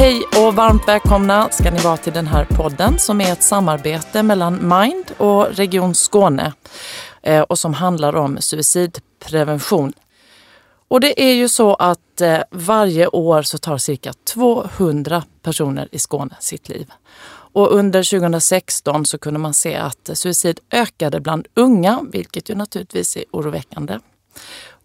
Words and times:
Hej 0.00 0.22
och 0.36 0.54
varmt 0.54 0.88
välkomna 0.88 1.50
ska 1.50 1.70
ni 1.70 1.78
vara 1.78 1.96
till 1.96 2.12
den 2.12 2.26
här 2.26 2.44
podden 2.44 2.98
som 2.98 3.20
är 3.20 3.32
ett 3.32 3.42
samarbete 3.42 4.22
mellan 4.22 4.68
Mind 4.68 5.04
och 5.16 5.46
Region 5.56 5.94
Skåne 5.94 6.52
eh, 7.22 7.40
och 7.42 7.58
som 7.58 7.74
handlar 7.74 8.16
om 8.16 8.38
suicidprevention. 8.40 9.92
Och 10.88 11.00
det 11.00 11.22
är 11.22 11.32
ju 11.32 11.48
så 11.48 11.74
att 11.74 12.20
eh, 12.20 12.38
varje 12.50 13.06
år 13.06 13.42
så 13.42 13.58
tar 13.58 13.78
cirka 13.78 14.12
200 14.34 15.22
personer 15.42 15.88
i 15.92 15.98
Skåne 15.98 16.36
sitt 16.40 16.68
liv. 16.68 16.90
Och 17.52 17.72
under 17.72 18.02
2016 18.10 19.06
så 19.06 19.18
kunde 19.18 19.40
man 19.40 19.54
se 19.54 19.76
att 19.76 20.10
suicid 20.12 20.60
ökade 20.70 21.20
bland 21.20 21.46
unga, 21.54 22.00
vilket 22.12 22.50
ju 22.50 22.54
naturligtvis 22.54 23.16
är 23.16 23.24
oroväckande. 23.30 23.98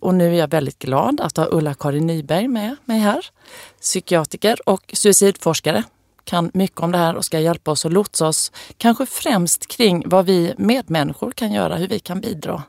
Och 0.06 0.16
nu 0.16 0.34
är 0.34 0.40
jag 0.40 0.48
väldigt 0.48 0.80
glad 0.80 1.22
att 1.22 1.38
ha 1.38 1.48
Ulla-Karin 1.52 2.08
Nyberg 2.08 2.48
med 2.48 2.76
mig 2.86 3.00
här. 3.00 3.26
Psykiatriker 3.82 4.70
och 4.70 4.92
suicidforskare. 4.94 5.84
Kan 6.24 6.52
mycket 6.54 6.80
om 6.80 6.92
det 6.92 6.98
här 6.98 7.16
och 7.16 7.26
ska 7.26 7.40
hjälpa 7.40 7.72
oss 7.72 7.86
och 7.86 7.92
lotsa 7.92 8.28
oss 8.28 8.52
kanske 8.78 9.06
främst 9.06 9.68
kring 9.68 10.10
vad 10.10 10.26
vi 10.26 10.54
medmänniskor 10.58 11.32
kan 11.32 11.52
göra, 11.52 11.76
hur 11.76 11.88
vi 11.88 12.00
kan 12.00 12.22
bidra 12.22 12.64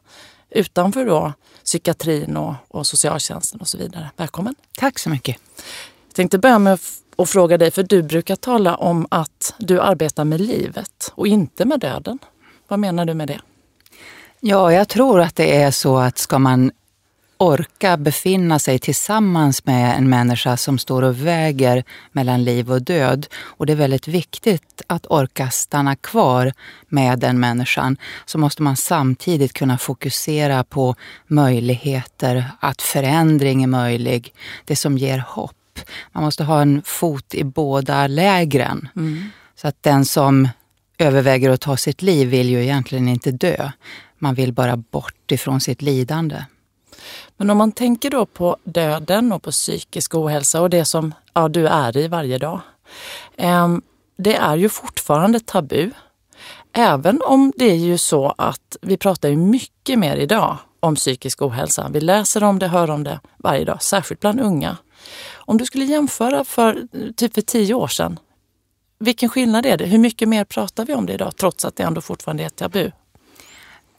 utanför 0.51 1.05
då 1.05 1.33
psykiatrin 1.65 2.37
och, 2.37 2.55
och 2.69 2.87
socialtjänsten 2.87 3.61
och 3.61 3.69
så 3.69 3.79
vidare. 3.79 4.11
Välkommen! 4.16 4.55
Tack 4.79 4.99
så 4.99 5.11
mycket! 5.11 5.37
Jag 6.07 6.15
tänkte 6.15 6.39
börja 6.39 6.59
med 6.59 6.79
att 7.16 7.30
fråga 7.30 7.59
dig, 7.59 7.71
för 7.71 7.83
du 7.83 8.03
brukar 8.03 8.37
tala 8.37 8.77
om 8.77 9.07
att 9.11 9.55
du 9.59 9.80
arbetar 9.80 10.25
med 10.25 10.41
livet 10.41 11.13
och 11.15 11.27
inte 11.27 11.65
med 11.65 11.80
döden. 11.80 12.19
Vad 12.69 12.79
menar 12.79 13.05
du 13.05 13.15
med 13.15 13.29
det? 13.29 13.41
Ja, 14.41 14.73
jag 14.73 14.89
tror 14.89 15.21
att 15.21 15.37
det 15.37 15.57
är 15.57 15.71
så 15.71 15.99
att 15.99 16.19
ska 16.19 16.39
man 16.39 16.71
orka 17.39 17.97
befinna 17.97 18.59
sig 18.59 18.79
tillsammans 18.79 19.67
med 19.67 19.97
en 19.99 20.09
människa 20.09 20.57
som 20.57 20.79
står 20.79 21.03
och 21.03 21.27
väger 21.27 21.85
mellan 22.13 22.45
liv 22.45 22.73
och 22.73 22.83
död. 22.83 23.27
Och 23.37 23.66
det 23.66 23.73
är 23.73 23.77
väldigt 23.77 24.09
viktigt 24.09 24.83
att 24.87 25.07
orka 25.07 25.51
stanna 25.51 25.97
kvar 25.97 26.52
med 26.88 27.19
den 27.19 27.41
människan. 27.41 27.97
Så 28.27 28.38
måste 28.38 28.63
man 28.63 28.77
samtidigt 28.77 29.52
kunna 29.52 29.79
fokusera 29.79 30.65
på 30.65 30.95
möjligheter, 31.27 32.45
att 32.60 32.83
förändring 32.83 33.63
är 33.63 33.66
möjlig, 33.66 34.35
det 34.65 34.77
som 34.77 34.99
ger 34.99 35.19
hopp. 35.19 35.53
Man 36.13 36.25
måste 36.25 36.45
ha 36.45 36.63
en 36.63 36.82
fot 36.85 37.35
i 37.35 37.45
båda 37.45 38.07
lägren. 38.07 38.88
Mm. 38.97 39.30
Så 39.57 39.69
att 39.69 39.82
den 39.82 40.05
som 40.05 40.49
överväger 40.99 41.51
att 41.51 41.60
ta 41.60 41.77
sitt 41.77 42.03
liv 42.03 42.29
vill 42.29 42.51
ju 42.51 42.63
egentligen 42.63 43.09
inte 43.09 43.30
dö. 43.30 43.71
Man 44.19 44.35
vill 44.35 44.53
bara 44.53 44.77
bort 44.77 45.32
ifrån 45.32 45.60
sitt 45.60 45.82
lidande. 45.82 46.45
Men 47.37 47.51
om 47.51 47.59
man 47.59 47.73
tänker 47.73 48.10
då 48.10 48.26
på 48.26 48.57
döden 48.65 49.32
och 49.32 49.43
på 49.43 49.51
psykisk 49.51 50.15
ohälsa 50.15 50.62
och 50.62 50.71
det 50.71 50.85
som 50.85 51.15
ja, 51.35 51.48
du 51.48 51.66
är 51.66 51.96
i 51.96 52.09
varje 52.09 52.38
dag. 52.38 52.60
Ehm, 53.37 53.82
det 54.16 54.37
är 54.37 54.57
ju 54.57 54.68
fortfarande 54.68 55.40
tabu. 55.40 55.90
Även 56.73 57.23
om 57.23 57.52
det 57.57 57.71
är 57.71 57.76
ju 57.76 57.98
så 57.98 58.35
att 58.38 58.76
vi 58.82 58.96
pratar 58.96 59.29
ju 59.29 59.37
mycket 59.37 59.98
mer 59.98 60.16
idag 60.16 60.57
om 60.80 60.95
psykisk 60.95 61.43
ohälsa. 61.43 61.88
Vi 61.93 62.01
läser 62.01 62.45
om 62.45 62.59
det, 62.59 62.68
hör 62.68 62.90
om 62.90 63.04
det 63.04 63.20
varje 63.37 63.65
dag, 63.65 63.82
särskilt 63.82 64.20
bland 64.20 64.41
unga. 64.41 64.76
Om 65.34 65.59
du 65.59 65.65
skulle 65.65 65.84
jämföra 65.84 66.44
för 66.44 66.87
typ 67.16 67.34
för 67.34 67.41
tio 67.41 67.75
år 67.75 67.88
sedan, 67.88 68.19
vilken 68.98 69.28
skillnad 69.28 69.66
är 69.66 69.76
det? 69.76 69.87
Hur 69.87 69.98
mycket 69.98 70.28
mer 70.28 70.44
pratar 70.44 70.84
vi 70.84 70.94
om 70.94 71.06
det 71.06 71.12
idag 71.12 71.37
trots 71.37 71.65
att 71.65 71.76
det 71.76 71.82
ändå 71.82 72.00
fortfarande 72.00 72.44
är 72.44 72.48
tabu? 72.48 72.91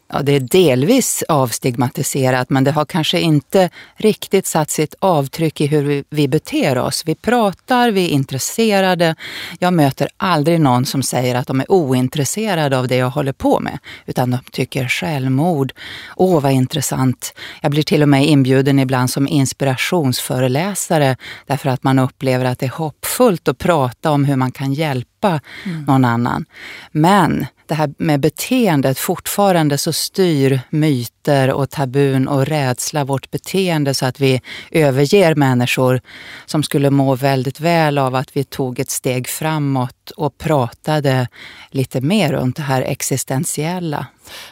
Ja, 0.09 0.21
det 0.21 0.31
är 0.31 0.39
delvis 0.39 1.23
avstigmatiserat 1.27 2.49
men 2.49 2.63
det 2.63 2.71
har 2.71 2.85
kanske 2.85 3.19
inte 3.19 3.69
riktigt 3.95 4.45
satt 4.45 4.69
sitt 4.69 4.95
avtryck 4.99 5.61
i 5.61 5.67
hur 5.67 5.83
vi, 5.83 6.03
vi 6.09 6.27
beter 6.27 6.77
oss. 6.77 7.03
Vi 7.05 7.15
pratar, 7.15 7.91
vi 7.91 8.05
är 8.05 8.09
intresserade. 8.09 9.15
Jag 9.59 9.73
möter 9.73 10.09
aldrig 10.17 10.61
någon 10.61 10.85
som 10.85 11.03
säger 11.03 11.35
att 11.35 11.47
de 11.47 11.59
är 11.59 11.71
ointresserade 11.71 12.77
av 12.77 12.87
det 12.87 12.95
jag 12.95 13.09
håller 13.09 13.33
på 13.33 13.59
med. 13.59 13.79
Utan 14.05 14.31
de 14.31 14.39
tycker 14.51 14.87
självmord, 14.87 15.73
åh 16.15 16.41
vad 16.41 16.51
intressant. 16.51 17.33
Jag 17.61 17.71
blir 17.71 17.83
till 17.83 18.01
och 18.01 18.09
med 18.09 18.25
inbjuden 18.25 18.79
ibland 18.79 19.09
som 19.09 19.27
inspirationsföreläsare 19.27 21.17
därför 21.45 21.69
att 21.69 21.83
man 21.83 21.99
upplever 21.99 22.45
att 22.45 22.59
det 22.59 22.65
är 22.65 22.69
hoppfullt 22.69 23.47
att 23.47 23.57
prata 23.57 24.11
om 24.11 24.25
hur 24.25 24.35
man 24.35 24.51
kan 24.51 24.73
hjälpa 24.73 25.39
mm. 25.65 25.83
någon 25.83 26.05
annan. 26.05 26.45
Men 26.91 27.45
det 27.67 27.75
här 27.75 27.93
med 27.97 28.19
beteendet, 28.19 28.99
fortfarande 28.99 29.77
så 29.77 29.93
styr 29.93 30.61
myter 30.69 31.53
och 31.53 31.69
tabun 31.69 32.27
och 32.27 32.45
rädsla 32.45 33.05
vårt 33.05 33.31
beteende 33.31 33.93
så 33.93 34.05
att 34.05 34.19
vi 34.19 34.41
överger 34.71 35.35
människor 35.35 36.01
som 36.45 36.63
skulle 36.63 36.89
må 36.89 37.15
väldigt 37.15 37.59
väl 37.59 37.97
av 37.97 38.15
att 38.15 38.37
vi 38.37 38.43
tog 38.43 38.79
ett 38.79 38.89
steg 38.89 39.27
framåt 39.27 40.11
och 40.17 40.37
pratade 40.37 41.27
lite 41.71 42.01
mer 42.01 42.33
runt 42.33 42.55
det 42.55 42.63
här 42.63 42.81
existentiella. 42.81 44.05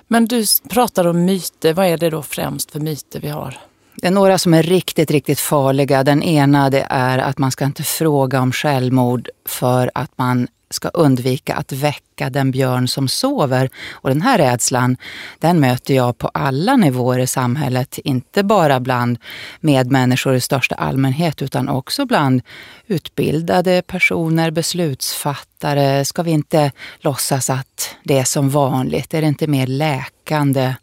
Men 0.08 0.26
du 0.26 0.46
pratar 0.70 1.08
om 1.08 1.26
myter, 1.26 1.74
vad 1.74 1.86
är 1.86 1.98
det 1.98 2.10
då 2.10 2.22
främst 2.22 2.72
för 2.72 2.80
myter 2.80 3.20
vi 3.20 3.30
har? 3.30 3.58
Det 3.96 4.08
är 4.08 4.12
några 4.12 4.38
som 4.38 4.54
är 4.54 4.64
riktigt, 4.64 5.12
riktigt 5.12 5.40
farliga. 5.40 6.04
Den 6.04 6.24
ena 6.24 6.70
det 6.70 6.88
är 6.90 7.18
att 7.18 7.38
man 7.38 7.52
ska 7.52 7.66
inte 7.66 7.84
fråga 7.84 8.42
om 8.42 8.52
självmord 8.52 9.30
för 9.46 9.92
att 9.94 10.12
man 10.16 10.48
ska 10.70 10.90
undvika 10.90 11.56
att 11.56 11.72
väcka 11.72 12.30
den 12.30 12.52
björn 12.52 12.88
som 12.88 13.08
sover. 13.08 13.70
Och 13.92 14.10
den 14.10 14.22
här 14.22 14.38
rädslan, 14.38 14.98
den 15.40 15.60
möter 15.60 15.94
jag 15.94 16.18
på 16.18 16.28
alla 16.28 16.76
nivåer 16.76 17.20
i 17.20 17.28
samhället. 17.28 18.00
Inte 18.04 18.44
bara 18.44 18.80
bland 18.80 19.18
medmänniskor 19.60 20.36
i 20.36 20.42
största 20.42 20.76
allmänhet 20.76 21.42
utan 21.42 21.70
också 21.70 22.06
bland 22.06 22.42
utbildade 22.88 23.82
personer, 23.88 24.52
beslutsfattare. 24.52 26.06
Ska 26.06 26.24
vi 26.24 26.32
inte 26.32 26.72
låtsas 27.00 27.50
att 27.50 27.96
det 28.04 28.18
är 28.18 28.24
som 28.24 28.50
vanligt? 28.50 29.14
Är 29.14 29.22
det 29.22 29.28
inte 29.28 29.48
mer 29.48 29.68
läkande 29.68 30.74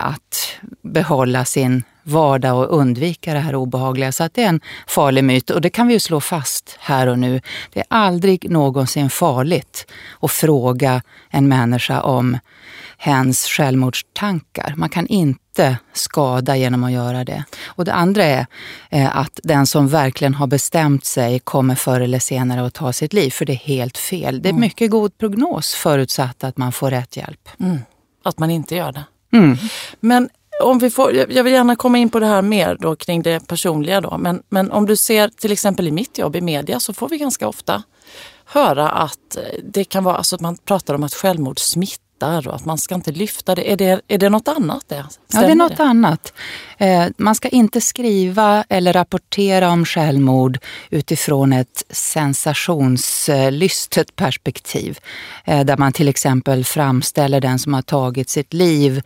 att 0.00 0.58
behålla 0.82 1.44
sin 1.44 1.82
vardag 2.02 2.58
och 2.58 2.78
undvika 2.78 3.34
det 3.34 3.40
här 3.40 3.54
obehagliga. 3.54 4.12
Så 4.12 4.24
att 4.24 4.34
det 4.34 4.42
är 4.42 4.48
en 4.48 4.60
farlig 4.86 5.24
myt 5.24 5.50
och 5.50 5.60
det 5.60 5.70
kan 5.70 5.86
vi 5.86 5.94
ju 5.94 6.00
slå 6.00 6.20
fast 6.20 6.76
här 6.80 7.06
och 7.06 7.18
nu. 7.18 7.40
Det 7.72 7.80
är 7.80 7.86
aldrig 7.88 8.50
någonsin 8.50 9.10
farligt 9.10 9.86
att 10.20 10.30
fråga 10.30 11.02
en 11.30 11.48
människa 11.48 12.00
om 12.00 12.38
hens 12.96 13.46
självmordstankar. 13.46 14.74
Man 14.76 14.88
kan 14.88 15.06
inte 15.06 15.78
skada 15.92 16.56
genom 16.56 16.84
att 16.84 16.92
göra 16.92 17.24
det. 17.24 17.44
Och 17.66 17.84
det 17.84 17.92
andra 17.92 18.24
är 18.24 18.46
eh, 18.90 19.16
att 19.16 19.40
den 19.42 19.66
som 19.66 19.88
verkligen 19.88 20.34
har 20.34 20.46
bestämt 20.46 21.04
sig 21.04 21.38
kommer 21.38 21.74
förr 21.74 22.00
eller 22.00 22.18
senare 22.18 22.66
att 22.66 22.74
ta 22.74 22.92
sitt 22.92 23.12
liv, 23.12 23.30
för 23.30 23.44
det 23.44 23.52
är 23.52 23.56
helt 23.56 23.98
fel. 23.98 24.42
Det 24.42 24.48
är 24.48 24.50
mm. 24.50 24.60
mycket 24.60 24.90
god 24.90 25.18
prognos 25.18 25.74
förutsatt 25.74 26.44
att 26.44 26.56
man 26.56 26.72
får 26.72 26.90
rätt 26.90 27.16
hjälp. 27.16 27.48
Mm. 27.60 27.78
Att 28.24 28.38
man 28.38 28.50
inte 28.50 28.76
gör 28.76 28.92
det. 28.92 29.04
Mm. 29.32 29.56
Men 30.00 30.28
om 30.62 30.78
vi 30.78 30.90
får, 30.90 31.14
jag 31.14 31.44
vill 31.44 31.52
gärna 31.52 31.76
komma 31.76 31.98
in 31.98 32.10
på 32.10 32.20
det 32.20 32.26
här 32.26 32.42
mer 32.42 32.76
då 32.80 32.96
kring 32.96 33.22
det 33.22 33.46
personliga 33.46 34.00
då. 34.00 34.18
Men, 34.18 34.42
men 34.48 34.70
om 34.70 34.86
du 34.86 34.96
ser 34.96 35.28
till 35.28 35.52
exempel 35.52 35.88
i 35.88 35.92
mitt 35.92 36.18
jobb 36.18 36.36
i 36.36 36.40
media 36.40 36.80
så 36.80 36.92
får 36.92 37.08
vi 37.08 37.18
ganska 37.18 37.48
ofta 37.48 37.82
höra 38.44 38.88
att 38.88 39.36
eh, 39.36 39.42
det 39.64 39.84
kan 39.84 40.04
vara, 40.04 40.16
alltså 40.16 40.34
att 40.34 40.40
man 40.40 40.56
pratar 40.56 40.94
om 40.94 41.02
att 41.02 41.14
självmord 41.14 41.58
smittar 41.58 42.01
smittar 42.22 42.48
och 42.48 42.54
att 42.54 42.64
man 42.64 42.78
ska 42.78 42.94
inte 42.94 43.12
lyfta 43.12 43.54
det. 43.54 43.72
Är 43.72 43.76
det, 43.76 44.00
är 44.08 44.18
det 44.18 44.28
något 44.28 44.48
annat? 44.48 44.84
Det? 44.88 45.04
ja, 45.32 45.40
det 45.40 45.50
är 45.50 45.54
något 45.54 45.76
det? 45.76 45.82
annat. 45.82 46.32
Eh, 46.78 47.06
man 47.16 47.34
ska 47.34 47.48
inte 47.48 47.80
skriva 47.80 48.64
eller 48.68 48.92
rapportera 48.92 49.70
om 49.70 49.84
självmord 49.84 50.58
utifrån 50.90 51.52
ett 51.52 51.84
sensationslystet 51.90 54.16
perspektiv. 54.16 54.98
Eh, 55.44 55.64
där 55.64 55.76
man 55.76 55.92
till 55.92 56.08
exempel 56.08 56.64
framställer 56.64 57.40
den 57.40 57.58
som 57.58 57.74
har 57.74 57.82
tagit 57.82 58.30
sitt 58.30 58.52
liv 58.52 59.02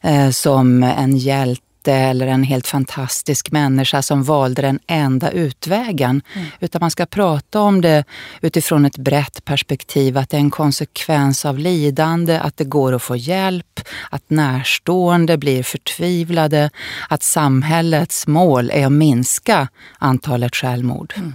eh, 0.00 0.30
som 0.30 0.82
en 0.82 1.16
hjälte 1.16 1.62
hjälte 1.78 1.92
eller 1.92 2.26
en 2.26 2.42
helt 2.42 2.66
fantastisk 2.66 3.52
människa 3.52 4.02
som 4.02 4.22
valde 4.22 4.62
den 4.62 4.78
enda 4.86 5.30
utvägen. 5.30 6.22
Mm. 6.34 6.46
Utan 6.60 6.80
man 6.80 6.90
ska 6.90 7.06
prata 7.06 7.60
om 7.60 7.80
det 7.80 8.04
utifrån 8.42 8.84
ett 8.84 8.96
brett 8.98 9.44
perspektiv. 9.44 10.18
Att 10.18 10.30
det 10.30 10.36
är 10.36 10.40
en 10.40 10.50
konsekvens 10.50 11.44
av 11.44 11.58
lidande, 11.58 12.38
att 12.38 12.56
det 12.56 12.68
går 12.68 12.94
att 12.94 13.02
få 13.02 13.16
hjälp, 13.16 13.80
att 14.10 14.30
närstående 14.30 15.38
blir 15.38 15.62
förtvivlade, 15.62 16.70
att 17.08 17.22
samhällets 17.22 18.26
mål 18.26 18.70
är 18.70 18.86
att 18.86 18.92
minska 18.92 19.68
antalet 20.00 20.54
självmord. 20.54 21.14
Mm. 21.16 21.34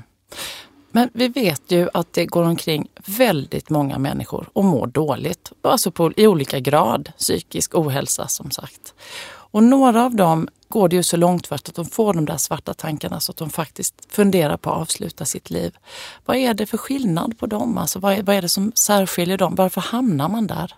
Men 0.96 1.10
vi 1.14 1.28
vet 1.28 1.72
ju 1.72 1.90
att 1.94 2.14
det 2.14 2.26
går 2.26 2.44
omkring 2.44 2.88
väldigt 3.06 3.70
många 3.70 3.98
människor 4.00 4.50
och 4.54 4.66
mår 4.66 4.88
dåligt. 4.88 5.52
Alltså 5.64 5.92
på, 5.92 6.12
i 6.18 6.28
olika 6.28 6.60
grad 6.60 7.12
psykisk 7.18 7.76
ohälsa 7.76 8.28
som 8.28 8.52
sagt. 8.52 8.94
Och 9.54 9.64
några 9.64 10.06
av 10.06 10.16
dem 10.16 10.48
går 10.68 10.90
det 10.90 10.96
ju 10.96 11.04
så 11.04 11.18
långt 11.18 11.48
för 11.48 11.56
att 11.56 11.76
de 11.76 11.86
får 11.86 12.14
de 12.14 12.26
där 12.26 12.38
svarta 12.38 12.74
tankarna 12.74 13.20
så 13.20 13.32
att 13.32 13.38
de 13.38 13.50
faktiskt 13.50 13.94
funderar 14.10 14.58
på 14.58 14.70
att 14.70 14.78
avsluta 14.78 15.26
sitt 15.26 15.50
liv. 15.50 15.78
Vad 16.26 16.38
är 16.38 16.54
det 16.54 16.66
för 16.66 16.78
skillnad 16.78 17.40
på 17.40 17.46
dem? 17.46 17.78
Alltså, 17.78 18.00
vad, 18.00 18.14
är, 18.14 18.24
vad 18.24 18.36
är 18.36 18.42
det 18.42 18.50
som 18.50 18.72
särskiljer 18.76 19.38
dem? 19.38 19.56
Varför 19.56 19.82
hamnar 19.82 20.30
man 20.30 20.48
där? 20.48 20.76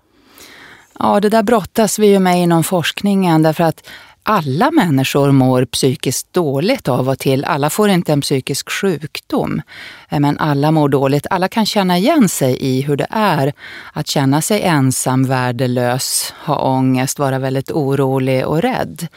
Ja, 1.00 1.20
det 1.20 1.30
där 1.30 1.44
brottas 1.44 2.00
vi 2.00 2.08
ju 2.08 2.20
med 2.20 2.42
inom 2.42 2.64
forskningen 2.64 3.44
därför 3.44 3.64
att 3.64 3.88
alla 4.28 4.72
människor 4.72 5.32
mår 5.32 5.66
psykiskt 5.66 6.34
dåligt 6.34 6.88
av 6.88 7.10
och 7.10 7.20
till. 7.20 7.46
Alla 7.46 7.70
får 7.70 7.90
inte 7.90 8.14
en 8.14 8.22
psykisk 8.22 8.70
sjukdom, 8.70 9.62
eh, 10.10 10.20
men 10.20 10.38
alla 10.38 10.72
mår 10.72 10.90
dåligt. 10.90 11.28
Alla 11.30 11.48
kan 11.48 11.66
känna 11.66 11.98
igen 11.98 12.30
sig 12.30 12.58
i 12.60 12.82
hur 12.82 12.98
det 12.98 13.08
är 13.10 13.54
att 13.94 14.08
känna 14.08 14.42
sig 14.42 14.62
ensam, 14.62 15.24
värdelös, 15.24 16.34
ha 16.46 16.60
ångest, 16.60 17.20
vara 17.20 17.40
väldigt 17.40 17.72
orolig 17.72 18.46
och 18.46 18.62
rädd. 18.62 19.08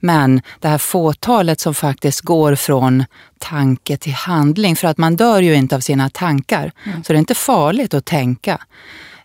Men 0.00 0.42
det 0.60 0.68
här 0.68 0.78
fåtalet 0.78 1.60
som 1.60 1.74
faktiskt 1.74 2.20
går 2.20 2.54
från 2.54 3.04
tanke 3.38 3.96
till 3.96 4.14
handling, 4.14 4.76
för 4.76 4.88
att 4.88 4.98
man 4.98 5.16
dör 5.16 5.42
ju 5.42 5.54
inte 5.54 5.76
av 5.76 5.80
sina 5.80 6.10
tankar. 6.10 6.72
Mm. 6.84 7.04
Så 7.04 7.12
det 7.12 7.16
är 7.16 7.18
inte 7.18 7.34
farligt 7.34 7.94
att 7.94 8.04
tänka 8.04 8.58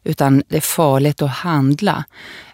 utan 0.08 0.44
det 0.48 0.58
är 0.58 0.62
farligt 0.62 1.22
att 1.22 1.30
handla. 1.30 2.04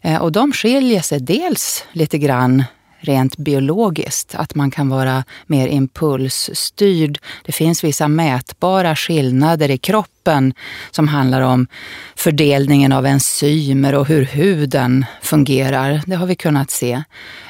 Eh, 0.01 0.21
och 0.21 0.31
de 0.31 0.53
skiljer 0.53 1.01
sig 1.01 1.19
dels 1.19 1.85
lite 1.91 2.17
grann 2.17 2.63
rent 3.03 3.38
biologiskt, 3.38 4.35
att 4.35 4.55
man 4.55 4.71
kan 4.71 4.89
vara 4.89 5.23
mer 5.45 5.67
impulsstyrd. 5.67 7.19
Det 7.45 7.51
finns 7.51 7.83
vissa 7.83 8.07
mätbara 8.07 8.95
skillnader 8.95 9.71
i 9.71 9.77
kroppen 9.77 10.53
som 10.91 11.07
handlar 11.07 11.41
om 11.41 11.67
fördelningen 12.15 12.91
av 12.91 13.05
enzymer 13.05 13.95
och 13.95 14.07
hur 14.07 14.25
huden 14.25 15.05
fungerar. 15.21 16.01
Det 16.05 16.15
har 16.15 16.27
vi 16.27 16.35
kunnat 16.35 16.71
se. 16.71 17.03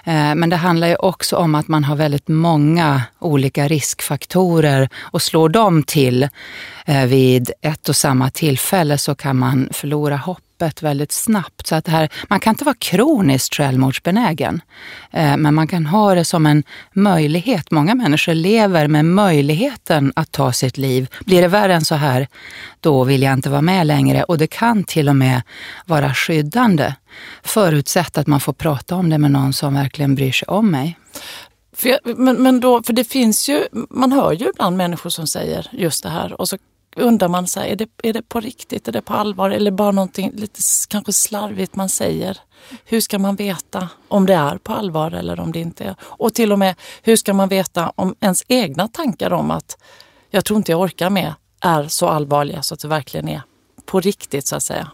Eh, 0.04 0.36
men 0.36 0.50
det 0.50 0.56
handlar 0.56 0.88
ju 0.88 0.96
också 0.96 1.36
om 1.36 1.56
att 1.56 1.68
man 1.68 1.84
har 1.84 1.96
väldigt 1.96 2.28
många 2.28 3.02
olika 3.20 3.68
riskfaktorer 3.68 4.90
och 5.00 5.22
slår 5.22 5.50
dem 5.50 5.84
till 5.84 6.30
eh, 6.86 7.06
vid 7.06 7.52
ett 7.62 7.90
och 7.90 7.96
samma 7.96 8.30
tillfälle 8.30 8.98
så 8.98 9.16
kan 9.16 9.38
man 9.38 9.70
förlora 9.72 10.18
hopp 10.18 10.40
öppet 10.64 10.84
väldigt 10.84 11.12
snabbt. 11.12 11.68
Så 11.68 11.76
att 11.76 11.88
här, 11.88 12.10
man 12.30 12.40
kan 12.40 12.52
inte 12.52 12.64
vara 12.64 12.76
kroniskt 12.80 13.56
självmordsbenägen, 13.56 14.62
eh, 15.12 15.38
men 15.38 15.54
man 15.54 15.68
kan 15.68 15.86
ha 15.86 16.16
det 16.16 16.26
som 16.26 16.46
en 16.46 16.64
möjlighet. 16.94 17.72
Många 17.72 17.96
människor 17.96 18.34
lever 18.34 18.88
med 18.88 19.06
möjligheten 19.06 20.14
att 20.16 20.32
ta 20.32 20.52
sitt 20.52 20.78
liv. 20.78 21.08
Blir 21.26 21.42
det 21.42 21.48
värre 21.48 21.74
än 21.74 21.86
så 21.86 21.96
här, 21.96 22.28
då 22.80 23.04
vill 23.04 23.22
jag 23.22 23.34
inte 23.34 23.50
vara 23.50 23.62
med 23.62 23.88
längre. 23.88 24.24
Och 24.24 24.38
det 24.38 24.48
kan 24.48 24.84
till 24.84 25.10
och 25.10 25.16
med 25.16 25.42
vara 25.86 26.14
skyddande, 26.14 26.94
förutsatt 27.44 28.18
att 28.18 28.28
man 28.28 28.40
får 28.40 28.54
prata 28.54 28.96
om 28.96 29.10
det 29.10 29.18
med 29.18 29.32
någon 29.32 29.54
som 29.54 29.74
verkligen 29.74 30.16
bryr 30.16 30.32
sig 30.32 30.48
om 30.48 30.72
mig. 30.72 30.98
För, 31.76 31.90
jag, 31.90 32.00
men, 32.18 32.44
men 32.44 32.60
då, 32.60 32.84
för 32.84 32.94
det 32.94 33.04
finns 33.04 33.50
ju, 33.50 33.68
man 33.90 34.12
hör 34.12 34.32
ju 34.32 34.50
ibland 34.50 34.78
människor 34.78 35.10
som 35.10 35.28
säger 35.28 35.68
just 35.72 36.04
det 36.04 36.10
här 36.10 36.42
och 36.42 36.50
så 36.50 36.58
undrar 36.96 37.28
man 37.28 37.48
sig, 37.48 37.72
är 37.72 37.76
det, 37.76 37.90
är 38.04 38.14
det 38.14 38.22
på 38.22 38.40
riktigt, 38.40 38.88
är 38.88 38.92
det 38.92 39.02
på 39.02 39.14
allvar 39.14 39.50
eller 39.50 39.72
bara 39.72 39.92
någonting 39.92 40.32
lite 40.36 40.60
kanske 40.90 41.14
slarvigt 41.14 41.76
man 41.76 41.90
säger? 41.90 42.38
Hur 42.86 43.02
ska 43.02 43.20
man 43.20 43.36
veta 43.36 43.90
om 44.08 44.26
det 44.26 44.34
är 44.34 44.58
på 44.58 44.74
allvar 44.74 45.12
eller 45.12 45.40
om 45.40 45.52
det 45.52 45.60
inte 45.60 45.84
är? 45.84 45.96
Och 46.02 46.34
till 46.34 46.52
och 46.52 46.60
med, 46.60 46.76
hur 47.02 47.16
ska 47.16 47.34
man 47.34 47.50
veta 47.50 47.94
om 47.96 48.16
ens 48.20 48.44
egna 48.48 48.88
tankar 48.88 49.34
om 49.34 49.52
att 49.52 49.78
jag 50.30 50.46
tror 50.46 50.58
inte 50.58 50.72
jag 50.72 50.82
orkar 50.82 51.10
med 51.10 51.34
är 51.62 51.88
så 51.88 52.08
allvarliga 52.08 52.62
så 52.62 52.74
att 52.74 52.80
det 52.80 52.88
verkligen 52.88 53.30
är 53.30 53.42
på 53.86 54.00
riktigt 54.00 54.48
så 54.48 54.56
att 54.56 54.64
säga? 54.64 54.92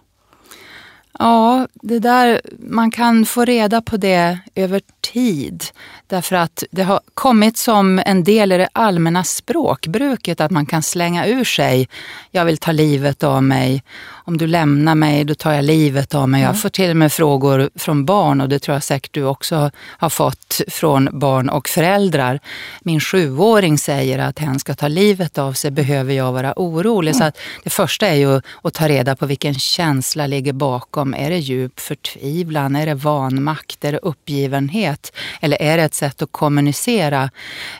Ja, 1.21 1.67
det 1.73 1.99
där, 1.99 2.41
man 2.59 2.91
kan 2.91 3.25
få 3.25 3.45
reda 3.45 3.81
på 3.81 3.97
det 3.97 4.39
över 4.55 4.81
tid. 5.01 5.63
Därför 6.07 6.35
att 6.35 6.63
det 6.71 6.83
har 6.83 6.99
kommit 7.13 7.57
som 7.57 8.01
en 8.05 8.23
del 8.23 8.51
i 8.51 8.57
det 8.57 8.69
allmänna 8.73 9.23
språkbruket 9.23 10.41
att 10.41 10.51
man 10.51 10.65
kan 10.65 10.83
slänga 10.83 11.27
ur 11.27 11.43
sig, 11.43 11.89
jag 12.31 12.45
vill 12.45 12.57
ta 12.57 12.71
livet 12.71 13.23
av 13.23 13.43
mig. 13.43 13.83
Om 14.11 14.37
du 14.37 14.47
lämnar 14.47 14.95
mig, 14.95 15.23
då 15.23 15.35
tar 15.35 15.51
jag 15.51 15.65
livet 15.65 16.15
av 16.15 16.29
mig. 16.29 16.41
Mm. 16.41 16.53
Jag 16.53 16.61
får 16.61 16.69
till 16.69 16.89
och 16.89 16.97
med 16.97 17.13
frågor 17.13 17.69
från 17.75 18.05
barn 18.05 18.41
och 18.41 18.49
det 18.49 18.59
tror 18.59 18.75
jag 18.75 18.83
säkert 18.83 19.13
du 19.13 19.23
också 19.23 19.71
har 19.77 20.09
fått 20.09 20.61
från 20.67 21.09
barn 21.11 21.49
och 21.49 21.69
föräldrar. 21.69 22.39
Min 22.81 22.99
sjuåring 22.99 23.77
säger 23.77 24.19
att 24.19 24.39
hen 24.39 24.59
ska 24.59 24.73
ta 24.73 24.87
livet 24.87 25.37
av 25.37 25.53
sig, 25.53 25.71
behöver 25.71 26.13
jag 26.13 26.31
vara 26.31 26.53
orolig? 26.55 27.15
Mm. 27.15 27.31
Så 27.31 27.39
det 27.63 27.69
första 27.69 28.07
är 28.07 28.15
ju 28.15 28.41
att 28.61 28.73
ta 28.73 28.87
reda 28.87 29.15
på 29.15 29.25
vilken 29.25 29.53
känsla 29.53 30.27
ligger 30.27 30.53
bakom. 30.53 31.08
Är 31.13 31.29
det 31.29 31.37
djup 31.37 31.79
förtvivlan? 31.79 32.75
Är 32.75 32.85
det 32.85 32.95
vanmakt? 32.95 33.85
Är 33.85 33.91
det 33.91 33.97
uppgivenhet? 33.97 35.11
Eller 35.41 35.61
är 35.61 35.77
det 35.77 35.83
ett 35.83 35.93
sätt 35.93 36.21
att 36.21 36.31
kommunicera? 36.31 37.29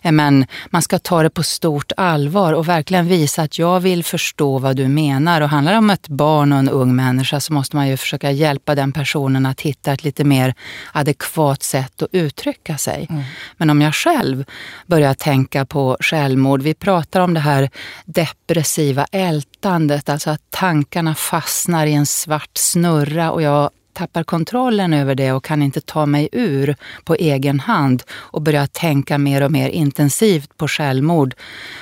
Men 0.04 0.46
man 0.70 0.82
ska 0.82 1.00
ta 1.00 1.24
det 1.24 1.30
på 1.30 1.44
stort 1.44 1.92
allvar 1.98 2.54
och 2.54 2.70
verkligen 2.70 3.08
visa 3.08 3.42
att 3.42 3.60
jag 3.60 3.80
vill 3.80 4.04
förstå 4.04 4.58
vad 4.58 4.76
du 4.76 4.88
menar. 4.88 5.42
Och 5.42 5.50
handlar 5.50 5.72
det 5.72 5.78
om 5.78 5.90
ett 5.90 6.08
barn 6.08 6.54
och 6.54 6.60
en 6.60 6.70
ung 6.70 6.96
människa 6.96 7.40
så 7.40 7.54
måste 7.54 7.76
man 7.76 7.88
ju 7.88 7.98
försöka 7.98 8.32
hjälpa 8.32 8.76
den 8.76 8.92
personen 8.92 9.46
att 9.46 9.62
hitta 9.62 9.92
ett 9.92 10.04
lite 10.04 10.24
mer 10.24 10.54
adekvat 10.94 11.64
sätt 11.64 12.02
att 12.02 12.10
uttrycka 12.12 12.78
sig. 12.78 13.08
Mm. 13.10 13.24
Men 13.58 13.70
om 13.70 13.82
jag 13.82 13.96
själv 13.96 14.46
börjar 14.86 15.14
tänka 15.14 15.66
på 15.66 15.98
självmord, 16.00 16.62
vi 16.62 16.74
pratar 16.74 17.22
om 17.22 17.34
det 17.34 17.40
här 17.40 17.70
depressiva 18.06 19.06
ältandet, 19.12 20.10
alltså 20.10 20.30
att 20.30 20.42
tankarna 20.50 21.16
fastnar 21.16 21.86
i 21.86 21.94
en 21.94 22.06
svart 22.06 22.58
snurra 22.58 23.19
och 23.28 23.42
jag 23.42 23.70
tappar 23.94 24.24
kontrollen 24.24 24.94
över 24.94 25.16
det 25.16 25.32
och 25.32 25.44
kan 25.44 25.62
inte 25.62 25.82
ta 25.82 26.06
mig 26.06 26.30
ur 26.32 26.76
på 27.04 27.16
egen 27.16 27.60
hand 27.60 28.04
och 28.12 28.42
börjar 28.42 28.68
tänka 28.68 29.18
mer 29.18 29.42
och 29.42 29.52
mer 29.52 29.70
intensivt 29.70 30.58
på 30.58 30.68
självmord 30.68 31.36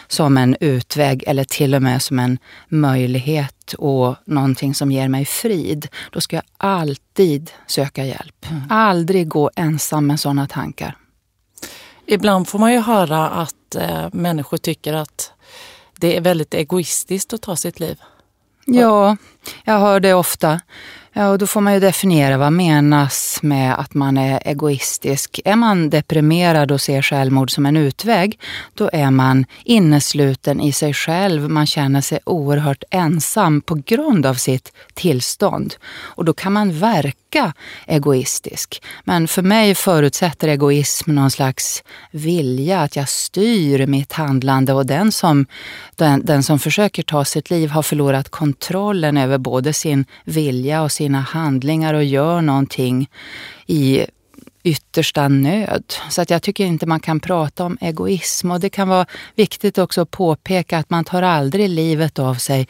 som 0.08 0.38
en 0.38 0.56
utväg 0.60 1.24
eller 1.28 1.44
till 1.44 1.76
och 1.76 1.82
med 1.82 2.02
som 2.02 2.20
en 2.20 2.38
möjlighet 2.70 3.74
och 3.78 4.16
någonting 4.26 4.74
som 4.74 4.92
ger 4.92 5.08
mig 5.08 5.26
frid. 5.26 5.88
Då 6.12 6.22
ska 6.22 6.36
jag 6.36 6.46
alltid 6.58 7.52
söka 7.68 8.06
hjälp. 8.06 8.46
Mm. 8.50 8.62
Aldrig 8.70 9.28
gå 9.28 9.52
ensam 9.56 10.08
med 10.08 10.20
sådana 10.20 10.48
tankar. 10.48 10.98
Ibland 12.06 12.48
får 12.48 12.60
man 12.60 12.74
ju 12.74 12.80
höra 12.80 13.30
att 13.30 13.76
eh, 13.76 14.08
människor 14.12 14.58
tycker 14.58 14.94
att 14.94 15.32
det 15.96 16.18
är 16.18 16.22
väldigt 16.22 16.54
egoistiskt 16.54 17.34
att 17.34 17.42
ta 17.42 17.56
sitt 17.56 17.80
liv. 17.80 18.02
Ja, 18.66 19.18
jag 19.64 19.80
hör 19.80 20.00
det 20.00 20.14
ofta. 20.14 20.62
Ja, 21.18 21.30
och 21.30 21.38
då 21.38 21.48
får 21.48 21.62
man 21.62 21.74
ju 21.74 21.80
definiera 21.80 22.38
vad 22.38 22.54
menas 22.54 23.40
med 23.42 23.80
att 23.80 23.94
man 23.94 24.18
är 24.18 24.42
egoistisk. 24.46 25.40
Är 25.46 25.56
man 25.56 25.90
deprimerad 25.90 26.72
och 26.72 26.82
ser 26.82 27.02
självmord 27.02 27.52
som 27.52 27.66
en 27.66 27.78
utväg, 27.78 28.40
då 28.74 28.90
är 28.94 29.12
man 29.12 29.46
innesluten 29.64 30.62
i 30.62 30.72
sig 30.72 30.94
själv. 30.94 31.50
Man 31.50 31.66
känner 31.66 32.02
sig 32.02 32.20
oerhört 32.26 32.84
ensam 32.90 33.62
på 33.62 33.76
grund 33.86 34.26
av 34.26 34.34
sitt 34.34 34.74
tillstånd. 34.94 35.76
Och 35.86 36.26
då 36.26 36.34
kan 36.34 36.54
man 36.54 36.80
verka 36.80 37.27
egoistisk. 37.86 38.84
Men 39.04 39.28
för 39.28 39.42
mig 39.42 39.76
förutsätter 39.76 40.48
egoism 40.48 41.16
någon 41.16 41.32
slags 41.32 41.84
vilja, 42.12 42.82
att 42.82 42.96
jag 42.96 43.10
styr 43.10 43.88
mitt 43.88 44.14
handlande 44.14 44.74
och 44.74 44.86
den 44.86 45.12
som, 45.12 45.46
den, 45.96 46.26
den 46.26 46.44
som 46.44 46.60
försöker 46.60 47.04
ta 47.04 47.26
sitt 47.26 47.50
liv 47.50 47.70
har 47.70 47.84
förlorat 47.84 48.30
kontrollen 48.30 49.18
över 49.18 49.38
både 49.38 49.74
sin 49.74 50.06
vilja 50.26 50.82
och 50.82 50.92
sina 50.92 51.22
handlingar 51.22 51.94
och 51.94 52.04
gör 52.04 52.42
någonting 52.42 53.10
i 53.66 54.06
yttersta 54.68 55.28
nöd. 55.28 55.84
Så 56.10 56.22
att 56.22 56.30
jag 56.30 56.42
tycker 56.42 56.66
inte 56.66 56.86
man 56.86 57.00
kan 57.00 57.20
prata 57.20 57.66
om 57.66 57.78
egoism. 57.82 58.52
Och 58.52 58.60
det 58.60 58.70
kan 58.70 58.88
vara 58.88 59.06
viktigt 59.36 59.78
också 59.78 60.02
att 60.02 60.12
påpeka 60.12 60.78
att 60.78 60.90
man 60.90 61.04
tar 61.04 61.22
aldrig 61.22 61.70
livet 61.70 62.20
av 62.20 62.36
sig 62.36 62.68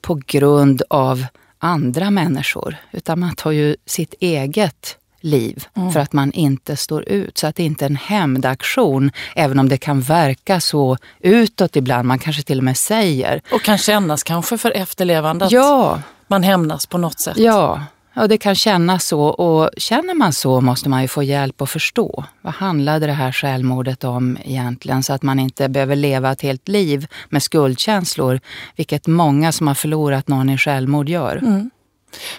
på 0.00 0.20
grund 0.26 0.82
av 0.90 1.26
andra 1.58 2.10
människor. 2.10 2.76
Utan 2.92 3.20
man 3.20 3.34
tar 3.34 3.50
ju 3.50 3.76
sitt 3.86 4.14
eget 4.20 4.98
liv 5.20 5.66
mm. 5.74 5.92
för 5.92 6.00
att 6.00 6.12
man 6.12 6.32
inte 6.32 6.76
står 6.76 7.08
ut. 7.08 7.38
Så 7.38 7.46
att 7.46 7.56
det 7.56 7.62
inte 7.62 7.84
är 7.84 7.90
en 7.90 7.96
hämndaktion, 7.96 9.10
även 9.34 9.58
om 9.58 9.68
det 9.68 9.78
kan 9.78 10.00
verka 10.00 10.60
så 10.60 10.96
utåt 11.20 11.76
ibland. 11.76 12.08
Man 12.08 12.18
kanske 12.18 12.42
till 12.42 12.58
och 12.58 12.64
med 12.64 12.76
säger. 12.76 13.40
Och 13.52 13.62
kan 13.62 13.78
kännas 13.78 14.22
kanske 14.22 14.58
för 14.58 14.70
efterlevande 14.70 15.44
att 15.44 15.52
ja. 15.52 16.00
man 16.26 16.42
hämnas 16.42 16.86
på 16.86 16.98
något 16.98 17.20
sätt. 17.20 17.38
Ja, 17.38 17.82
Ja, 18.18 18.26
det 18.26 18.38
kan 18.38 18.54
kännas 18.54 19.06
så 19.06 19.20
och 19.20 19.70
känner 19.76 20.14
man 20.14 20.32
så 20.32 20.60
måste 20.60 20.88
man 20.88 21.02
ju 21.02 21.08
få 21.08 21.22
hjälp 21.22 21.62
att 21.62 21.70
förstå. 21.70 22.24
Vad 22.42 22.54
handlade 22.54 23.06
det 23.06 23.12
här 23.12 23.32
självmordet 23.32 24.04
om 24.04 24.38
egentligen? 24.44 25.02
Så 25.02 25.12
att 25.12 25.22
man 25.22 25.38
inte 25.38 25.68
behöver 25.68 25.96
leva 25.96 26.32
ett 26.32 26.42
helt 26.42 26.68
liv 26.68 27.06
med 27.28 27.42
skuldkänslor, 27.42 28.40
vilket 28.76 29.06
många 29.06 29.52
som 29.52 29.66
har 29.66 29.74
förlorat 29.74 30.28
någon 30.28 30.50
i 30.50 30.58
självmord 30.58 31.08
gör. 31.08 31.36
Mm. 31.36 31.70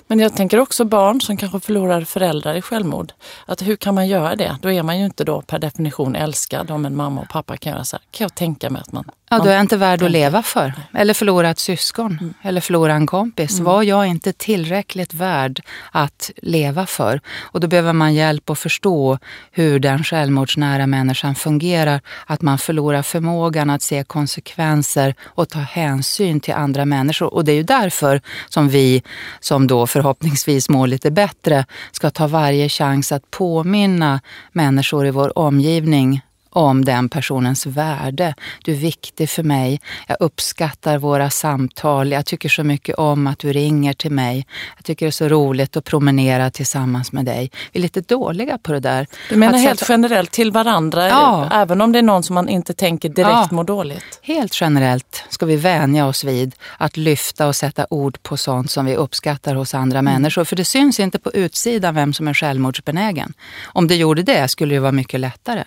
Men 0.07 0.19
jag 0.19 0.36
tänker 0.36 0.60
också 0.60 0.86
barn 0.86 1.22
som 1.22 1.38
kanske 1.38 1.60
förlorar 1.60 2.01
föräldrar 2.01 2.55
i 2.55 2.62
självmord. 2.62 3.13
Att 3.46 3.62
hur 3.62 3.75
kan 3.75 3.96
man 3.96 4.07
göra 4.07 4.36
det? 4.36 4.57
Då 4.62 4.72
är 4.72 4.84
man 4.84 5.00
ju 5.00 5.05
inte 5.05 5.24
då 5.24 5.41
per 5.41 5.60
definition 5.60 6.15
älskad 6.15 6.72
om 6.72 6.86
en 6.86 6.96
mamma 6.96 7.22
och 7.22 7.29
pappa 7.29 7.57
kan 7.57 7.74
göra 7.74 7.84
så 7.84 7.96
här. 7.96 8.03
Kan 8.12 8.25
jag 8.25 8.36
tänka 8.36 8.69
mig 8.69 8.81
att 8.81 8.91
man 8.91 9.03
Ja, 9.29 9.39
då 9.39 9.46
är 9.50 9.53
jag 9.53 9.62
inte 9.62 9.77
värd 9.77 10.03
att 10.03 10.12
leva 10.12 10.43
för. 10.43 10.74
Eller 10.93 11.13
förlora 11.13 11.50
ett 11.50 11.60
syskon. 11.60 12.17
Mm. 12.22 12.34
Eller 12.41 12.62
förlora 12.62 12.93
en 12.93 13.07
kompis. 13.07 13.53
Mm. 13.53 13.65
Var 13.65 13.84
jag 13.84 14.07
inte 14.07 14.34
tillräckligt 14.34 15.13
värd 15.13 15.62
att 15.91 16.31
leva 16.38 16.86
för? 16.86 17.22
Och 17.39 17.60
då 17.60 17.67
behöver 17.67 17.93
man 17.93 18.13
hjälp 18.13 18.50
att 18.50 18.60
förstå 18.60 19.19
hur 19.51 19.79
den 19.79 20.03
självmordsnära 20.03 20.88
människan 20.88 21.36
fungerar. 21.36 22.01
Att 22.25 22.41
man 22.41 22.57
förlorar 22.57 23.01
förmågan 23.01 23.69
att 23.69 23.81
se 23.81 24.03
konsekvenser 24.03 25.15
och 25.24 25.50
ta 25.50 25.60
hänsyn 25.60 26.39
till 26.39 26.53
andra 26.53 26.86
människor. 26.86 27.34
Och 27.34 27.46
det 27.46 27.51
är 27.51 27.55
ju 27.55 27.63
därför 27.63 28.22
som 28.50 28.69
vi, 28.69 29.03
som 29.39 29.67
då 29.67 29.88
förhoppningsvis 29.88 30.69
mår 30.69 30.88
lite 30.88 31.12
bättre, 31.12 31.65
ska 31.91 32.10
ta 32.10 32.27
varje 32.27 32.69
chans 32.69 33.12
att 33.12 33.31
påminna 33.31 34.22
människor 34.51 35.07
i 35.07 35.12
vår 35.12 35.39
omgivning 35.39 36.22
om 36.58 36.86
den 36.86 37.10
personens 37.10 37.66
värde. 37.66 38.36
Du 38.64 38.72
är 38.72 38.76
viktig 38.76 39.30
för 39.30 39.44
mig. 39.44 39.82
Jag 40.08 40.18
uppskattar 40.20 40.98
våra 40.98 41.30
samtal. 41.30 42.12
Jag 42.12 42.26
tycker 42.26 42.50
så 42.50 42.64
mycket 42.64 42.96
om 42.96 43.28
att 43.28 43.40
du 43.40 43.54
ringer 43.54 43.94
till 43.94 44.12
mig. 44.12 44.48
Jag 44.76 44.86
tycker 44.86 45.06
det 45.06 45.10
är 45.10 45.12
så 45.12 45.28
roligt 45.28 45.78
att 45.78 45.86
promenera 45.86 46.52
tillsammans 46.52 47.12
med 47.12 47.26
dig. 47.26 47.52
Vi 47.72 47.80
är 47.80 47.82
lite 47.82 48.02
dåliga 48.02 48.58
på 48.58 48.72
det 48.72 48.80
där. 48.80 49.08
Du 49.30 49.36
menar 49.36 49.54
att 49.54 49.62
helt 49.62 49.80
sätta... 49.80 49.94
generellt 49.94 50.32
till 50.32 50.52
varandra? 50.52 51.08
Ja. 51.08 51.50
Även 51.52 51.82
om 51.82 51.92
det 51.92 52.00
är 52.00 52.04
någon 52.04 52.24
som 52.24 52.34
man 52.34 52.50
inte 52.50 52.74
tänker 52.74 53.10
direkt 53.10 53.30
ja. 53.30 53.48
mår 53.52 53.64
dåligt? 53.64 54.20
Helt 54.22 54.62
generellt 54.62 55.24
ska 55.30 55.46
vi 55.46 55.56
vänja 55.56 56.06
oss 56.06 56.24
vid 56.24 56.56
att 56.78 56.98
lyfta 56.98 57.48
och 57.48 57.56
sätta 57.56 57.88
ord 57.90 58.24
på 58.24 58.38
sånt 58.38 58.72
som 58.72 58.86
vi 58.86 58.96
uppskattar 58.96 59.56
hos 59.56 59.74
andra 59.74 60.00
mm. 60.00 60.14
människor. 60.14 60.44
För 60.44 60.56
det 60.56 60.66
syns 60.66 61.00
inte 61.00 61.20
på 61.20 61.32
utsidan 61.32 61.96
vem 61.96 62.14
som 62.14 62.28
är 62.28 62.34
självmordsbenägen. 62.34 63.34
Om 63.66 63.88
det 63.88 63.96
gjorde 63.96 64.24
det 64.24 64.48
skulle 64.48 64.76
det 64.76 64.80
vara 64.80 64.92
mycket 64.92 65.20
lättare. 65.20 65.64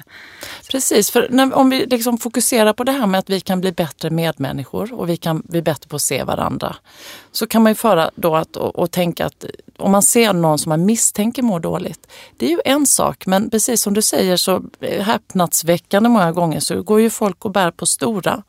Precis, 0.70 0.79
Precis, 0.80 1.10
för 1.10 1.28
när, 1.30 1.54
om 1.54 1.70
vi 1.70 1.86
liksom 1.86 2.18
fokuserar 2.18 2.72
på 2.72 2.84
det 2.84 2.92
här 2.92 3.06
med 3.06 3.18
att 3.18 3.30
vi 3.30 3.40
kan 3.40 3.60
bli 3.60 3.72
bättre 3.72 4.10
medmänniskor 4.10 4.94
och 4.94 5.08
vi 5.08 5.16
kan 5.16 5.42
bli 5.44 5.62
bättre 5.62 5.88
på 5.88 5.96
att 5.96 6.02
se 6.02 6.24
varandra. 6.24 6.76
Så 7.32 7.46
kan 7.46 7.62
man 7.62 7.70
ju 7.70 7.74
föra 7.76 8.10
då 8.14 8.36
att, 8.36 8.56
och, 8.56 8.78
och 8.78 8.90
tänka 8.90 9.26
att 9.26 9.44
om 9.76 9.92
man 9.92 10.02
ser 10.02 10.32
någon 10.32 10.58
som 10.58 10.70
man 10.70 10.84
misstänker 10.84 11.42
mår 11.42 11.60
dåligt, 11.60 12.06
det 12.36 12.46
är 12.46 12.50
ju 12.50 12.60
en 12.64 12.86
sak. 12.86 13.26
Men 13.26 13.50
precis 13.50 13.82
som 13.82 13.94
du 13.94 14.02
säger 14.02 14.36
så 14.36 14.62
eh, 14.80 15.02
häpnadsväckande 15.02 16.08
många 16.08 16.32
gånger 16.32 16.60
så 16.60 16.82
går 16.82 17.00
ju 17.00 17.10
folk 17.10 17.44
och 17.44 17.50
bär 17.50 17.70
på 17.70 17.86
stora 17.86 18.42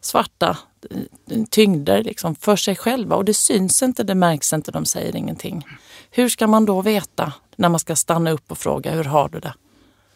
svarta 0.00 0.58
eh, 0.90 1.42
tyngder 1.50 2.02
liksom 2.02 2.34
för 2.34 2.56
sig 2.56 2.76
själva 2.76 3.16
och 3.16 3.24
det 3.24 3.34
syns 3.34 3.82
inte, 3.82 4.02
det 4.02 4.14
märks 4.14 4.52
inte, 4.52 4.70
de 4.70 4.84
säger 4.84 5.16
ingenting. 5.16 5.66
Hur 6.10 6.28
ska 6.28 6.46
man 6.46 6.64
då 6.64 6.82
veta 6.82 7.32
när 7.56 7.68
man 7.68 7.80
ska 7.80 7.96
stanna 7.96 8.30
upp 8.30 8.50
och 8.50 8.58
fråga 8.58 8.90
hur 8.90 9.04
har 9.04 9.28
du 9.28 9.40
det? 9.40 9.54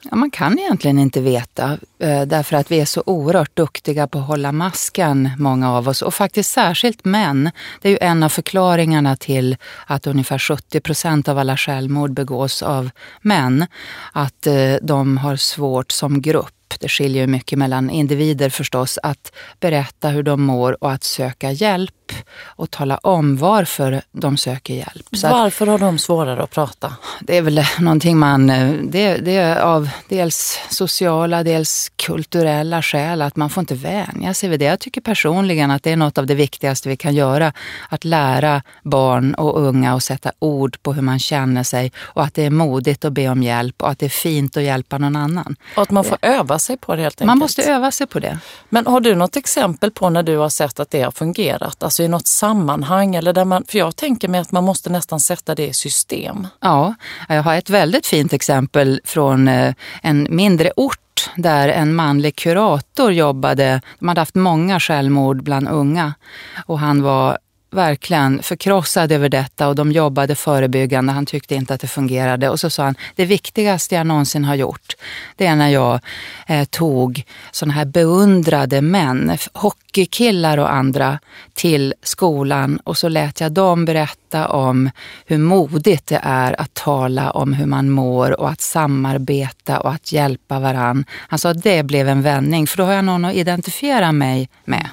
Ja, 0.02 0.16
man 0.16 0.30
kan 0.30 0.58
egentligen 0.58 0.98
inte 0.98 1.20
veta 1.20 1.78
eh, 1.98 2.22
därför 2.22 2.56
att 2.56 2.70
vi 2.70 2.80
är 2.80 2.84
så 2.84 3.02
oerhört 3.06 3.56
duktiga 3.56 4.06
på 4.06 4.18
att 4.18 4.26
hålla 4.26 4.52
masken, 4.52 5.30
många 5.38 5.72
av 5.72 5.88
oss. 5.88 6.02
Och 6.02 6.14
faktiskt 6.14 6.52
särskilt 6.52 7.04
män. 7.04 7.50
Det 7.80 7.88
är 7.88 7.92
ju 7.92 7.98
en 8.00 8.22
av 8.22 8.28
förklaringarna 8.28 9.16
till 9.16 9.56
att 9.86 10.06
ungefär 10.06 10.38
70 10.38 10.80
procent 10.80 11.28
av 11.28 11.38
alla 11.38 11.56
självmord 11.56 12.12
begås 12.12 12.62
av 12.62 12.90
män. 13.22 13.66
Att 14.12 14.46
eh, 14.46 14.74
de 14.82 15.16
har 15.16 15.36
svårt 15.36 15.92
som 15.92 16.22
grupp 16.22 16.54
det 16.80 16.88
skiljer 16.88 17.26
mycket 17.26 17.58
mellan 17.58 17.90
individer 17.90 18.50
förstås, 18.50 18.98
att 19.02 19.32
berätta 19.60 20.08
hur 20.08 20.22
de 20.22 20.42
mår 20.42 20.84
och 20.84 20.92
att 20.92 21.04
söka 21.04 21.52
hjälp 21.52 22.07
och 22.44 22.70
tala 22.70 22.98
om 22.98 23.36
varför 23.36 24.02
de 24.12 24.36
söker 24.36 24.74
hjälp. 24.74 25.06
Så 25.12 25.28
varför 25.28 25.66
har 25.66 25.78
de 25.78 25.98
svårare 25.98 26.42
att 26.42 26.50
prata? 26.50 26.92
Det 27.20 27.36
är 27.36 27.42
väl 27.42 27.64
någonting 27.78 28.18
man, 28.18 28.46
det, 28.90 29.16
det 29.16 29.36
är 29.36 29.60
av 29.60 29.88
dels 30.08 30.60
sociala, 30.70 31.42
dels 31.42 31.92
kulturella 31.96 32.82
skäl, 32.82 33.22
att 33.22 33.36
man 33.36 33.50
får 33.50 33.60
inte 33.60 33.74
vänja 33.74 34.34
sig 34.34 34.48
vid 34.48 34.60
det. 34.60 34.64
Jag 34.64 34.80
tycker 34.80 35.00
personligen 35.00 35.70
att 35.70 35.82
det 35.82 35.92
är 35.92 35.96
något 35.96 36.18
av 36.18 36.26
det 36.26 36.34
viktigaste 36.34 36.88
vi 36.88 36.96
kan 36.96 37.14
göra. 37.14 37.52
Att 37.88 38.04
lära 38.04 38.62
barn 38.82 39.34
och 39.34 39.60
unga 39.60 39.94
att 39.94 40.04
sätta 40.04 40.32
ord 40.38 40.82
på 40.82 40.92
hur 40.92 41.02
man 41.02 41.18
känner 41.18 41.62
sig 41.62 41.92
och 41.98 42.22
att 42.22 42.34
det 42.34 42.44
är 42.44 42.50
modigt 42.50 43.04
att 43.04 43.12
be 43.12 43.28
om 43.28 43.42
hjälp 43.42 43.82
och 43.82 43.90
att 43.90 43.98
det 43.98 44.06
är 44.06 44.10
fint 44.10 44.56
att 44.56 44.62
hjälpa 44.62 44.98
någon 44.98 45.16
annan. 45.16 45.56
Och 45.76 45.82
att 45.82 45.90
man 45.90 46.04
får 46.04 46.18
öva 46.22 46.58
sig 46.58 46.76
på 46.76 46.94
det 46.96 47.02
helt 47.02 47.14
enkelt? 47.14 47.26
Man 47.26 47.38
måste 47.38 47.62
öva 47.62 47.90
sig 47.90 48.06
på 48.06 48.18
det. 48.18 48.38
Men 48.68 48.86
har 48.86 49.00
du 49.00 49.14
något 49.14 49.36
exempel 49.36 49.90
på 49.90 50.10
när 50.10 50.22
du 50.22 50.36
har 50.36 50.48
sett 50.48 50.80
att 50.80 50.90
det 50.90 51.02
har 51.02 51.10
fungerat? 51.10 51.82
Alltså 51.82 51.97
i 52.00 52.08
något 52.08 52.26
sammanhang? 52.26 53.14
Eller 53.14 53.32
där 53.32 53.44
man, 53.44 53.64
för 53.68 53.78
jag 53.78 53.96
tänker 53.96 54.28
mig 54.28 54.40
att 54.40 54.52
man 54.52 54.64
måste 54.64 54.90
nästan 54.90 55.20
sätta 55.20 55.54
det 55.54 55.66
i 55.66 55.72
system. 55.72 56.46
Ja, 56.60 56.94
jag 57.28 57.42
har 57.42 57.54
ett 57.54 57.70
väldigt 57.70 58.06
fint 58.06 58.32
exempel 58.32 59.00
från 59.04 59.48
eh, 59.48 59.74
en 60.02 60.26
mindre 60.30 60.72
ort 60.76 61.30
där 61.36 61.68
en 61.68 61.94
manlig 61.94 62.36
kurator 62.36 63.12
jobbade. 63.12 63.80
De 63.98 64.08
hade 64.08 64.20
haft 64.20 64.34
många 64.34 64.80
självmord 64.80 65.42
bland 65.42 65.68
unga 65.68 66.14
och 66.66 66.78
han 66.78 67.02
var 67.02 67.38
verkligen 67.70 68.42
förkrossad 68.42 69.12
över 69.12 69.28
detta 69.28 69.68
och 69.68 69.74
de 69.74 69.92
jobbade 69.92 70.34
förebyggande. 70.34 71.12
Han 71.12 71.26
tyckte 71.26 71.54
inte 71.54 71.74
att 71.74 71.80
det 71.80 71.88
fungerade. 71.88 72.48
Och 72.48 72.60
så 72.60 72.70
sa 72.70 72.84
han, 72.84 72.94
det 73.16 73.24
viktigaste 73.24 73.94
jag 73.94 74.06
någonsin 74.06 74.44
har 74.44 74.54
gjort, 74.54 74.96
det 75.36 75.46
är 75.46 75.56
när 75.56 75.68
jag 75.68 76.00
eh, 76.46 76.64
tog 76.64 77.24
sådana 77.50 77.74
här 77.74 77.84
beundrade 77.84 78.82
män, 78.82 79.36
hockeykillar 79.52 80.58
och 80.58 80.72
andra, 80.72 81.18
till 81.54 81.94
skolan 82.02 82.78
och 82.84 82.96
så 82.96 83.08
lät 83.08 83.40
jag 83.40 83.52
dem 83.52 83.84
berätta 83.84 84.48
om 84.48 84.90
hur 85.26 85.38
modigt 85.38 86.06
det 86.06 86.20
är 86.22 86.60
att 86.60 86.74
tala 86.74 87.30
om 87.30 87.52
hur 87.52 87.66
man 87.66 87.90
mår 87.90 88.40
och 88.40 88.50
att 88.50 88.60
samarbeta 88.60 89.80
och 89.80 89.92
att 89.92 90.12
hjälpa 90.12 90.58
varann. 90.60 91.04
Han 91.10 91.38
sa 91.38 91.50
att 91.50 91.62
det 91.62 91.82
blev 91.82 92.08
en 92.08 92.22
vändning, 92.22 92.66
för 92.66 92.76
då 92.76 92.84
har 92.84 92.92
jag 92.92 93.04
någon 93.04 93.24
att 93.24 93.34
identifiera 93.34 94.12
mig 94.12 94.48
med. 94.64 94.88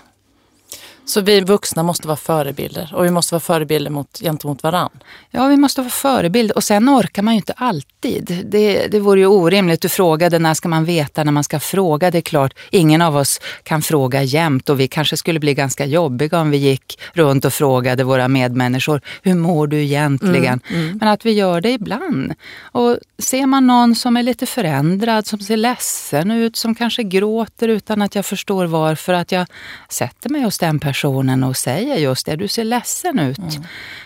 Så 1.06 1.22
vi 1.22 1.42
vuxna 1.42 1.84
måste 1.84 2.08
vara 2.08 2.18
förebilder 2.18 2.92
och 2.96 3.06
vi 3.06 3.12
måste 3.12 3.34
vara 3.34 3.40
förebilder 3.40 3.92
mot, 3.92 4.20
gentemot 4.20 4.64
varann? 4.64 4.90
Ja, 5.32 5.48
vi 5.48 5.58
måste 5.58 5.82
vara 5.82 5.90
förebilder 5.90 6.56
och 6.56 6.64
sen 6.64 6.90
orkar 6.90 7.22
man 7.22 7.34
ju 7.34 7.38
inte 7.38 7.54
alltid. 7.54 8.44
Det, 8.46 8.88
det 8.88 9.00
vore 9.00 9.20
ju 9.20 9.28
orimligt. 9.28 9.82
Du 9.82 9.90
frågade 9.90 10.40
när 10.40 10.54
ska 10.54 10.70
man 10.70 10.86
veta 10.86 11.24
när 11.24 11.32
man 11.32 11.44
ska 11.44 11.60
fråga. 11.60 12.12
Det 12.12 12.18
är 12.18 12.22
klart, 12.22 12.54
ingen 12.72 13.02
av 13.02 13.18
oss 13.18 13.42
kan 13.64 13.82
fråga 13.82 14.24
jämt 14.24 14.70
och 14.70 14.80
vi 14.80 14.88
kanske 14.88 15.18
skulle 15.18 15.40
bli 15.40 15.54
ganska 15.54 15.86
jobbiga 15.86 16.40
om 16.40 16.52
vi 16.52 16.58
gick 16.58 17.00
runt 17.14 17.46
och 17.46 17.54
frågade 17.54 18.04
våra 18.04 18.28
medmänniskor, 18.28 19.02
hur 19.24 19.36
mår 19.36 19.68
du 19.68 19.84
egentligen? 19.84 20.60
Mm, 20.70 20.82
mm. 20.84 20.98
Men 20.98 21.10
att 21.10 21.26
vi 21.26 21.32
gör 21.32 21.62
det 21.62 21.72
ibland. 21.72 22.34
Och 22.62 22.98
ser 23.20 23.46
man 23.46 23.68
någon 23.68 23.96
som 23.96 24.18
är 24.18 24.24
lite 24.24 24.46
förändrad, 24.46 25.28
som 25.28 25.40
ser 25.40 25.58
ledsen 25.58 26.32
ut, 26.32 26.56
som 26.56 26.76
kanske 26.76 27.04
gråter 27.04 27.68
utan 27.68 28.02
att 28.02 28.16
jag 28.16 28.26
förstår 28.26 28.66
varför, 28.66 29.14
att 29.14 29.32
jag 29.32 29.48
sätter 29.90 30.30
mig 30.30 30.42
hos 30.42 30.58
den 30.58 30.80
personen 30.80 30.95
personen 30.96 31.44
och 31.44 31.58
säger 31.58 31.96
just 31.96 32.26
det, 32.26 32.36
du 32.36 32.48
ser 32.48 32.64
ledsen 32.64 33.20
ut. 33.20 33.38
Mm. 33.38 33.64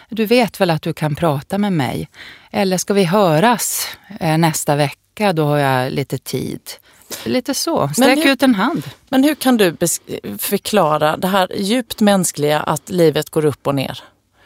Du 0.10 0.25
vet 0.25 0.62
väl 0.62 0.69
att 0.69 0.81
du 0.81 0.93
kan 0.93 1.15
prata 1.15 1.58
med 1.58 1.74
mig? 1.74 2.10
Eller 2.51 2.77
ska 2.77 2.93
vi 2.93 3.03
höras 3.03 3.88
eh, 4.19 4.38
nästa 4.38 4.75
vecka? 4.75 5.34
Då 5.34 5.46
har 5.46 5.58
jag 5.58 5.91
lite 5.91 6.17
tid. 6.17 6.62
Lite 7.25 7.53
så, 7.53 7.88
sträck 7.88 8.17
hur, 8.17 8.31
ut 8.31 8.43
en 8.43 8.55
hand. 8.55 8.84
Men 9.10 9.24
hur 9.24 9.36
kan 9.36 9.58
du 9.58 9.77
förklara 10.38 11.17
det 11.17 11.27
här 11.27 11.51
djupt 11.55 12.01
mänskliga 12.01 12.60
att 12.60 12.89
livet 12.89 13.29
går 13.29 13.46
upp 13.46 13.67
och 13.67 13.75
ner? 13.75 14.00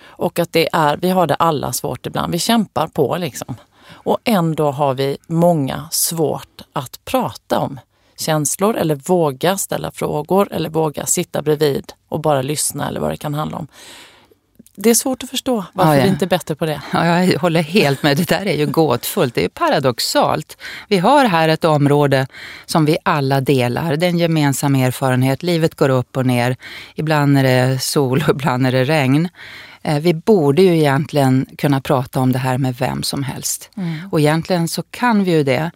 Och 0.04 0.40
att 0.40 0.54
det 0.54 0.70
är, 0.74 0.98
vi 0.98 1.10
har 1.10 1.28
det 1.28 1.36
alla 1.36 1.74
svårt 1.74 2.06
ibland, 2.06 2.32
vi 2.32 2.40
kämpar 2.40 2.88
på 2.88 3.18
liksom. 3.18 3.56
Och 3.90 4.18
ändå 4.24 4.72
har 4.72 4.94
vi 4.94 5.18
många 5.28 5.88
svårt 5.92 6.62
att 6.74 7.06
prata 7.06 7.60
om 7.60 7.80
känslor 8.24 8.78
eller 8.78 8.96
våga 8.96 9.58
ställa 9.58 9.92
frågor 9.92 10.48
eller 10.52 10.70
våga 10.70 11.06
sitta 11.06 11.42
bredvid 11.42 11.94
och 12.10 12.22
bara 12.22 12.42
lyssna 12.42 12.88
eller 12.88 13.00
vad 13.00 13.12
det 13.12 13.18
kan 13.18 13.34
handla 13.34 13.58
om. 13.58 13.68
Det 14.76 14.90
är 14.90 14.94
svårt 14.94 15.24
att 15.24 15.30
förstå 15.30 15.66
varför 15.74 15.92
ja, 15.92 15.98
ja. 15.98 16.04
vi 16.04 16.10
inte 16.10 16.26
är 16.26 16.30
bättre 16.30 16.56
på 16.56 16.66
det. 16.66 16.82
Ja, 16.94 17.24
jag 17.24 17.40
håller 17.40 17.64
helt 17.64 18.04
med. 18.04 18.18
Det 18.18 18.28
där 18.28 18.48
är 18.48 18.56
ju 18.56 18.66
gåtfullt. 18.66 19.36
Det 19.36 19.46
är 19.46 19.50
paradoxalt. 19.50 20.58
Vi 20.88 20.98
har 20.98 21.26
här 21.26 21.50
ett 21.50 21.66
område 21.66 22.28
som 22.66 22.86
vi 22.86 22.98
alla 23.04 23.42
delar. 23.42 23.96
Det 23.96 24.06
är 24.06 24.10
en 24.10 24.18
gemensam 24.18 24.76
erfarenhet. 24.76 25.44
Livet 25.44 25.76
går 25.76 25.90
upp 25.90 26.18
och 26.18 26.26
ner. 26.26 26.56
Ibland 26.96 27.38
är 27.38 27.44
det 27.44 27.80
sol 27.80 28.24
och 28.28 28.30
ibland 28.30 28.68
är 28.68 28.72
det 28.72 28.84
regn. 28.84 29.30
Eh, 29.82 30.00
vi 30.00 30.14
borde 30.14 30.62
ju 30.62 30.78
egentligen 30.78 31.46
kunna 31.58 31.82
prata 31.82 32.20
om 32.20 32.32
det 32.32 32.40
här 32.40 32.58
med 32.58 32.76
vem 32.76 33.04
som 33.04 33.24
helst. 33.24 33.70
Mm. 33.78 34.10
Och 34.12 34.20
egentligen 34.20 34.68
så 34.68 34.84
kan 34.84 35.24
vi 35.24 35.32
ju 35.32 35.44
det. 35.44 35.72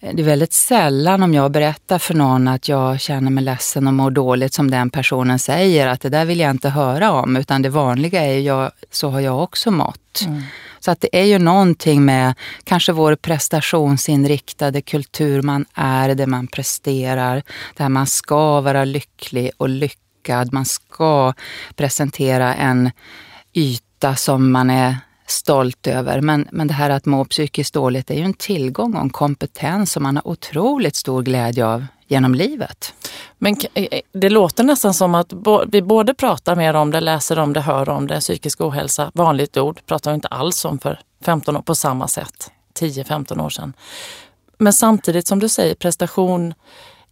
Det 0.00 0.22
är 0.22 0.24
väldigt 0.24 0.52
sällan 0.52 1.22
om 1.22 1.34
jag 1.34 1.50
berättar 1.50 1.98
för 1.98 2.14
någon 2.14 2.48
att 2.48 2.68
jag 2.68 3.00
känner 3.00 3.30
mig 3.30 3.44
ledsen 3.44 3.86
och 3.86 3.94
mår 3.94 4.10
dåligt 4.10 4.54
som 4.54 4.70
den 4.70 4.90
personen 4.90 5.38
säger 5.38 5.86
att 5.86 6.00
det 6.00 6.08
där 6.08 6.24
vill 6.24 6.40
jag 6.40 6.50
inte 6.50 6.68
höra 6.68 7.12
om. 7.12 7.36
Utan 7.36 7.62
det 7.62 7.68
vanliga 7.68 8.24
är 8.24 8.38
ju, 8.38 8.70
så 8.90 9.10
har 9.10 9.20
jag 9.20 9.42
också 9.42 9.70
mått. 9.70 10.22
Mm. 10.26 10.42
Så 10.80 10.90
att 10.90 11.00
det 11.00 11.20
är 11.20 11.24
ju 11.24 11.38
någonting 11.38 12.04
med 12.04 12.34
kanske 12.64 12.92
vår 12.92 13.14
prestationsinriktade 13.16 14.82
kultur. 14.82 15.42
Man 15.42 15.64
är 15.74 16.14
det 16.14 16.26
man 16.26 16.46
presterar. 16.46 17.42
Där 17.76 17.88
man 17.88 18.06
ska 18.06 18.60
vara 18.60 18.84
lycklig 18.84 19.50
och 19.56 19.68
lyckad. 19.68 20.52
Man 20.52 20.64
ska 20.64 21.32
presentera 21.74 22.54
en 22.54 22.90
yta 23.54 24.16
som 24.16 24.52
man 24.52 24.70
är 24.70 24.96
stolt 25.26 25.86
över. 25.86 26.20
Men, 26.20 26.48
men 26.52 26.66
det 26.66 26.74
här 26.74 26.90
att 26.90 27.06
må 27.06 27.24
psykiskt 27.24 27.74
dåligt 27.74 28.10
är 28.10 28.14
ju 28.14 28.22
en 28.22 28.34
tillgång 28.34 28.94
och 28.94 29.00
en 29.00 29.10
kompetens 29.10 29.92
som 29.92 30.02
man 30.02 30.16
har 30.16 30.28
otroligt 30.28 30.96
stor 30.96 31.22
glädje 31.22 31.66
av 31.66 31.86
genom 32.06 32.34
livet. 32.34 32.94
Men 33.38 33.56
eh, 33.74 33.84
eh, 33.90 34.00
det 34.12 34.28
låter 34.28 34.64
nästan 34.64 34.94
som 34.94 35.14
att 35.14 35.32
vi 35.68 35.82
både 35.82 36.14
pratar 36.14 36.56
mer 36.56 36.74
om 36.74 36.90
det, 36.90 37.00
läser 37.00 37.38
om 37.38 37.52
det, 37.52 37.60
hör 37.60 37.88
om 37.88 38.06
det. 38.06 38.20
Psykisk 38.20 38.60
ohälsa, 38.60 39.10
vanligt 39.14 39.56
ord, 39.56 39.80
pratar 39.86 40.10
vi 40.10 40.14
inte 40.14 40.28
alls 40.28 40.64
om 40.64 40.78
för 40.78 41.00
15 41.24 41.56
år 41.56 41.62
på 41.62 41.74
samma 41.74 42.08
sätt. 42.08 42.50
10-15 42.80 43.44
år 43.44 43.50
sedan. 43.50 43.72
Men 44.58 44.72
samtidigt 44.72 45.26
som 45.26 45.38
du 45.38 45.48
säger, 45.48 45.74
prestation, 45.74 46.54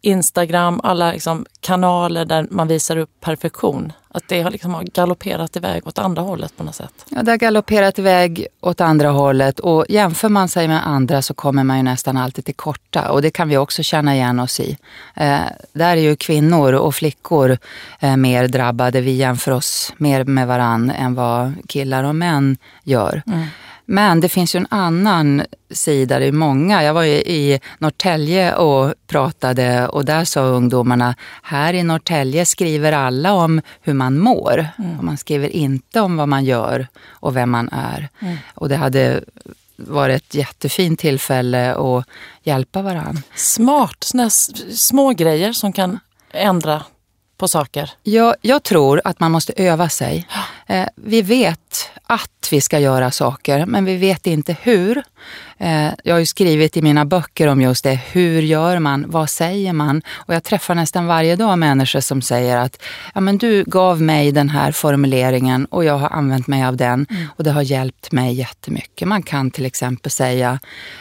Instagram, 0.05 0.81
alla 0.83 1.13
liksom 1.13 1.47
kanaler 1.61 2.25
där 2.25 2.47
man 2.51 2.69
visar 2.69 2.97
upp 2.97 3.11
perfektion. 3.21 3.93
Att 4.09 4.29
det 4.29 4.43
har 4.43 4.51
liksom 4.51 4.85
galopperat 4.95 5.57
iväg 5.57 5.87
åt 5.87 5.99
andra 5.99 6.23
hållet 6.23 6.57
på 6.57 6.65
något 6.65 6.75
sätt. 6.75 7.07
Ja, 7.09 7.23
det 7.23 7.31
har 7.31 7.39
galopperat 7.39 7.99
iväg 7.99 8.47
åt 8.61 8.81
andra 8.81 9.09
hållet 9.09 9.61
och 9.61 9.85
jämför 9.89 10.29
man 10.29 10.49
sig 10.49 10.69
med 10.69 10.87
andra 10.87 11.23
så 11.23 11.35
kommer 11.35 11.65
man 11.65 11.77
ju 11.77 11.83
nästan 11.83 12.17
alltid 12.17 12.45
till 12.45 12.55
korta 12.55 13.11
och 13.11 13.23
det 13.23 13.31
kan 13.31 13.49
vi 13.49 13.57
också 13.57 13.83
känna 13.83 14.15
igen 14.15 14.41
oss 14.41 14.61
i. 14.61 14.77
Eh, 15.15 15.39
där 15.73 15.97
är 15.97 16.01
ju 16.01 16.17
kvinnor 16.17 16.73
och 16.73 16.95
flickor 16.95 17.59
eh, 18.01 18.17
mer 18.17 18.49
drabbade. 18.49 19.01
Vi 19.01 19.13
jämför 19.13 19.53
oss 19.53 19.93
mer 19.97 20.25
med 20.25 20.47
varann 20.47 20.91
än 20.91 21.15
vad 21.15 21.53
killar 21.69 22.05
och 22.05 22.15
män 22.15 22.57
gör. 22.83 23.23
Mm. 23.27 23.47
Men 23.87 24.21
det 24.21 24.29
finns 24.29 24.55
ju 24.55 24.59
en 24.59 24.67
annan 24.71 25.43
sida, 25.71 26.19
det 26.19 26.27
är 26.27 26.33
många. 26.33 26.83
Jag 26.83 26.95
var 26.95 27.05
i 27.05 27.61
Norrtälje 27.79 28.55
och 28.55 28.95
pratade 29.07 29.89
och 29.89 30.05
där 30.05 30.25
sa 30.25 30.41
ungdomarna, 30.41 31.15
här 31.43 31.75
i 31.75 31.83
Norrtälje 31.83 32.47
skriver 32.47 32.93
alla 32.93 33.33
om 33.33 33.61
hur 33.83 33.95
man 33.95 34.19
mår. 34.19 34.67
Mm. 34.79 34.99
Och 34.99 35.05
man 35.05 35.17
skriver 35.17 35.49
inte 35.49 36.01
om 36.01 36.17
vad 36.17 36.29
man 36.29 36.45
gör 36.45 36.87
och 37.09 37.37
vem 37.37 37.51
man 37.51 37.69
är. 37.73 38.09
Mm. 38.19 38.37
Och 38.55 38.69
det 38.69 38.77
hade 38.77 39.25
varit 39.77 40.17
ett 40.17 40.35
jättefint 40.35 41.01
tillfälle 41.01 41.75
att 41.75 42.05
hjälpa 42.43 42.83
varandra. 42.83 43.23
Smart, 43.35 43.97
såna 44.01 44.31
små 44.31 45.11
grejer 45.11 45.53
som 45.53 45.73
kan 45.73 45.99
ändra 46.31 46.83
på 47.37 47.49
saker? 47.49 47.91
Ja, 48.03 48.35
jag 48.43 48.63
tror 48.63 49.01
att 49.05 49.21
man 49.21 49.33
måste 49.33 49.53
öva 49.57 49.89
sig. 49.89 50.29
Eh, 50.67 50.87
vi 50.97 51.23
vet 51.23 51.91
att 52.07 52.49
vi 52.51 52.61
ska 52.61 52.79
göra 52.79 53.11
saker, 53.11 53.67
men 53.67 53.85
vi 53.85 53.97
vet 53.97 54.27
inte 54.27 54.57
hur. 54.63 55.03
Eh, 55.59 55.89
jag 56.05 56.15
har 56.15 56.19
ju 56.19 56.27
skrivit 56.27 56.77
i 56.77 56.83
mina 56.83 57.05
böcker 57.05 57.49
om 57.49 57.61
just 57.61 57.85
det. 57.85 58.01
Hur 58.13 58.43
gör 58.43 58.79
man? 58.79 59.05
Vad 59.09 59.31
säger 59.31 59.73
man? 59.73 60.03
Och 60.15 60.35
jag 60.35 60.45
träffar 60.45 60.75
nästan 60.75 61.07
varje 61.07 61.37
dag 61.37 61.59
människor 61.59 62.01
som 62.01 62.23
säger 62.23 62.57
att 62.57 62.83
ja, 63.15 63.21
men 63.21 63.39
du 63.39 63.65
gav 63.67 64.03
mig 64.03 64.33
den 64.33 64.49
här 64.49 64.73
formuleringen 64.73 65.65
och 65.65 65.85
jag 65.85 65.99
har 65.99 66.09
använt 66.09 66.47
mig 66.47 66.65
av 66.65 66.77
den 66.77 67.07
mm. 67.11 67.27
och 67.37 67.45
det 67.45 67.51
har 67.51 67.63
hjälpt 67.63 68.13
mig 68.13 68.35
jättemycket. 68.35 69.09
Man 69.09 69.23
kan 69.23 69.51
till 69.51 69.67
exempel 69.67 70.11
säga 70.11 70.59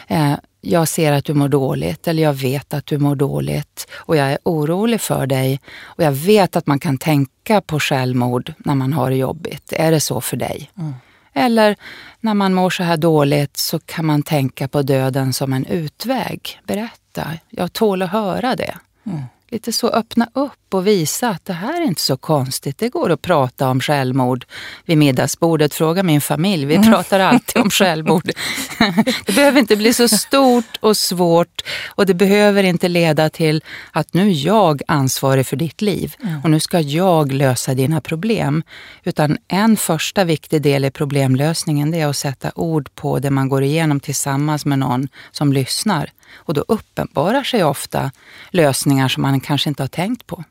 eh, 0.08 0.34
jag 0.65 0.88
ser 0.88 1.12
att 1.12 1.25
du 1.25 1.34
mår 1.34 1.50
dåligt 1.50 2.08
eller 2.08 2.24
jag 2.24 2.34
vet 2.34 2.74
att 2.74 2.86
du 2.86 2.98
mår 2.98 3.15
dåligt 3.15 3.88
och 3.93 4.17
jag 4.17 4.32
är 4.32 4.38
orolig 4.43 5.01
för 5.01 5.27
dig. 5.27 5.60
Och 5.84 6.03
jag 6.03 6.12
vet 6.12 6.55
att 6.55 6.67
man 6.67 6.79
kan 6.79 6.98
tänka 6.98 7.62
på 7.62 7.79
självmord 7.79 8.53
när 8.58 8.75
man 8.75 8.93
har 8.93 9.10
det 9.10 9.15
jobbigt. 9.15 9.74
Är 9.74 9.91
det 9.91 10.00
så 10.00 10.22
för 10.22 10.38
dig? 10.38 10.72
Mm. 10.77 10.93
Eller 11.34 11.75
när 12.20 12.34
man 12.34 12.53
mår 12.53 12.70
så 12.70 12.84
här 12.84 12.98
dåligt 12.98 13.58
så 13.58 13.79
kan 13.79 14.05
man 14.05 14.24
tänka 14.24 14.67
på 14.67 14.82
döden 14.82 15.34
som 15.34 15.53
en 15.53 15.65
utväg. 15.65 16.62
Berätta, 16.67 17.27
jag 17.50 17.74
tål 17.74 18.01
att 18.01 18.10
höra 18.10 18.55
det. 18.55 18.77
Mm 19.05 19.22
lite 19.53 19.72
så 19.72 19.89
öppna 19.89 20.27
upp 20.33 20.74
och 20.74 20.88
visa 20.88 21.29
att 21.29 21.45
det 21.45 21.53
här 21.53 21.81
är 21.81 21.86
inte 21.86 22.01
så 22.01 22.17
konstigt. 22.17 22.77
Det 22.77 22.89
går 22.89 23.10
att 23.12 23.22
prata 23.22 23.69
om 23.69 23.79
självmord 23.79 24.45
vid 24.86 24.98
middagsbordet. 24.98 25.74
Fråga 25.74 26.03
min 26.03 26.22
familj, 26.22 26.65
vi 26.65 26.75
mm. 26.75 26.91
pratar 26.91 27.19
alltid 27.19 27.62
om 27.62 27.69
självmord. 27.69 28.24
det 29.25 29.36
behöver 29.36 29.60
inte 29.60 29.75
bli 29.75 29.93
så 29.93 30.07
stort 30.07 30.77
och 30.79 30.98
svårt 30.98 31.62
och 31.88 32.05
det 32.05 32.13
behöver 32.13 32.63
inte 32.63 32.88
leda 32.88 33.29
till 33.29 33.63
att 33.91 34.13
nu 34.13 34.29
är 34.29 34.45
jag 34.45 34.81
ansvarig 34.88 35.48
för 35.48 35.55
ditt 35.55 35.81
liv 35.81 36.15
mm. 36.24 36.41
och 36.43 36.50
nu 36.50 36.60
ska 36.60 36.79
jag 36.79 37.31
lösa 37.31 37.74
dina 37.74 38.01
problem. 38.01 38.63
Utan 39.03 39.38
en 39.48 39.77
första 39.77 40.24
viktig 40.24 40.62
del 40.62 40.86
i 40.86 40.91
problemlösningen 40.91 41.91
det 41.91 42.00
är 42.00 42.07
att 42.07 42.17
sätta 42.17 42.51
ord 42.55 42.89
på 42.95 43.19
det 43.19 43.29
man 43.29 43.50
går 43.50 43.63
igenom 43.63 44.00
tillsammans 44.00 44.65
med 44.65 44.79
någon 44.79 45.07
som 45.31 45.53
lyssnar. 45.53 46.10
Och 46.36 46.54
då 46.54 46.66
uppenbarar 46.68 47.44
sig 47.44 47.63
ofta 47.63 48.12
lösningar 48.50 49.08
som 49.08 49.22
man 49.22 49.40
kanske 49.40 49.70
inte 49.70 49.84
har 49.84 49.88
tänkt 49.88 50.28
på. 50.28 50.44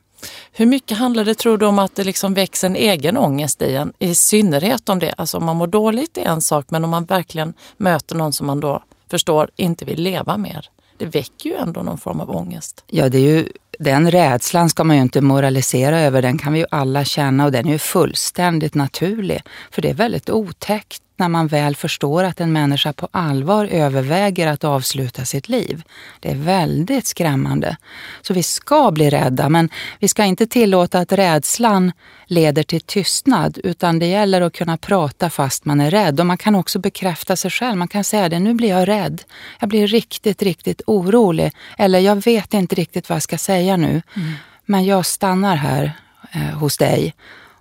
Hur 0.52 0.66
mycket 0.66 0.98
handlar 0.98 1.24
det, 1.24 1.34
tror 1.34 1.58
du, 1.58 1.66
om 1.66 1.78
att 1.78 1.96
det 1.96 2.04
liksom 2.04 2.34
växer 2.34 2.66
en 2.66 2.76
egen 2.76 3.16
ångest 3.16 3.62
i 3.62 3.74
en? 3.74 3.92
I 3.98 4.14
synnerhet 4.14 4.88
om 4.88 4.98
det, 4.98 5.14
alltså 5.16 5.36
om 5.36 5.44
man 5.44 5.56
mår 5.56 5.66
dåligt 5.66 6.18
är 6.18 6.24
en 6.24 6.40
sak, 6.40 6.66
men 6.68 6.84
om 6.84 6.90
man 6.90 7.04
verkligen 7.04 7.54
möter 7.76 8.14
någon 8.14 8.32
som 8.32 8.46
man 8.46 8.60
då 8.60 8.82
förstår 9.10 9.50
inte 9.56 9.84
vill 9.84 10.02
leva 10.02 10.36
mer. 10.36 10.70
Det 10.96 11.06
väcker 11.06 11.50
ju 11.50 11.56
ändå 11.56 11.82
någon 11.82 11.98
form 11.98 12.20
av 12.20 12.30
ångest. 12.30 12.84
Ja, 12.86 13.08
det 13.08 13.18
är 13.18 13.36
ju, 13.36 13.48
den 13.78 14.10
rädslan 14.10 14.70
ska 14.70 14.84
man 14.84 14.96
ju 14.96 15.02
inte 15.02 15.20
moralisera 15.20 16.00
över. 16.00 16.22
Den 16.22 16.38
kan 16.38 16.52
vi 16.52 16.58
ju 16.58 16.66
alla 16.70 17.04
känna 17.04 17.44
och 17.44 17.52
den 17.52 17.66
är 17.66 17.72
ju 17.72 17.78
fullständigt 17.78 18.74
naturlig. 18.74 19.42
För 19.70 19.82
det 19.82 19.90
är 19.90 19.94
väldigt 19.94 20.30
otäckt 20.30 21.02
när 21.16 21.28
man 21.28 21.46
väl 21.46 21.76
förstår 21.76 22.24
att 22.24 22.40
en 22.40 22.52
människa 22.52 22.92
på 22.92 23.08
allvar 23.10 23.66
överväger 23.66 24.46
att 24.46 24.64
avsluta 24.64 25.24
sitt 25.24 25.48
liv. 25.48 25.82
Det 26.20 26.30
är 26.30 26.34
väldigt 26.34 27.06
skrämmande. 27.06 27.76
Så 28.22 28.34
vi 28.34 28.42
ska 28.42 28.90
bli 28.90 29.10
rädda, 29.10 29.48
men 29.48 29.70
vi 29.98 30.08
ska 30.08 30.24
inte 30.24 30.46
tillåta 30.46 30.98
att 30.98 31.12
rädslan 31.12 31.92
leder 32.26 32.62
till 32.62 32.80
tystnad, 32.80 33.58
utan 33.64 33.98
det 33.98 34.06
gäller 34.06 34.40
att 34.40 34.52
kunna 34.52 34.76
prata 34.76 35.30
fast 35.30 35.64
man 35.64 35.80
är 35.80 35.90
rädd. 35.90 36.20
Och 36.20 36.26
man 36.26 36.38
kan 36.38 36.54
också 36.54 36.78
bekräfta 36.78 37.36
sig 37.36 37.50
själv. 37.50 37.76
Man 37.76 37.88
kan 37.88 38.04
säga 38.04 38.28
det, 38.28 38.38
nu 38.38 38.54
blir 38.54 38.68
jag 38.68 38.88
rädd. 38.88 39.22
Jag 39.60 39.68
blir 39.68 39.86
riktigt, 39.86 40.42
riktigt 40.42 40.82
orolig. 40.86 41.52
Eller 41.78 41.98
jag 41.98 42.24
vet 42.24 42.54
inte 42.54 42.74
riktigt 42.74 43.08
vad 43.08 43.16
jag 43.16 43.22
ska 43.22 43.38
säga 43.38 43.61
nu. 43.76 44.02
Mm. 44.16 44.32
Men 44.64 44.84
jag 44.84 45.06
stannar 45.06 45.56
här 45.56 45.92
eh, 46.32 46.58
hos 46.58 46.78
dig 46.78 47.14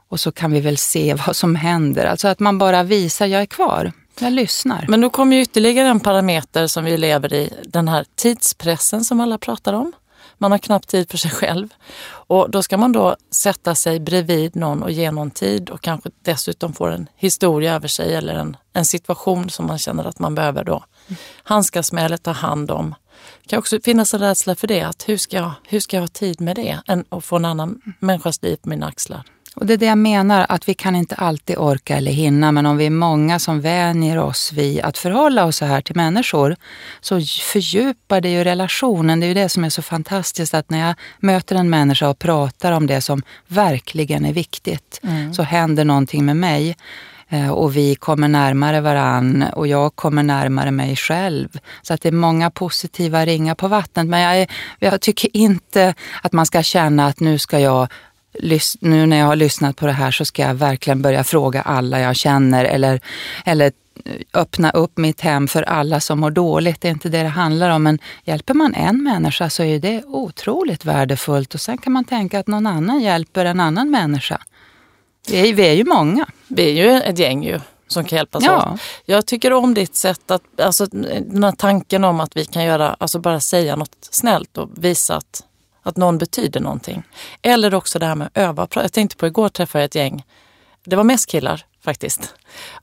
och 0.08 0.20
så 0.20 0.32
kan 0.32 0.52
vi 0.52 0.60
väl 0.60 0.78
se 0.78 1.14
vad 1.28 1.36
som 1.36 1.56
händer. 1.56 2.06
Alltså 2.06 2.28
att 2.28 2.40
man 2.40 2.58
bara 2.58 2.84
visar, 2.84 3.26
jag 3.26 3.42
är 3.42 3.46
kvar. 3.46 3.92
Jag 4.20 4.34
lyssnar. 4.34 4.86
Men 4.88 5.02
nu 5.02 5.10
kommer 5.10 5.36
ju 5.36 5.42
ytterligare 5.42 5.88
en 5.88 6.00
parameter 6.00 6.68
som 6.68 6.86
vi 6.86 6.98
lever 6.98 7.34
i, 7.34 7.54
den 7.64 7.88
här 7.88 8.06
tidspressen 8.16 9.04
som 9.04 9.22
alla 9.22 9.38
pratar 9.38 9.74
om. 9.74 9.94
Man 10.38 10.52
har 10.52 10.58
knappt 10.58 10.90
tid 10.90 11.12
för 11.12 11.18
sig 11.18 11.32
själv. 11.32 11.68
Och 12.08 12.50
då 12.50 12.64
ska 12.64 12.78
man 12.78 12.92
då 12.92 13.16
sätta 13.32 13.76
sig 13.76 14.00
bredvid 14.00 14.56
någon 14.56 14.84
och 14.84 14.92
ge 14.92 15.12
någon 15.12 15.32
tid 15.32 15.70
och 15.70 15.82
kanske 15.82 16.10
dessutom 16.22 16.74
få 16.74 16.86
en 16.86 17.08
historia 17.16 17.76
över 17.76 17.88
sig 17.88 18.16
eller 18.16 18.36
en, 18.36 18.58
en 18.74 18.86
situation 18.86 19.50
som 19.50 19.68
man 19.68 19.78
känner 19.78 20.06
att 20.06 20.20
man 20.20 20.36
behöver 20.36 20.64
då 20.64 20.84
handskas 21.44 21.92
med 21.92 22.06
eller 22.06 22.18
ta 22.18 22.32
hand 22.32 22.72
om. 22.72 22.96
Kan 23.52 23.60
också 23.60 23.80
finnas 23.84 24.14
en 24.14 24.20
rädsla 24.20 24.56
för 24.56 24.68
det, 24.68 24.82
att 24.82 25.10
hur 25.10 25.18
ska 25.18 25.38
jag, 25.38 25.52
hur 25.68 25.80
ska 25.80 25.98
jag 25.98 26.02
ha 26.02 26.08
tid 26.08 26.42
med 26.42 26.56
det 26.56 26.80
än 26.88 27.06
att 27.10 27.26
få 27.26 27.36
en 27.36 27.46
annan 27.46 27.82
människas 28.00 28.44
liv 28.44 28.56
på 28.56 28.70
mina 28.70 28.88
axlar? 28.88 29.24
Och 29.56 29.66
det 29.66 29.74
är 29.74 29.78
det 29.78 29.86
jag 29.86 29.98
menar, 29.98 30.46
att 30.50 30.70
vi 30.70 30.74
kan 30.74 30.96
inte 30.96 31.16
alltid 31.16 31.58
orka 31.58 31.98
eller 31.98 32.12
hinna, 32.12 32.52
men 32.52 32.66
om 32.66 32.78
vi 32.78 32.86
är 32.86 32.90
många 32.90 33.40
som 33.40 33.62
vänjer 33.62 34.18
oss 34.18 34.52
vid 34.54 34.82
att 34.82 34.98
förhålla 34.98 35.46
oss 35.46 35.58
så 35.58 35.66
här 35.66 35.82
till 35.82 35.96
människor, 35.96 36.56
så 37.02 37.22
fördjupar 37.54 38.22
det 38.22 38.30
ju 38.30 38.44
relationen. 38.44 39.20
Det 39.20 39.26
är 39.26 39.28
ju 39.28 39.34
det 39.34 39.50
som 39.50 39.64
är 39.64 39.70
så 39.70 39.82
fantastiskt, 39.82 40.54
att 40.54 40.70
när 40.70 40.88
jag 40.88 40.96
möter 41.20 41.56
en 41.56 41.70
människa 41.70 42.10
och 42.10 42.20
pratar 42.20 42.72
om 42.72 42.88
det 42.88 43.02
som 43.02 43.24
verkligen 43.48 44.26
är 44.26 44.34
viktigt, 44.34 45.00
mm. 45.04 45.34
så 45.34 45.44
händer 45.44 45.86
någonting 45.86 46.26
med 46.26 46.38
mig 46.38 46.78
Eh, 47.34 47.50
och 47.50 47.76
vi 47.76 47.96
kommer 47.96 48.28
närmare 48.28 48.82
varann 48.82 49.46
och 49.54 49.68
jag 49.68 49.96
kommer 49.96 50.24
närmare 50.24 50.72
mig 50.72 50.96
själv. 50.96 51.60
Så 51.82 51.94
att 51.94 52.02
det 52.02 52.10
är 52.10 52.14
många 52.14 52.50
positiva 52.50 53.26
ringar 53.26 53.56
på 53.56 53.68
vattnet. 53.68 54.08
Men 54.08 54.22
jag, 54.22 54.42
är, 54.42 54.48
jag 54.80 55.02
tycker 55.02 55.38
inte 55.38 55.94
att 56.22 56.32
man 56.32 56.46
ska 56.46 56.64
känna 56.64 57.06
att 57.06 57.20
nu 57.20 57.40
ska 57.40 57.60
jag 57.60 57.88
nu 58.80 59.06
när 59.06 59.20
jag 59.20 59.26
har 59.26 59.36
lyssnat 59.36 59.76
på 59.76 59.86
det 59.86 59.92
här 59.92 60.12
så 60.12 60.26
ska 60.26 60.42
jag 60.42 60.54
verkligen 60.54 61.02
börja 61.02 61.24
fråga 61.24 61.62
alla 61.62 62.00
jag 62.00 62.16
känner 62.16 62.66
eller, 62.66 63.02
eller 63.46 63.72
eh, 64.06 64.14
öppna 64.34 64.72
upp 64.72 64.98
mitt 64.98 65.22
hem 65.22 65.48
för 65.48 65.64
alla 65.64 66.00
som 66.00 66.20
mår 66.20 66.32
dåligt. 66.32 66.82
Det 66.82 66.88
är 66.88 66.92
inte 66.92 67.10
det 67.10 67.24
det 67.24 67.30
handlar 67.30 67.70
om. 67.70 67.84
Men 67.84 68.00
hjälper 68.24 68.54
man 68.54 68.74
en 68.74 69.04
människa 69.04 69.50
så 69.50 69.64
är 69.64 69.80
det 69.80 70.04
otroligt 70.04 70.86
värdefullt 70.86 71.54
och 71.54 71.62
sen 71.62 71.78
kan 71.78 71.94
man 71.94 72.04
tänka 72.04 72.40
att 72.40 72.48
någon 72.48 72.68
annan 72.68 73.02
hjälper 73.02 73.46
en 73.46 73.60
annan 73.60 73.92
människa. 73.92 74.42
Vi 75.30 75.50
är, 75.50 75.54
vi 75.54 75.68
är 75.68 75.74
ju 75.74 75.86
många. 75.86 76.26
Vi 76.56 76.70
är 76.70 76.86
ju 76.86 77.02
ett 77.02 77.20
gäng 77.20 77.44
ju 77.44 77.60
som 77.88 78.06
kan 78.06 78.18
hjälpas 78.18 78.44
ja. 78.44 78.72
åt. 78.74 78.80
Jag 79.06 79.26
tycker 79.26 79.54
om 79.54 79.74
ditt 79.74 79.96
sätt 79.96 80.32
att, 80.32 80.60
alltså 80.60 80.86
den 80.86 81.44
här 81.44 81.52
tanken 81.52 82.04
om 82.04 82.20
att 82.20 82.38
vi 82.38 82.46
kan 82.46 82.64
göra, 82.64 82.96
alltså 83.00 83.20
bara 83.20 83.40
säga 83.40 83.76
något 83.76 83.96
snällt 84.12 84.58
och 84.58 84.70
visa 84.76 85.16
att 85.16 85.44
att 85.84 85.98
någon 85.98 86.18
betyder 86.18 86.60
någonting. 86.60 87.04
Eller 87.42 87.74
också 87.74 88.00
det 88.00 88.06
här 88.06 88.16
med 88.16 88.28
att 88.28 88.38
öva. 88.38 88.68
Jag 88.74 88.94
tänkte 88.94 89.18
på 89.18 89.28
igår 89.28 89.50
träffade 89.50 89.82
jag 89.82 89.86
ett 89.86 89.96
gäng. 89.96 90.24
Det 90.86 90.96
var 90.96 91.04
mest 91.04 91.30
killar 91.30 91.66
faktiskt. 91.84 92.34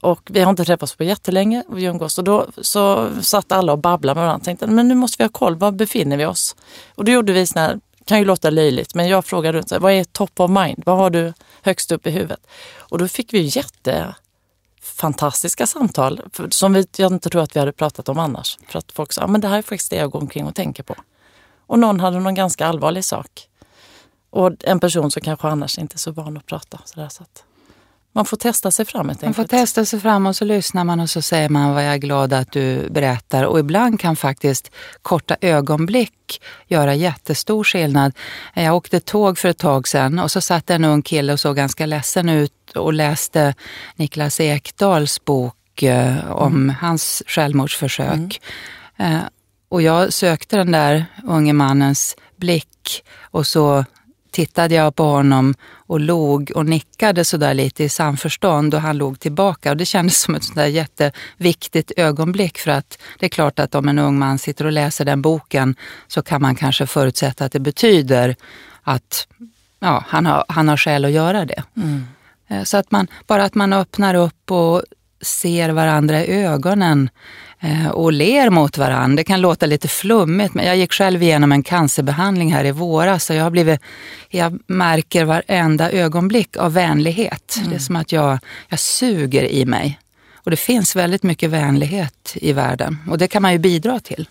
Och 0.01 0.21
vi 0.31 0.41
har 0.41 0.51
inte 0.51 0.65
träffats 0.65 0.95
på 0.95 1.05
jättelänge 1.05 1.65
och 1.69 1.79
vi 1.79 1.85
umgås. 1.85 2.19
Och 2.19 2.25
då 2.25 2.47
så 2.61 3.09
satt 3.23 3.53
alla 3.53 3.73
och 3.73 3.79
babblade 3.79 4.21
med 4.21 4.27
varandra. 4.27 4.45
Tänkte, 4.45 4.67
men 4.67 4.89
nu 4.89 4.95
måste 4.95 5.17
vi 5.19 5.25
ha 5.25 5.29
koll, 5.29 5.57
var 5.57 5.73
befinner 5.73 6.17
vi 6.17 6.27
oss? 6.27 6.57
Och 6.95 7.05
då 7.05 7.13
gjorde 7.13 7.33
vi 7.33 7.47
såna 7.47 7.67
här, 7.67 7.81
kan 8.09 8.18
ju 8.18 8.25
låta 8.25 8.51
löjligt, 8.51 8.94
men 8.94 9.09
jag 9.09 9.25
frågade 9.25 9.59
runt, 9.59 9.73
vad 9.73 9.92
är 9.92 10.05
top 10.05 10.40
of 10.40 10.51
mind? 10.51 10.83
Vad 10.87 10.97
har 10.97 11.11
du 11.11 11.33
högst 11.62 11.92
upp 11.92 12.07
i 12.07 12.11
huvudet? 12.11 12.47
Och 12.77 12.99
då 12.99 13.09
fick 13.09 13.35
vi 13.35 13.40
jätte 13.40 14.14
fantastiska 14.83 15.66
samtal 15.66 16.21
som 16.51 16.73
vi, 16.73 16.87
jag 16.97 17.12
inte 17.12 17.31
tror 17.31 17.42
att 17.42 17.57
vi 17.57 17.61
hade 17.61 17.73
pratat 17.73 18.09
om 18.09 18.18
annars. 18.18 18.59
För 18.68 18.79
att 18.79 18.92
folk 18.92 19.12
sa, 19.12 19.27
men 19.27 19.40
det 19.40 19.49
här 19.49 19.59
är 19.59 19.62
faktiskt 19.62 19.90
det 19.90 19.97
jag 19.97 20.11
går 20.11 20.21
omkring 20.21 20.47
och 20.47 20.55
tänker 20.55 20.83
på. 20.83 20.94
Och 21.66 21.79
någon 21.79 22.01
hade 22.01 22.21
någon 22.21 22.35
ganska 22.35 22.66
allvarlig 22.66 23.05
sak. 23.05 23.49
Och 24.31 24.53
en 24.61 24.81
person 24.81 25.11
som 25.11 25.23
kanske 25.23 25.49
annars 25.49 25.79
inte 25.79 25.97
är 25.97 25.99
så 25.99 26.11
van 26.12 26.37
att 26.37 26.47
prata. 26.47 26.81
Så, 26.85 27.01
där, 27.01 27.09
så 27.09 27.23
att 27.23 27.44
man 28.19 28.25
får 28.25 28.37
testa 28.37 28.71
sig 28.71 28.85
fram 28.85 29.09
helt 29.09 29.23
Man 29.23 29.35
får 29.35 29.45
testa 29.45 29.85
sig 29.85 30.01
fram 30.01 30.27
och 30.27 30.37
så 30.37 30.45
lyssnar 30.45 30.85
man 30.85 31.01
och 31.01 31.11
så 31.11 31.23
säger 31.23 31.49
man 31.49 31.75
vad 31.75 31.85
jag 31.85 31.95
är 31.95 31.99
glad 31.99 32.33
att 32.33 32.53
du 32.53 32.89
berättar. 32.91 33.45
Och 33.45 33.59
ibland 33.59 34.01
kan 34.01 34.17
faktiskt 34.17 34.71
korta 35.03 35.37
ögonblick 35.41 36.43
göra 36.67 36.95
jättestor 36.95 37.65
skillnad. 37.65 38.13
Jag 38.55 38.77
åkte 38.77 39.01
tåg 39.01 39.39
för 39.39 39.49
ett 39.49 39.59
tag 39.59 39.89
sedan 39.89 40.19
och 40.19 40.31
så 40.31 40.41
satt 40.41 40.71
en 40.71 40.85
ung 40.85 41.03
kille 41.03 41.33
och 41.33 41.41
såg 41.41 41.57
ganska 41.57 41.87
ledsen 41.87 42.29
ut 42.29 42.71
och 42.75 42.93
läste 42.93 43.55
Niklas 43.97 44.41
Ekdals 44.41 45.25
bok 45.25 45.83
eh, 45.83 46.31
om 46.31 46.55
mm. 46.55 46.77
hans 46.81 47.23
självmordsförsök. 47.27 48.41
Mm. 48.97 49.15
Eh, 49.15 49.23
och 49.69 49.83
jag 49.83 50.13
sökte 50.13 50.57
den 50.57 50.73
där 50.73 51.07
unge 51.25 51.53
mannens 51.53 52.17
blick 52.37 53.05
och 53.21 53.47
så 53.47 53.85
tittade 54.38 54.74
jag 54.74 54.94
på 54.94 55.05
honom 55.05 55.55
och 55.87 56.01
log 56.01 56.53
och 56.55 56.66
nickade 56.66 57.24
sådär 57.24 57.55
lite 57.55 57.85
i 57.85 57.88
samförstånd 57.88 58.74
och 58.74 58.81
han 58.81 58.98
log 58.98 59.20
tillbaka. 59.20 59.70
Och 59.70 59.77
det 59.77 59.85
kändes 59.85 60.20
som 60.20 60.35
ett 60.35 60.44
sådär 60.44 60.66
jätteviktigt 60.66 61.92
ögonblick 61.96 62.59
för 62.59 62.70
att 62.70 62.98
det 63.18 63.27
är 63.27 63.31
klart 63.31 63.59
att 63.59 63.74
om 63.74 63.88
en 63.88 63.98
ung 63.98 64.18
man 64.18 64.38
sitter 64.38 64.64
och 64.64 64.72
läser 64.72 65.05
den 65.05 65.22
boken 65.22 65.74
så 66.09 66.22
kan 66.22 66.42
man 66.42 66.55
kanske 66.55 66.87
förutsätta 66.87 67.44
att 67.44 67.53
det 67.53 67.61
betyder 67.61 68.37
att 68.83 69.29
ja, 69.81 70.05
han, 70.09 70.27
har, 70.27 70.44
han 70.48 70.68
har 70.68 70.77
skäl 70.77 71.05
att 71.05 71.11
göra 71.11 71.44
det. 71.44 71.62
Mm. 71.77 72.07
Eh, 72.48 72.62
så 72.62 72.77
att 72.77 72.90
man, 72.90 73.07
bara 73.27 73.44
att 73.44 73.55
man 73.55 73.72
öppnar 73.72 74.14
upp 74.14 74.51
och 74.51 74.83
ser 75.20 75.68
varandra 75.70 76.24
i 76.24 76.44
ögonen 76.44 77.11
och 77.92 78.12
ler 78.12 78.51
mot 78.51 78.79
varandra. 78.79 79.16
Det 79.16 79.25
kan 79.25 79.40
låta 79.40 79.66
lite 79.66 79.88
flummigt, 79.88 80.55
men 80.55 80.66
jag 80.66 80.77
gick 80.77 80.92
själv 80.92 81.23
igenom 81.23 81.53
en 81.53 81.62
cancerbehandling 81.62 82.53
här 82.53 82.64
i 82.64 82.71
våras 82.71 83.25
så 83.25 83.35
jag 83.35 83.44
har 83.44 83.51
blivit, 83.51 83.81
jag 84.29 84.59
märker 84.66 85.25
varenda 85.25 85.90
ögonblick 85.90 86.57
av 86.57 86.73
vänlighet. 86.73 87.55
Mm. 87.57 87.71
Det 87.71 87.77
är 87.77 87.81
som 87.81 87.97
att 87.97 88.12
jag, 88.12 88.38
jag 88.68 88.79
suger 88.79 89.42
i 89.44 89.64
mig. 89.64 89.99
Och 90.35 90.51
det 90.51 90.57
finns 90.57 90.97
väldigt 90.97 91.23
mycket 91.23 91.51
vänlighet 91.51 92.33
i 92.35 92.53
världen 92.53 92.99
och 93.11 93.18
det 93.18 93.29
kan 93.29 93.42
man 93.42 93.53
ju 93.53 93.59
bidra 93.59 94.01
till. 94.01 94.29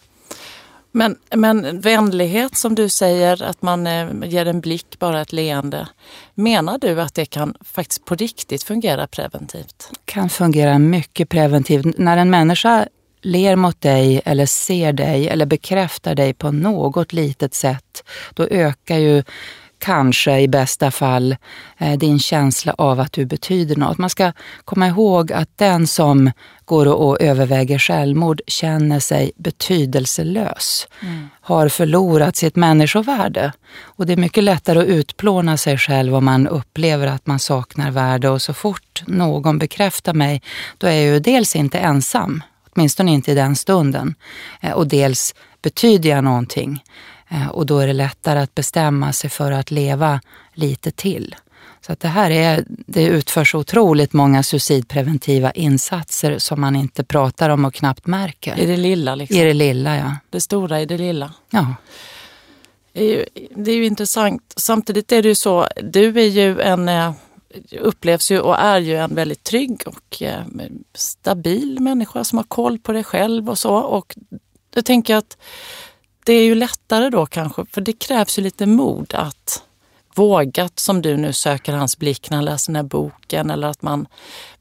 Men, 0.91 1.15
men 1.35 1.81
vänlighet 1.81 2.55
som 2.55 2.75
du 2.75 2.89
säger, 2.89 3.43
att 3.43 3.61
man 3.61 3.87
eh, 3.87 4.07
ger 4.25 4.45
en 4.45 4.61
blick, 4.61 4.99
bara 4.99 5.21
ett 5.21 5.33
leende. 5.33 5.87
Menar 6.33 6.77
du 6.77 7.01
att 7.01 7.15
det 7.15 7.25
kan 7.25 7.55
faktiskt 7.61 8.05
på 8.05 8.15
riktigt 8.15 8.63
fungera 8.63 9.07
preventivt? 9.07 9.91
kan 10.05 10.29
fungera 10.29 10.79
mycket 10.79 11.29
preventivt. 11.29 11.97
När 11.97 12.17
en 12.17 12.29
människa 12.29 12.87
ler 13.27 13.55
mot 13.55 13.81
dig 13.81 14.21
eller 14.25 14.45
ser 14.45 14.93
dig 14.93 15.27
eller 15.27 15.45
bekräftar 15.45 16.15
dig 16.15 16.33
på 16.33 16.51
något 16.51 17.13
litet 17.13 17.53
sätt, 17.53 18.03
då 18.33 18.47
ökar 18.47 18.97
ju 18.97 19.23
kanske 19.79 20.39
i 20.39 20.47
bästa 20.47 20.91
fall 20.91 21.35
eh, 21.77 21.97
din 21.97 22.19
känsla 22.19 22.75
av 22.77 22.99
att 22.99 23.11
du 23.11 23.25
betyder 23.25 23.75
något. 23.75 23.97
Man 23.97 24.09
ska 24.09 24.31
komma 24.65 24.87
ihåg 24.87 25.31
att 25.31 25.49
den 25.55 25.87
som 25.87 26.31
går 26.65 26.85
och 26.85 27.21
överväger 27.21 27.79
självmord 27.79 28.41
känner 28.47 28.99
sig 28.99 29.31
betydelselös, 29.35 30.87
mm. 31.01 31.29
har 31.41 31.69
förlorat 31.69 32.35
sitt 32.35 32.55
människovärde. 32.55 33.51
Och 33.81 34.05
det 34.05 34.13
är 34.13 34.17
mycket 34.17 34.43
lättare 34.43 34.79
att 34.79 34.85
utplåna 34.85 35.57
sig 35.57 35.77
själv 35.77 36.15
om 36.15 36.25
man 36.25 36.47
upplever 36.47 37.07
att 37.07 37.27
man 37.27 37.39
saknar 37.39 37.91
värde 37.91 38.29
och 38.29 38.41
så 38.41 38.53
fort 38.53 39.03
någon 39.07 39.59
bekräftar 39.59 40.13
mig, 40.13 40.41
då 40.77 40.87
är 40.87 40.91
jag 40.91 41.03
ju 41.03 41.19
dels 41.19 41.55
inte 41.55 41.79
ensam 41.79 42.43
Åtminstone 42.77 43.11
inte 43.11 43.31
i 43.31 43.35
den 43.35 43.55
stunden. 43.55 44.15
Eh, 44.61 44.71
och 44.71 44.87
dels 44.87 45.35
betyder 45.61 46.09
jag 46.09 46.23
någonting 46.23 46.83
eh, 47.29 47.47
och 47.47 47.65
då 47.65 47.79
är 47.79 47.87
det 47.87 47.93
lättare 47.93 48.39
att 48.39 48.55
bestämma 48.55 49.13
sig 49.13 49.29
för 49.29 49.51
att 49.51 49.71
leva 49.71 50.21
lite 50.53 50.91
till. 50.91 51.35
Så 51.81 51.93
att 51.93 51.99
det 51.99 52.07
här 52.07 52.31
är, 52.31 52.63
det 52.67 53.03
utförs 53.03 53.55
otroligt 53.55 54.13
många 54.13 54.43
suicidpreventiva 54.43 55.51
insatser 55.51 56.39
som 56.39 56.61
man 56.61 56.75
inte 56.75 57.03
pratar 57.03 57.49
om 57.49 57.65
och 57.65 57.73
knappt 57.73 58.07
märker. 58.07 58.59
I 58.59 58.65
det 58.65 58.77
lilla 58.77 59.15
liksom? 59.15 59.37
I 59.37 59.43
det 59.43 59.53
lilla, 59.53 59.97
ja. 59.97 60.15
Det 60.29 60.41
stora 60.41 60.81
i 60.81 60.85
det 60.85 60.97
lilla? 60.97 61.33
Ja. 61.49 61.75
Det 62.93 63.03
är 63.03 63.09
ju, 63.09 63.25
det 63.55 63.71
är 63.71 63.75
ju 63.75 63.85
intressant. 63.85 64.53
Samtidigt 64.55 65.11
är 65.11 65.21
det 65.21 65.29
ju 65.29 65.35
så, 65.35 65.67
du 65.83 66.19
är 66.19 66.27
ju 66.27 66.61
en 66.61 66.89
eh, 66.89 67.13
upplevs 67.79 68.31
ju 68.31 68.39
och 68.39 68.59
är 68.59 68.79
ju 68.79 68.95
en 68.95 69.15
väldigt 69.15 69.43
trygg 69.43 69.81
och 69.85 70.21
eh, 70.21 70.41
stabil 70.93 71.79
människa 71.79 72.23
som 72.23 72.37
har 72.37 72.45
koll 72.45 72.79
på 72.79 72.91
dig 72.91 73.03
själv 73.03 73.49
och 73.49 73.59
så. 73.59 73.75
Och 73.75 74.15
då 74.69 74.81
tänker 74.81 75.13
jag 75.13 75.17
att 75.19 75.37
det 76.25 76.33
är 76.33 76.43
ju 76.43 76.55
lättare 76.55 77.09
då 77.09 77.25
kanske, 77.25 77.65
för 77.71 77.81
det 77.81 77.93
krävs 77.93 78.39
ju 78.39 78.43
lite 78.43 78.65
mod 78.65 79.13
att 79.13 79.63
våga, 80.17 80.69
som 80.75 81.01
du 81.01 81.17
nu 81.17 81.33
söker 81.33 81.73
hans 81.73 81.97
blick 81.97 82.29
när 82.29 82.37
han 82.37 82.45
läser 82.45 82.73
den 82.73 82.75
här 82.75 82.89
boken 82.89 83.51
eller 83.51 83.67
att 83.67 83.81
man 83.81 84.07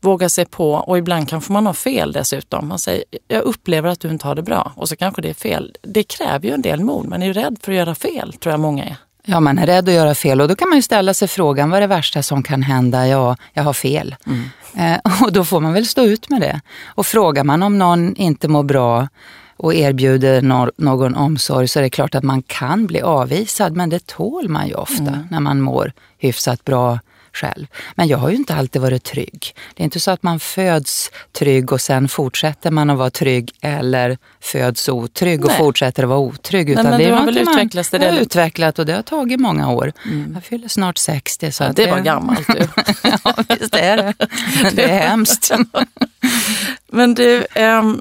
vågar 0.01 0.29
sig 0.29 0.47
på 0.47 0.73
och 0.73 0.99
ibland 0.99 1.29
kanske 1.29 1.53
man 1.53 1.67
har 1.67 1.73
fel 1.73 2.13
dessutom. 2.13 2.69
Man 2.69 2.79
säger, 2.79 3.05
jag 3.29 3.43
upplever 3.43 3.89
att 3.89 4.01
du 4.01 4.11
inte 4.11 4.27
har 4.27 4.35
det 4.35 4.43
bra 4.43 4.73
och 4.77 4.89
så 4.89 4.97
kanske 4.97 5.23
det 5.23 5.29
är 5.29 5.35
fel. 5.35 5.77
Det 5.83 6.03
kräver 6.03 6.49
ju 6.49 6.55
en 6.55 6.63
del 6.63 6.81
mod, 6.81 7.07
man 7.07 7.23
är 7.23 7.27
ju 7.27 7.33
rädd 7.33 7.59
för 7.63 7.73
att 7.73 7.79
göra 7.79 7.95
fel 7.95 8.33
tror 8.33 8.51
jag 8.51 8.61
många 8.61 8.85
är. 8.85 8.97
Ja, 9.29 9.41
man 9.41 9.59
är 9.59 9.67
rädd 9.67 9.89
att 9.89 9.95
göra 9.95 10.15
fel 10.15 10.41
och 10.41 10.49
då 10.49 10.55
kan 10.55 10.69
man 10.69 10.79
ju 10.79 10.83
ställa 10.83 11.15
sig 11.15 11.29
frågan, 11.29 11.71
vad 11.71 11.77
är 11.77 11.81
det 11.81 11.87
värsta 11.87 12.23
som 12.23 12.43
kan 12.43 12.63
hända? 12.63 13.09
Ja, 13.09 13.37
jag 13.53 13.63
har 13.63 13.73
fel. 13.73 14.17
Mm. 14.27 14.45
Eh, 14.77 15.23
och 15.23 15.33
då 15.33 15.45
får 15.45 15.61
man 15.61 15.73
väl 15.73 15.87
stå 15.87 16.05
ut 16.05 16.31
med 16.31 16.41
det. 16.41 16.61
Och 16.85 17.07
frågar 17.07 17.45
man 17.45 17.63
om 17.63 17.79
någon 17.79 18.17
inte 18.17 18.49
mår 18.49 18.63
bra 18.63 19.09
och 19.57 19.75
erbjuder 19.75 20.43
no 20.43 20.71
någon 20.77 21.15
omsorg 21.15 21.69
så 21.69 21.79
är 21.79 21.83
det 21.83 21.91
klart 21.91 22.15
att 22.15 22.25
man 22.25 22.43
kan 22.43 22.87
bli 22.87 23.01
avvisad, 23.01 23.77
men 23.77 23.91
det 23.91 24.07
tål 24.07 24.49
man 24.49 24.69
ju 24.69 24.75
ofta 24.75 25.03
mm. 25.03 25.27
när 25.31 25.41
man 25.41 25.61
mår 25.61 25.93
hyfsat 26.19 26.65
bra 26.65 26.99
själv. 27.37 27.67
Men 27.95 28.09
jag 28.09 28.19
har 28.19 28.31
ju 28.31 28.37
inte 28.37 28.55
alltid 28.55 28.83
varit 28.83 29.05
trygg. 29.05 29.55
Det 29.75 29.83
är 29.83 29.85
inte 29.85 30.01
så 30.01 30.11
att 30.11 30.23
man 30.23 30.41
föds 30.41 31.11
trygg 31.33 31.73
och 31.73 31.81
sen 31.81 32.09
fortsätter 32.09 32.71
man 32.71 32.91
att 32.91 32.99
vara 32.99 33.11
trygg 33.11 33.53
eller 33.61 34.19
föds 34.41 34.89
otrygg 34.89 35.45
och 35.45 35.51
Nej. 35.51 35.59
fortsätter 35.59 36.03
att 36.03 36.09
vara 36.09 36.19
otrygg. 36.19 36.71
Utan 36.71 36.85
Nej, 36.85 36.91
men 36.91 37.01
det 37.01 37.17
har 37.17 37.27
väl 37.27 37.39
utvecklats? 37.39 37.91
Det 37.91 38.11
har 38.11 38.19
utvecklat 38.19 38.79
och 38.79 38.87
det 38.87 38.93
har 38.93 39.03
tagit 39.03 39.41
många 39.41 39.71
år. 39.71 39.93
Mm. 40.05 40.33
Jag 40.35 40.45
fyller 40.45 40.69
snart 40.69 40.99
60. 40.99 41.53
Så 41.53 41.65
ja, 41.65 41.73
det 41.73 41.91
var 41.91 42.01
gammalt 42.01 42.47
du. 42.47 42.69
ja, 43.25 43.35
visst 43.49 43.75
är 43.75 43.97
det. 43.97 44.15
Det 44.73 44.83
är 44.83 45.09
hemskt. 45.09 45.51
men 46.91 47.15
du, 47.15 47.45
um 47.57 48.01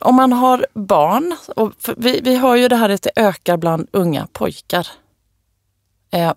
om 0.00 0.14
man 0.14 0.32
har 0.32 0.66
barn, 0.74 1.36
och 1.56 1.72
vi, 1.96 2.20
vi 2.22 2.34
har 2.34 2.56
ju 2.56 2.68
det 2.68 2.76
här 2.76 2.88
att 2.88 3.02
det 3.02 3.10
ökar 3.16 3.56
bland 3.56 3.88
unga 3.92 4.26
pojkar. 4.32 4.88
Eh, 6.10 6.32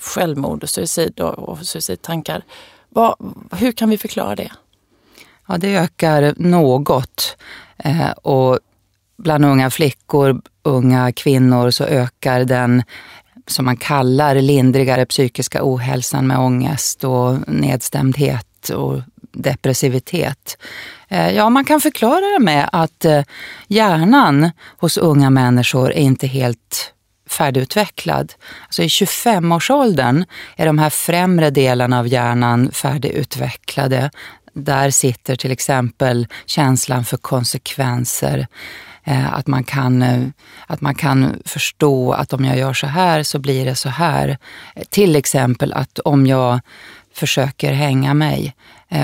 självmord 0.00 0.62
och 0.62 0.70
suicid 0.70 1.20
och, 1.20 1.58
suicidtankar. 1.58 2.44
Vad, 2.88 3.14
hur 3.52 3.72
kan 3.72 3.90
vi 3.90 3.98
förklara 3.98 4.36
det? 4.36 4.52
Ja, 5.48 5.58
det 5.58 5.76
ökar 5.76 6.34
något. 6.36 7.36
Eh, 7.78 8.10
och 8.10 8.58
bland 9.16 9.44
unga 9.44 9.70
flickor, 9.70 10.42
unga 10.62 11.12
kvinnor 11.12 11.70
så 11.70 11.84
ökar 11.84 12.44
den 12.44 12.82
som 13.46 13.64
man 13.64 13.76
kallar 13.76 14.34
lindrigare 14.34 15.06
psykiska 15.06 15.60
ohälsan 15.62 16.26
med 16.26 16.38
ångest 16.38 17.04
och 17.04 17.48
nedstämdhet 17.48 18.68
och 18.68 19.00
depressivitet. 19.32 20.58
Eh, 21.08 21.30
ja, 21.30 21.50
man 21.50 21.64
kan 21.64 21.80
förklara 21.80 22.38
det 22.38 22.44
med 22.44 22.68
att 22.72 23.04
eh, 23.04 23.22
hjärnan 23.68 24.50
hos 24.78 24.98
unga 24.98 25.30
människor 25.30 25.92
är 25.92 26.00
inte 26.00 26.26
helt 26.26 26.94
färdigutvecklad. 27.30 28.32
Alltså 28.66 28.82
I 28.82 28.86
25-årsåldern 28.86 30.24
är 30.56 30.66
de 30.66 30.78
här 30.78 30.90
främre 30.90 31.50
delarna 31.50 31.98
av 31.98 32.08
hjärnan 32.08 32.70
färdigutvecklade. 32.72 34.10
Där 34.52 34.90
sitter 34.90 35.36
till 35.36 35.52
exempel 35.52 36.26
känslan 36.46 37.04
för 37.04 37.16
konsekvenser. 37.16 38.46
Eh, 39.04 39.34
att 39.34 39.46
man, 39.46 39.64
kan, 39.64 40.02
eh, 40.02 40.22
att 40.66 40.80
man 40.80 40.94
kan 40.94 41.42
förstå 41.44 42.12
att 42.12 42.32
om 42.32 42.44
jag 42.44 42.58
gör 42.58 42.72
så 42.72 42.86
här 42.86 43.22
så 43.22 43.38
blir 43.38 43.64
det 43.64 43.74
så 43.74 43.88
här. 43.88 44.38
Till 44.90 45.16
exempel 45.16 45.72
att 45.72 45.98
om 45.98 46.26
jag 46.26 46.60
försöker 47.14 47.72
hänga 47.72 48.14
mig 48.14 48.54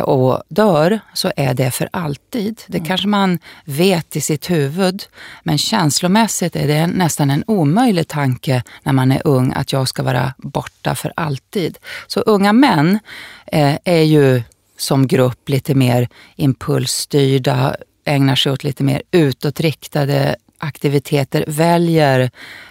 och 0.02 0.42
dör 0.48 1.00
så 1.14 1.32
är 1.36 1.54
det 1.54 1.70
för 1.70 1.88
alltid. 1.92 2.62
Det 2.66 2.78
mm. 2.78 2.86
kanske 2.86 3.08
man 3.08 3.38
vet 3.64 4.16
i 4.16 4.20
sitt 4.20 4.50
huvud, 4.50 5.02
men 5.42 5.58
känslomässigt 5.58 6.56
är 6.56 6.68
det 6.68 6.86
nästan 6.86 7.30
en 7.30 7.44
omöjlig 7.46 8.08
tanke 8.08 8.62
när 8.82 8.92
man 8.92 9.12
är 9.12 9.22
ung 9.24 9.52
att 9.56 9.72
jag 9.72 9.88
ska 9.88 10.02
vara 10.02 10.34
borta 10.38 10.94
för 10.94 11.12
alltid. 11.16 11.78
Så 12.06 12.20
unga 12.20 12.52
män 12.52 12.98
eh, 13.46 13.78
är 13.84 14.02
ju 14.02 14.42
som 14.78 15.06
grupp 15.06 15.48
lite 15.48 15.74
mer 15.74 16.08
impulsstyrda, 16.36 17.76
ägnar 18.04 18.36
sig 18.36 18.52
åt 18.52 18.64
lite 18.64 18.84
mer 18.84 19.02
utåtriktade 19.10 20.36
aktiviteter, 20.58 21.44
väljer 21.46 22.30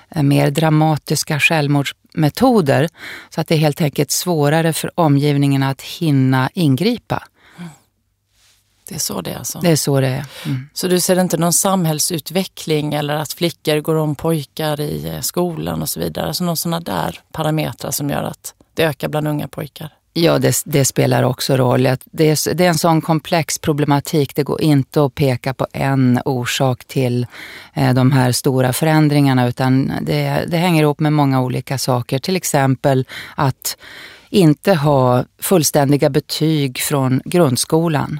eh, 0.09 0.23
mer 0.23 0.51
dramatiska 0.51 1.39
självmords 1.39 1.95
metoder 2.15 2.89
så 3.29 3.41
att 3.41 3.47
det 3.47 3.55
är 3.55 3.59
helt 3.59 3.81
enkelt 3.81 4.11
svårare 4.11 4.73
för 4.73 4.91
omgivningen 4.95 5.63
att 5.63 5.81
hinna 5.81 6.49
ingripa. 6.53 7.23
Det 8.87 8.95
är 8.95 8.99
så 8.99 9.21
det 9.21 9.31
är 9.31 9.37
alltså? 9.37 9.59
Det 9.59 9.71
är 9.71 9.75
så 9.75 9.99
det 9.99 10.07
är. 10.07 10.25
Mm. 10.45 10.69
Så 10.73 10.87
du 10.87 10.99
ser 10.99 11.21
inte 11.21 11.37
någon 11.37 11.53
samhällsutveckling 11.53 12.93
eller 12.93 13.15
att 13.15 13.33
flickor 13.33 13.79
går 13.79 13.95
om 13.95 14.15
pojkar 14.15 14.81
i 14.81 15.07
eh, 15.07 15.21
skolan 15.21 15.81
och 15.81 15.89
så 15.89 15.99
vidare? 15.99 16.27
Alltså 16.27 16.43
någon 16.43 16.57
sådana 16.57 16.79
där 16.79 17.19
parametrar 17.31 17.91
som 17.91 18.09
gör 18.09 18.23
att 18.23 18.53
det 18.73 18.83
ökar 18.83 19.07
bland 19.07 19.27
unga 19.27 19.47
pojkar? 19.47 19.93
Ja, 20.17 20.39
det, 20.39 20.61
det, 20.65 20.85
spelar 20.85 21.23
också 21.23 21.57
roll. 21.57 21.83
Det 21.83 22.29
är, 22.29 22.53
det 22.53 22.65
är 22.65 22.69
en 22.69 22.77
sån 22.77 23.01
komplex 23.01 23.57
problematik. 23.59 24.35
Det 24.35 24.43
går 24.43 24.61
inte 24.61 25.05
att 25.05 25.15
peka 25.15 25.53
på 25.53 25.67
en 25.73 26.19
orsak 26.25 26.85
till 26.85 27.27
eh, 27.73 27.93
de 27.93 28.11
här 28.11 28.31
stora 28.31 28.73
förändringarna 28.73 29.47
utan 29.47 29.91
det, 30.01 30.45
det 30.47 30.57
hänger 30.57 30.83
ihop 30.83 30.99
med 30.99 31.13
många 31.13 31.41
olika 31.41 31.77
saker. 31.77 32.19
Till 32.19 32.35
exempel 32.35 33.05
att 33.35 33.77
inte 34.29 34.73
ha 34.73 35.25
fullständiga 35.39 36.09
betyg 36.09 36.79
från 36.79 37.21
grundskolan. 37.25 38.19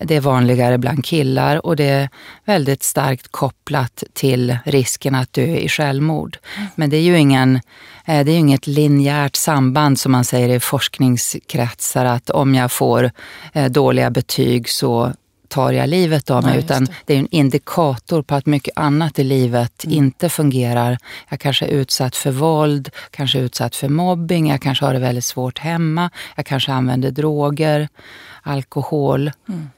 Det 0.00 0.16
är 0.16 0.20
vanligare 0.20 0.78
bland 0.78 1.04
killar 1.04 1.66
och 1.66 1.76
det 1.76 1.84
är 1.84 2.08
väldigt 2.44 2.82
starkt 2.82 3.28
kopplat 3.28 4.04
till 4.12 4.58
risken 4.64 5.14
att 5.14 5.32
dö 5.32 5.56
i 5.56 5.68
självmord. 5.68 6.38
Men 6.74 6.90
det 6.90 6.96
är 6.96 7.02
ju 7.02 7.18
ingen, 7.18 7.60
eh, 8.04 8.24
det 8.24 8.32
är 8.32 8.38
inget 8.38 8.66
linjärt 8.66 9.36
samband 9.36 9.98
som 9.98 10.12
man 10.12 10.24
säger 10.24 10.48
i 10.48 10.60
forskningskretsar 10.60 12.04
att 12.04 12.30
om 12.30 12.54
jag 12.54 12.72
får 12.72 13.10
eh, 13.52 13.70
dåliga 13.70 14.10
betyg 14.10 14.68
så 14.68 15.12
tar 15.48 15.72
jag 15.72 15.88
livet 15.88 16.30
av 16.30 16.42
mig. 16.42 16.52
Nej, 16.52 16.64
utan 16.64 16.84
det. 16.84 16.92
det. 17.04 17.14
är 17.14 17.18
en 17.18 17.28
indikator 17.30 18.22
på 18.22 18.34
att 18.34 18.46
mycket 18.46 18.78
annat 18.78 19.18
i 19.18 19.24
livet 19.24 19.84
mm. 19.84 19.98
inte 19.98 20.28
fungerar. 20.28 20.98
Jag 21.28 21.40
kanske 21.40 21.66
är 21.66 21.70
utsatt 21.70 22.16
för 22.16 22.30
våld, 22.30 22.90
kanske 23.10 23.38
är 23.38 23.42
utsatt 23.42 23.76
för 23.76 23.88
mobbing, 23.88 24.48
jag 24.48 24.62
kanske 24.62 24.84
har 24.84 24.92
det 24.92 25.00
väldigt 25.00 25.24
svårt 25.24 25.58
hemma, 25.58 26.10
jag 26.36 26.46
kanske 26.46 26.72
använder 26.72 27.10
droger, 27.10 27.88
alkohol. 28.42 29.32
Mm 29.48 29.70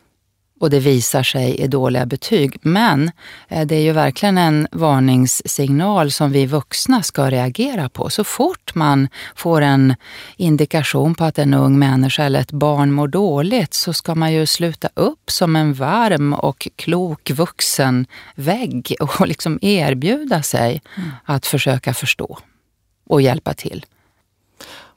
och 0.61 0.71
det 0.71 0.81
visar 0.81 1.23
sig 1.23 1.57
i 1.57 1.67
dåliga 1.67 2.07
betyg. 2.07 2.57
Men 2.63 3.11
eh, 3.49 3.67
det 3.67 3.75
är 3.75 3.81
ju 3.81 3.93
verkligen 3.93 4.39
en 4.39 4.69
varningssignal 4.73 6.11
som 6.11 6.33
vi 6.33 6.47
vuxna 6.47 7.03
ska 7.03 7.31
reagera 7.31 7.89
på. 7.89 8.11
Så 8.11 8.25
fort 8.25 8.75
man 8.75 9.09
får 9.35 9.61
en 9.61 9.95
indikation 10.37 11.15
på 11.15 11.25
att 11.25 11.39
en 11.39 11.55
ung 11.55 11.79
människa 11.79 12.25
eller 12.25 12.41
ett 12.41 12.53
barn 12.53 12.93
mår 12.93 13.09
dåligt 13.09 13.75
så 13.75 13.93
ska 13.93 14.15
man 14.15 14.33
ju 14.33 14.47
sluta 14.47 14.89
upp 14.95 15.31
som 15.31 15.57
en 15.57 15.75
varm 15.75 16.35
och 16.35 16.69
klok 16.77 17.31
vuxen 17.31 18.07
vägg 18.35 18.95
och 19.01 19.29
liksom 19.29 19.59
erbjuda 19.63 20.43
sig 20.43 20.83
mm. 20.97 21.11
att 21.25 21.47
försöka 21.47 21.95
förstå 21.95 22.39
och 23.07 23.23
hjälpa 23.23 23.55
till. 23.55 23.87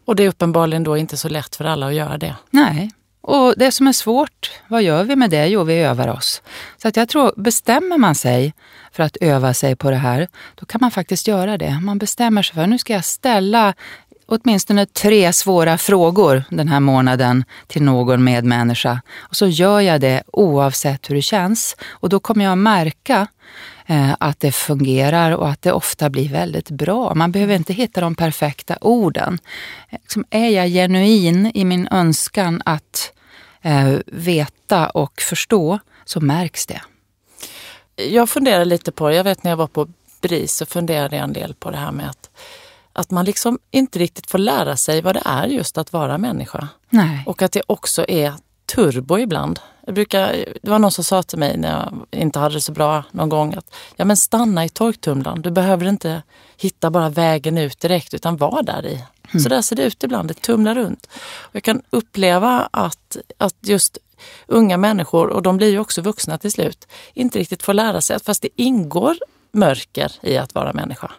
Och 0.05 0.15
det 0.15 0.23
är 0.23 0.27
uppenbarligen 0.27 0.83
då 0.83 0.97
inte 0.97 1.17
så 1.17 1.29
lätt 1.29 1.55
för 1.55 1.65
alla 1.65 1.87
att 1.87 1.93
göra 1.93 2.17
det. 2.17 2.35
Nej, 2.49 2.91
och 3.21 3.53
det 3.57 3.71
som 3.71 3.87
är 3.87 3.91
svårt, 3.91 4.51
vad 4.67 4.83
gör 4.83 5.03
vi 5.03 5.15
med 5.15 5.29
det? 5.29 5.47
Jo, 5.47 5.63
vi 5.63 5.81
övar 5.81 6.07
oss. 6.07 6.41
Så 6.77 6.87
att 6.87 6.97
jag 6.97 7.09
tror, 7.09 7.33
bestämmer 7.37 7.97
man 7.97 8.15
sig 8.15 8.53
för 8.91 9.03
att 9.03 9.17
öva 9.21 9.53
sig 9.53 9.75
på 9.75 9.89
det 9.89 9.97
här, 9.97 10.27
då 10.55 10.65
kan 10.65 10.79
man 10.81 10.91
faktiskt 10.91 11.27
göra 11.27 11.57
det. 11.57 11.79
Man 11.81 11.97
bestämmer 11.97 12.41
sig 12.41 12.55
för, 12.55 12.67
nu 12.67 12.77
ska 12.77 12.93
jag 12.93 13.05
ställa 13.05 13.73
åtminstone 14.31 14.85
tre 14.85 15.33
svåra 15.33 15.77
frågor 15.77 16.43
den 16.49 16.67
här 16.67 16.79
månaden 16.79 17.43
till 17.67 17.83
någon 17.83 18.23
medmänniska. 18.23 19.01
Och 19.19 19.35
så 19.35 19.47
gör 19.47 19.79
jag 19.79 20.01
det 20.01 20.23
oavsett 20.33 21.09
hur 21.09 21.15
det 21.15 21.21
känns. 21.21 21.75
Och 21.89 22.09
då 22.09 22.19
kommer 22.19 22.45
jag 22.45 22.57
märka 22.57 23.27
att 24.19 24.39
det 24.39 24.51
fungerar 24.51 25.31
och 25.31 25.49
att 25.49 25.61
det 25.61 25.71
ofta 25.71 26.09
blir 26.09 26.29
väldigt 26.29 26.69
bra. 26.69 27.15
Man 27.15 27.31
behöver 27.31 27.55
inte 27.55 27.73
hitta 27.73 28.01
de 28.01 28.15
perfekta 28.15 28.77
orden. 28.81 29.39
Liksom, 29.89 30.25
är 30.29 30.49
jag 30.49 30.69
genuin 30.69 31.51
i 31.53 31.65
min 31.65 31.87
önskan 31.91 32.61
att 32.65 33.13
eh, 33.61 33.93
veta 34.05 34.89
och 34.89 35.21
förstå 35.21 35.79
så 36.05 36.19
märks 36.19 36.65
det. 36.65 36.81
Jag 37.95 38.29
funderar 38.29 38.65
lite 38.65 38.91
på 38.91 39.09
det. 39.09 39.15
Jag 39.15 39.23
vet 39.23 39.43
när 39.43 39.51
jag 39.51 39.57
var 39.57 39.67
på 39.67 39.87
BRIS 40.21 40.55
så 40.55 40.65
funderade 40.65 41.15
jag 41.15 41.23
en 41.23 41.33
del 41.33 41.53
på 41.53 41.71
det 41.71 41.77
här 41.77 41.91
med 41.91 42.09
att 42.09 42.29
att 42.93 43.11
man 43.11 43.25
liksom 43.25 43.59
inte 43.71 43.99
riktigt 43.99 44.31
får 44.31 44.37
lära 44.37 44.77
sig 44.77 45.01
vad 45.01 45.15
det 45.15 45.21
är 45.25 45.47
just 45.47 45.77
att 45.77 45.93
vara 45.93 46.17
människa. 46.17 46.67
Nej. 46.89 47.23
Och 47.25 47.41
att 47.41 47.51
det 47.51 47.61
också 47.67 48.05
är 48.07 48.33
turbo 48.75 49.19
ibland. 49.19 49.59
Jag 49.85 49.95
brukar, 49.95 50.45
det 50.61 50.69
var 50.69 50.79
någon 50.79 50.91
som 50.91 51.03
sa 51.03 51.23
till 51.23 51.39
mig 51.39 51.57
när 51.57 51.69
jag 51.69 52.21
inte 52.21 52.39
hade 52.39 52.55
det 52.55 52.61
så 52.61 52.71
bra 52.71 53.03
någon 53.11 53.29
gång 53.29 53.53
att 53.53 53.75
ja, 53.95 54.05
men 54.05 54.17
stanna 54.17 54.65
i 54.65 54.69
torktumlaren. 54.69 55.41
Du 55.41 55.51
behöver 55.51 55.85
inte 55.85 56.23
hitta 56.57 56.89
bara 56.89 57.09
vägen 57.09 57.57
ut 57.57 57.79
direkt 57.79 58.13
utan 58.13 58.37
var 58.37 58.63
där 58.63 58.85
i. 58.85 59.03
Mm. 59.31 59.43
Så 59.43 59.49
där 59.49 59.61
ser 59.61 59.75
det 59.75 59.83
ut 59.83 60.03
ibland, 60.03 60.27
det 60.27 60.33
tumlar 60.33 60.75
runt. 60.75 61.07
Och 61.41 61.55
jag 61.55 61.63
kan 61.63 61.81
uppleva 61.89 62.69
att, 62.71 63.17
att 63.37 63.55
just 63.61 63.97
unga 64.47 64.77
människor, 64.77 65.27
och 65.27 65.41
de 65.41 65.57
blir 65.57 65.69
ju 65.69 65.79
också 65.79 66.01
vuxna 66.01 66.37
till 66.37 66.51
slut, 66.51 66.87
inte 67.13 67.39
riktigt 67.39 67.63
får 67.63 67.73
lära 67.73 68.01
sig 68.01 68.15
att 68.15 68.25
fast 68.25 68.41
det 68.41 68.49
ingår 68.55 69.17
mörker 69.51 70.11
i 70.21 70.37
att 70.37 70.55
vara 70.55 70.73
människa 70.73 71.11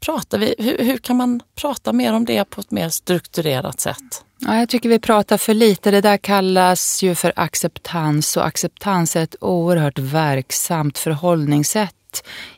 pratar 0.00 0.38
vi, 0.38 0.54
hur, 0.58 0.78
hur 0.78 0.98
kan 0.98 1.16
man 1.16 1.40
prata 1.60 1.92
mer 1.92 2.12
om 2.12 2.24
det 2.24 2.44
på 2.44 2.60
ett 2.60 2.70
mer 2.70 2.88
strukturerat 2.88 3.80
sätt? 3.80 4.24
Ja, 4.38 4.58
jag 4.58 4.68
tycker 4.68 4.88
vi 4.88 4.98
pratar 4.98 5.38
för 5.38 5.54
lite. 5.54 5.90
Det 5.90 6.00
där 6.00 6.16
kallas 6.16 7.02
ju 7.02 7.14
för 7.14 7.32
acceptans 7.36 8.36
och 8.36 8.46
acceptans 8.46 9.16
är 9.16 9.22
ett 9.22 9.36
oerhört 9.40 9.98
verksamt 9.98 10.98
förhållningssätt 10.98 11.92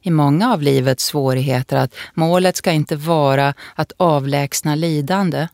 i 0.03 0.11
många 0.11 0.53
av 0.53 0.63
livets 0.63 1.05
svårigheter. 1.05 1.77
Att 1.77 1.95
målet 2.15 2.57
ska 2.57 2.73
inte 2.73 2.97
vara 2.97 3.55
att 3.75 3.93
avlägsna 3.97 4.75
lidande 4.75 5.49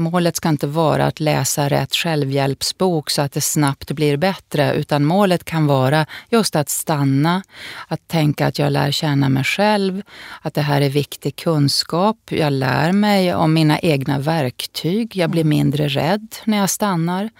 Målet 0.00 0.36
ska 0.36 0.48
inte 0.48 0.66
vara 0.66 1.06
att 1.06 1.20
läsa 1.20 1.68
rätt 1.68 1.94
självhjälpsbok 1.94 3.10
så 3.10 3.22
att 3.22 3.32
det 3.32 3.40
snabbt 3.40 3.90
blir 3.90 4.16
bättre, 4.16 4.74
utan 4.74 5.04
målet 5.04 5.44
kan 5.44 5.66
vara 5.66 6.06
just 6.30 6.56
att 6.56 6.68
stanna, 6.68 7.42
att 7.88 8.08
tänka 8.08 8.46
att 8.46 8.58
jag 8.58 8.72
lär 8.72 8.90
känna 8.90 9.28
mig 9.28 9.44
själv, 9.44 10.02
att 10.42 10.54
det 10.54 10.60
här 10.60 10.80
är 10.80 10.90
viktig 10.90 11.36
kunskap, 11.36 12.16
jag 12.28 12.52
lär 12.52 12.92
mig 12.92 13.34
om 13.34 13.52
mina 13.52 13.78
egna 13.78 14.18
verktyg, 14.18 15.16
jag 15.16 15.30
blir 15.30 15.44
mindre 15.44 15.88
rädd 15.88 16.36
när 16.44 16.58
jag 16.58 16.70
stannar. 16.70 17.30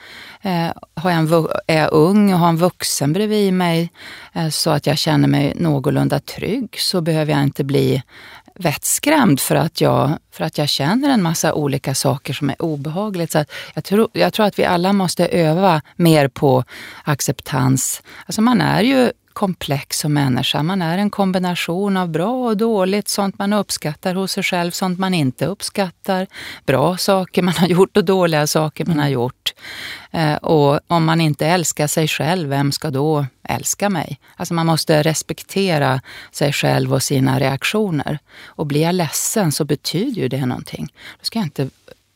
Eh, 0.43 0.73
har 0.95 1.11
jag 1.11 1.19
en, 1.19 1.49
är 1.67 1.79
jag 1.79 1.93
ung 1.93 2.33
och 2.33 2.39
har 2.39 2.49
en 2.49 2.57
vuxen 2.57 3.13
bredvid 3.13 3.53
mig 3.53 3.93
eh, 4.33 4.49
så 4.49 4.71
att 4.71 4.87
jag 4.87 4.99
känner 4.99 5.29
mig 5.29 5.53
någorlunda 5.57 6.21
trygg 6.21 6.77
så 6.79 7.01
behöver 7.01 7.33
jag 7.33 7.43
inte 7.43 7.65
bli 7.65 8.03
vettskrämd 8.61 9.41
för 9.41 9.55
att, 9.55 9.81
jag, 9.81 10.19
för 10.33 10.45
att 10.45 10.59
jag 10.59 10.69
känner 10.69 11.11
en 11.11 11.23
massa 11.23 11.55
olika 11.55 11.95
saker 11.95 12.33
som 12.33 12.51
är 12.51 12.63
obehagligt. 12.63 13.33
Så 13.33 13.45
jag, 13.75 13.85
tror, 13.85 14.09
jag 14.13 14.33
tror 14.33 14.47
att 14.47 14.59
vi 14.59 14.65
alla 14.65 14.93
måste 14.93 15.27
öva 15.27 15.83
mer 15.97 16.29
på 16.29 16.65
acceptans. 17.05 18.03
Alltså 18.27 18.43
man 18.43 18.61
är 18.61 18.83
ju 18.83 19.13
komplex 19.41 19.99
som 19.99 20.13
människa. 20.13 20.63
Man 20.63 20.83
är 20.83 20.99
en 20.99 21.11
kombination 21.11 21.97
av 21.97 22.09
bra 22.09 22.33
och 22.33 22.57
dåligt, 22.57 23.09
sånt 23.09 23.39
man 23.39 23.53
uppskattar 23.53 24.15
hos 24.15 24.33
sig 24.33 24.43
själv, 24.43 24.71
sånt 24.71 24.99
man 24.99 25.15
inte 25.15 25.47
uppskattar. 25.47 26.27
Bra 26.67 26.97
saker 26.97 27.43
man 27.43 27.55
har 27.55 27.67
gjort 27.67 27.97
och 27.97 28.05
dåliga 28.05 28.47
saker 28.47 28.85
man 28.85 28.99
har 28.99 29.05
mm. 29.05 29.13
gjort. 29.13 29.53
Eh, 30.11 30.35
och 30.35 30.81
om 30.87 31.05
man 31.05 31.21
inte 31.21 31.47
älskar 31.47 31.87
sig 31.87 32.09
själv, 32.09 32.49
vem 32.49 32.73
ska 32.73 32.91
då 32.91 33.27
älska 33.43 33.91
mig? 33.91 34.21
Alltså 34.37 34.55
man 34.55 34.67
måste 34.67 35.03
respektera 35.03 36.01
sig 36.33 36.53
själv 36.53 36.95
och 36.95 37.03
sina 37.03 37.41
reaktioner. 37.41 38.19
Och 38.47 38.67
blir 38.67 38.83
jag 38.83 38.95
ledsen 38.95 39.53
så 39.53 39.65
betyder 39.65 40.23
ju 40.23 40.29
det 40.29 40.47
någonting. 40.47 40.93
Då 41.19 41.25
ska 41.25 41.39
jag 41.39 41.47
inte 41.47 41.69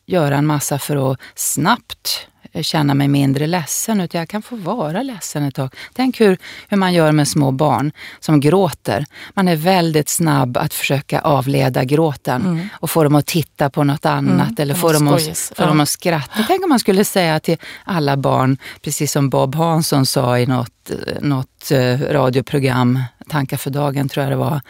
göra 0.05 0.37
en 0.37 0.45
massa 0.45 0.79
för 0.79 1.11
att 1.11 1.19
snabbt 1.35 2.27
känna 2.63 2.93
mig 2.93 3.07
mindre 3.07 3.47
ledsen, 3.47 4.01
utan 4.01 4.19
jag 4.19 4.29
kan 4.29 4.41
få 4.41 4.55
vara 4.55 5.01
ledsen 5.01 5.43
ett 5.43 5.55
tag. 5.55 5.75
Tänk 5.93 6.21
hur, 6.21 6.37
hur 6.67 6.77
man 6.77 6.93
gör 6.93 7.11
med 7.11 7.27
små 7.27 7.51
barn 7.51 7.91
som 8.19 8.39
gråter. 8.39 9.05
Man 9.33 9.47
är 9.47 9.55
väldigt 9.55 10.09
snabb 10.09 10.57
att 10.57 10.73
försöka 10.73 11.19
avleda 11.19 11.83
gråten 11.83 12.45
mm. 12.45 12.67
och 12.73 12.89
få 12.89 13.03
dem 13.03 13.15
att 13.15 13.25
titta 13.25 13.69
på 13.69 13.83
något 13.83 14.05
annat 14.05 14.47
mm, 14.47 14.55
eller 14.57 14.73
få, 14.73 14.93
dem 14.93 15.07
att, 15.07 15.51
få 15.55 15.65
dem 15.65 15.79
att 15.79 15.89
skratta. 15.89 16.43
Tänk 16.47 16.63
om 16.63 16.69
man 16.69 16.79
skulle 16.79 17.05
säga 17.05 17.39
till 17.39 17.57
alla 17.83 18.17
barn, 18.17 18.57
precis 18.81 19.11
som 19.11 19.29
Bob 19.29 19.55
Hansson 19.55 20.05
sa 20.05 20.39
i 20.39 20.45
något, 20.45 20.91
något 21.21 21.71
eh, 21.71 21.99
radioprogram, 21.99 23.03
Tankar 23.29 23.57
för 23.57 23.69
dagen 23.69 24.09
tror 24.09 24.23
jag 24.23 24.31
det 24.31 24.37
var. 24.37 24.61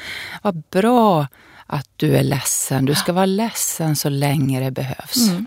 Vad 0.41 0.63
bra 0.71 1.27
att 1.67 1.87
du 1.95 2.17
är 2.17 2.23
ledsen. 2.23 2.85
Du 2.85 2.95
ska 2.95 3.13
vara 3.13 3.25
ledsen 3.25 3.95
så 3.95 4.09
länge 4.09 4.63
det 4.63 4.71
behövs. 4.71 5.29
Mm 5.29 5.45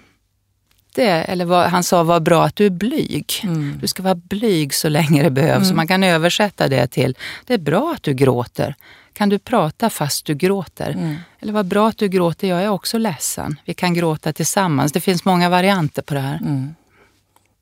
eller 0.96 1.44
vad, 1.44 1.70
han 1.70 1.84
sa, 1.84 2.02
var 2.02 2.20
bra 2.20 2.44
att 2.44 2.56
du 2.56 2.66
är 2.66 2.70
blyg. 2.70 3.40
Mm. 3.42 3.78
Du 3.80 3.86
ska 3.86 4.02
vara 4.02 4.14
blyg 4.14 4.74
så 4.74 4.88
länge 4.88 5.22
det 5.22 5.30
behövs. 5.30 5.64
Mm. 5.64 5.76
Man 5.76 5.86
kan 5.86 6.04
översätta 6.04 6.68
det 6.68 6.86
till, 6.86 7.16
det 7.46 7.54
är 7.54 7.58
bra 7.58 7.92
att 7.96 8.02
du 8.02 8.14
gråter. 8.14 8.74
Kan 9.12 9.28
du 9.28 9.38
prata 9.38 9.90
fast 9.90 10.24
du 10.24 10.34
gråter? 10.34 10.90
Mm. 10.90 11.16
Eller 11.40 11.52
vad 11.52 11.66
bra 11.66 11.88
att 11.88 11.98
du 11.98 12.08
gråter, 12.08 12.48
jag 12.48 12.62
är 12.62 12.68
också 12.68 12.98
ledsen. 12.98 13.60
Vi 13.64 13.74
kan 13.74 13.94
gråta 13.94 14.32
tillsammans. 14.32 14.92
Det 14.92 15.00
finns 15.00 15.24
många 15.24 15.48
varianter 15.48 16.02
på 16.02 16.14
det 16.14 16.20
här. 16.20 16.38
Mm. 16.40 16.74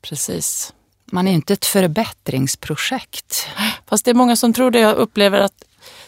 Precis. 0.01 0.73
Man 1.05 1.27
är 1.27 1.31
inte 1.31 1.53
ett 1.53 1.65
förbättringsprojekt. 1.65 3.47
Fast 3.85 4.05
det 4.05 4.11
är 4.11 4.15
många 4.15 4.35
som 4.35 4.53
tror 4.53 4.71
det. 4.71 4.79
Jag 4.79 4.95
upplever 4.95 5.39
att 5.39 5.63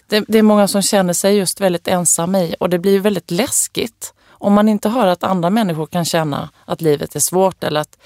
det, 0.07 0.25
det 0.27 0.39
är 0.39 0.43
många 0.43 0.67
som 0.67 0.81
känner 0.81 1.13
sig 1.13 1.37
just 1.37 1.61
väldigt 1.61 1.87
ensamma 1.87 2.39
i 2.39 2.55
och 2.59 2.69
det 2.69 2.79
blir 2.79 2.99
väldigt 2.99 3.31
läskigt 3.31 4.13
om 4.39 4.53
man 4.53 4.69
inte 4.69 4.89
hör 4.89 5.07
att 5.07 5.23
andra 5.23 5.49
människor 5.49 5.85
kan 5.85 6.05
känna 6.05 6.49
att 6.65 6.81
livet 6.81 7.15
är 7.15 7.19
svårt 7.19 7.63
eller 7.63 7.81
att 7.81 7.97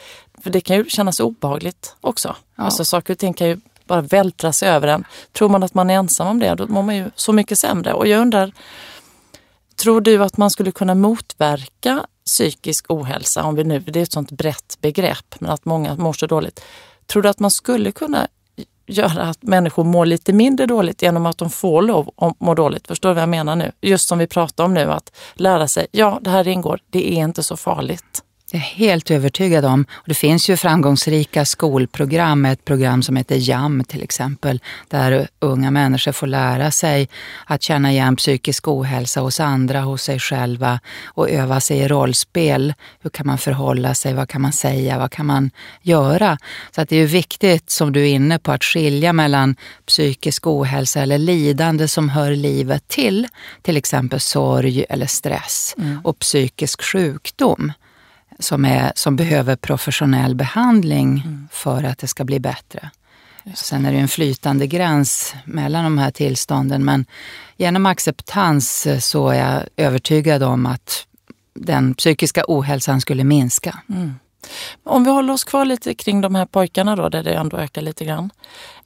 för 0.44 0.50
det 0.50 0.62
kan 0.62 0.76
ju 0.76 0.86
kännas 0.90 1.20
obehagligt 1.20 1.96
också. 2.02 2.36
Ja. 2.56 2.64
Alltså 2.64 2.86
saker 2.86 3.14
och 3.14 3.20
ting 3.20 3.34
kan 3.34 3.48
ju 3.48 3.60
bara 3.86 4.02
vältra 4.02 4.54
sig 4.54 4.70
över 4.70 4.88
en. 4.88 5.04
Tror 5.32 5.50
man 5.50 5.64
att 5.64 5.74
man 5.74 5.90
är 5.90 5.94
ensam 5.94 6.28
om 6.28 6.40
det, 6.40 6.56
då 6.56 6.68
mår 6.68 6.84
man 6.84 6.96
ju 6.96 7.12
så 7.16 7.34
mycket 7.34 7.60
sämre. 7.60 7.94
Och 7.94 8.08
jag 8.08 8.22
undrar, 8.22 8.52
tror 9.76 10.02
du 10.02 10.24
att 10.24 10.38
man 10.38 10.52
skulle 10.52 10.72
kunna 10.72 10.96
motverka 10.96 12.06
psykisk 12.26 12.86
ohälsa, 12.90 13.44
om 13.44 13.56
vi 13.56 13.64
nu, 13.64 13.80
det 13.80 14.00
är 14.00 14.04
ett 14.04 14.12
sånt 14.12 14.32
brett 14.32 14.78
begrepp, 14.82 15.36
men 15.40 15.52
att 15.52 15.66
många 15.66 15.96
mår 15.96 16.14
så 16.14 16.28
dåligt. 16.28 16.64
Tror 17.06 17.22
du 17.22 17.30
att 17.30 17.40
man 17.40 17.52
skulle 17.52 17.92
kunna 17.92 18.28
göra 18.86 19.24
att 19.24 19.44
människor 19.44 19.84
mår 19.84 20.06
lite 20.06 20.34
mindre 20.34 20.66
dåligt 20.66 21.02
genom 21.02 21.26
att 21.26 21.38
de 21.38 21.50
får 21.50 21.82
lov 21.82 22.12
att 22.18 22.40
må 22.40 22.54
dåligt. 22.54 22.88
Förstår 22.88 23.10
du 23.10 23.16
vad 23.16 23.22
jag 23.22 23.30
menar 23.30 23.56
nu? 23.56 23.72
Just 23.82 24.08
som 24.08 24.20
vi 24.20 24.28
pratar 24.28 24.64
om 24.64 24.74
nu, 24.74 24.92
att 24.92 25.12
lära 25.34 25.68
sig, 25.68 25.88
ja 25.92 26.20
det 26.22 26.30
här 26.30 26.48
ingår, 26.48 26.80
det 26.90 27.12
är 27.14 27.24
inte 27.24 27.44
så 27.44 27.58
farligt. 27.58 28.24
Jag 28.54 28.60
är 28.60 28.66
helt 28.66 29.12
övertygad 29.12 29.66
om. 29.66 29.86
Och 29.94 30.08
det 30.08 30.14
finns 30.14 30.50
ju 30.50 30.58
framgångsrika 30.58 31.46
skolprogram, 31.46 32.46
ett 32.46 32.66
program 32.66 33.04
som 33.04 33.16
heter 33.16 33.50
JAM 33.50 33.84
till 33.84 34.04
exempel, 34.04 34.60
där 34.88 35.28
unga 35.40 35.72
människor 35.72 36.12
får 36.12 36.28
lära 36.28 36.72
sig 36.72 37.10
att 37.46 37.62
känna 37.62 37.92
igen 37.92 38.16
psykisk 38.16 38.68
ohälsa 38.68 39.22
hos 39.22 39.40
andra, 39.40 39.82
hos 39.82 40.04
sig 40.04 40.20
själva 40.20 40.80
och 41.06 41.30
öva 41.30 41.62
sig 41.62 41.78
i 41.78 41.88
rollspel. 41.88 42.74
Hur 43.02 43.10
kan 43.10 43.28
man 43.28 43.38
förhålla 43.38 43.96
sig? 43.96 44.14
Vad 44.14 44.30
kan 44.30 44.42
man 44.42 44.54
säga? 44.54 45.00
Vad 45.00 45.12
kan 45.12 45.26
man 45.26 45.52
göra? 45.82 46.38
Så 46.76 46.82
att 46.82 46.90
det 46.90 46.98
är 46.98 47.08
viktigt, 47.08 47.70
som 47.70 47.92
du 47.92 48.02
är 48.02 48.14
inne 48.14 48.40
på, 48.40 48.52
att 48.52 48.64
skilja 48.64 49.14
mellan 49.14 49.56
psykisk 49.86 50.48
ohälsa 50.48 51.02
eller 51.02 51.18
lidande 51.18 51.88
som 51.88 52.10
hör 52.10 52.32
livet 52.32 52.88
till, 52.88 53.28
till 53.62 53.78
exempel 53.78 54.20
sorg 54.20 54.86
eller 54.90 55.08
stress, 55.08 55.76
mm. 55.78 56.00
och 56.04 56.20
psykisk 56.20 56.82
sjukdom 56.82 57.72
som, 58.44 58.66
är, 58.66 58.92
som 58.96 59.16
behöver 59.16 59.56
professionell 59.56 60.36
behandling 60.36 61.22
mm. 61.26 61.48
för 61.52 61.84
att 61.84 61.98
det 61.98 62.08
ska 62.08 62.24
bli 62.24 62.40
bättre. 62.40 62.90
Sen 63.56 63.86
är 63.86 63.92
det 63.92 63.98
en 63.98 64.08
flytande 64.08 64.68
gräns 64.68 65.36
mellan 65.46 65.84
de 65.84 65.98
här 65.98 66.12
tillstånden 66.12 66.86
men 66.86 67.06
genom 67.58 67.86
acceptans 67.86 68.88
så 69.00 69.30
är 69.30 69.40
jag 69.40 69.64
övertygad 69.78 70.44
om 70.44 70.66
att 70.66 71.08
den 71.54 71.94
psykiska 71.94 72.44
ohälsan 72.48 73.02
skulle 73.02 73.24
minska. 73.24 73.80
Mm. 73.90 74.14
Om 74.84 75.04
vi 75.04 75.12
håller 75.12 75.34
oss 75.34 75.44
kvar 75.44 75.66
lite 75.66 75.96
kring 75.96 76.22
de 76.22 76.36
här 76.36 76.46
pojkarna 76.46 76.96
då, 76.96 77.10
där 77.10 77.24
det 77.24 77.34
ändå 77.34 77.58
ökar 77.58 77.82
lite 77.82 78.06
grann. 78.06 78.30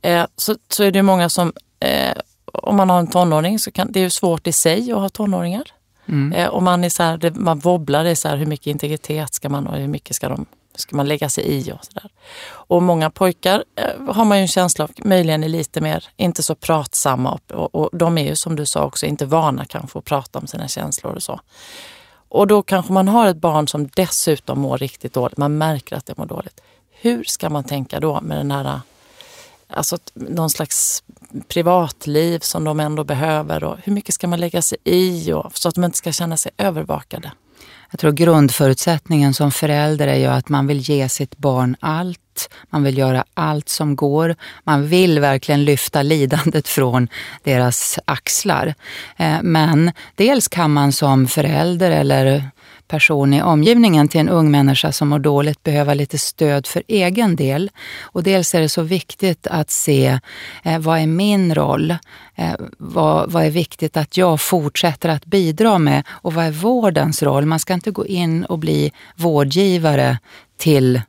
Eh, 0.02 0.26
så, 0.36 0.56
så 0.70 0.84
är 0.84 0.92
det 0.92 1.04
många 1.04 1.30
som, 1.30 1.54
eh, 1.80 2.18
om 2.54 2.76
man 2.76 2.90
har 2.90 3.00
en 3.00 3.08
tonåring 3.08 3.60
så 3.60 3.72
kan 3.72 3.92
det 3.92 4.00
är 4.00 4.10
svårt 4.10 4.48
i 4.48 4.52
sig 4.52 4.92
att 4.92 4.98
ha 4.98 5.10
tonåringar. 5.10 5.74
Mm. 6.08 6.34
Eh, 6.34 6.48
och 6.48 6.64
man, 6.64 6.84
är 6.84 6.90
så 6.90 7.04
här, 7.04 7.18
det, 7.18 7.36
man 7.36 7.60
wobblar, 7.60 8.04
det 8.04 8.10
är 8.10 8.16
så 8.16 8.28
här, 8.28 8.38
hur 8.38 8.46
mycket 8.46 8.68
integritet 8.68 9.34
ska 9.34 9.50
man 9.50 9.68
och 9.68 9.78
hur 9.78 9.88
mycket 9.88 10.16
ska, 10.16 10.30
de, 10.30 10.46
ska 10.76 10.96
man 10.96 11.08
lägga 11.08 11.30
sig 11.30 11.44
i 11.44 11.72
och 11.72 11.86
sådär. 11.86 12.10
Och 12.50 12.84
många 12.84 13.10
pojkar 13.10 13.64
eh, 13.76 14.14
har 14.14 14.26
man 14.26 14.38
ju 14.38 14.42
en 14.42 14.48
känsla 14.48 14.84
av, 14.84 14.92
möjligen 14.98 15.44
är 15.44 15.50
lite 15.50 15.82
mer, 15.82 16.06
inte 16.18 16.44
så 16.44 16.56
pratsamma 16.56 17.32
och, 17.32 17.52
och, 17.52 17.76
och 17.76 17.98
de 17.98 18.18
är 18.18 18.26
ju 18.26 18.36
som 18.36 18.56
du 18.56 18.66
sa 18.66 18.86
också 18.86 19.06
inte 19.06 19.26
vana 19.26 19.66
kanske 19.66 20.00
att 20.00 20.06
prata 20.06 20.40
om 20.40 20.48
sina 20.48 20.68
känslor 20.68 21.14
och 21.16 21.24
så. 21.24 21.40
Och 22.30 22.48
då 22.48 22.62
kanske 22.62 22.94
man 22.94 23.08
har 23.08 23.28
ett 23.28 23.38
barn 23.38 23.68
som 23.68 23.88
dessutom 23.88 24.60
mår 24.60 24.78
riktigt 24.78 25.14
dåligt, 25.14 25.38
man 25.38 25.58
märker 25.58 25.96
att 25.96 26.06
det 26.06 26.18
mår 26.18 26.26
dåligt. 26.26 26.62
Hur 26.92 27.24
ska 27.24 27.50
man 27.50 27.64
tänka 27.64 28.00
då 28.00 28.22
med 28.22 28.38
den 28.38 28.52
här 28.52 28.80
alltså 29.68 29.98
någon 30.14 30.50
slags 30.50 31.04
privatliv 31.48 32.40
som 32.40 32.64
de 32.64 32.80
ändå 32.80 33.04
behöver 33.04 33.64
och 33.64 33.78
hur 33.84 33.94
mycket 33.94 34.16
ska 34.16 34.28
man 34.28 34.40
lägga 34.40 34.62
sig 34.62 34.78
i 34.84 35.34
och, 35.34 35.52
så 35.54 35.70
att 35.70 35.76
de 35.76 35.84
inte 35.84 35.98
ska 35.98 36.12
känna 36.12 36.38
sig 36.38 36.52
övervakade. 36.58 37.32
Jag 37.92 38.00
tror 38.00 38.12
grundförutsättningen 38.12 39.34
som 39.34 39.52
förälder 39.52 40.08
är 40.08 40.16
ju 40.16 40.26
att 40.26 40.50
man 40.50 40.68
vill 40.68 40.80
ge 40.80 41.10
sitt 41.10 41.38
barn 41.38 41.76
allt. 41.80 42.50
Man 42.70 42.84
vill 42.84 42.98
göra 42.98 43.26
allt 43.34 43.70
som 43.70 43.96
går. 43.96 44.36
Man 44.64 44.88
vill 44.88 45.20
verkligen 45.20 45.66
lyfta 45.66 46.02
lidandet 46.02 46.68
från 46.68 47.08
deras 47.44 48.00
axlar. 48.06 48.76
Eh, 49.18 49.38
men 49.42 49.92
dels 50.16 50.48
kan 50.48 50.74
man 50.74 50.92
som 50.92 51.28
förälder 51.28 51.92
eller 51.92 52.50
person 52.88 53.34
i 53.34 53.42
omgivningen 53.42 54.08
till 54.08 54.20
en 54.20 54.30
ung 54.30 54.52
människa 54.52 54.92
som 54.92 55.08
mår 55.08 55.20
dåligt 55.20 55.64
behöva 55.64 55.94
lite 55.94 56.18
stöd 56.18 56.68
för 56.68 56.84
egen 56.88 57.36
del. 57.36 57.72
Och 58.02 58.24
dels 58.24 58.56
är 58.56 58.62
det 58.62 58.70
så 58.70 58.82
viktigt 58.82 59.48
att 59.48 59.70
se 59.70 60.20
eh, 60.64 60.80
vad 60.80 61.00
är 61.00 61.08
min 61.08 61.56
roll? 61.56 61.92
Eh, 62.36 62.54
vad, 62.78 63.32
vad 63.32 63.46
är 63.46 63.50
viktigt 63.50 63.98
att 63.98 64.18
jag 64.18 64.42
fortsätter 64.42 65.10
att 65.10 65.26
bidra 65.26 65.78
med? 65.78 66.04
Och 66.10 66.34
vad 66.34 66.46
är 66.46 66.52
vårdens 66.52 67.24
roll? 67.24 67.46
Man 67.46 67.60
ska 67.60 67.74
inte 67.74 67.92
gå 67.92 68.06
in 68.06 68.46
och 68.46 68.60
bli 68.60 68.92
vårdgivare 69.16 70.18
till 70.58 71.02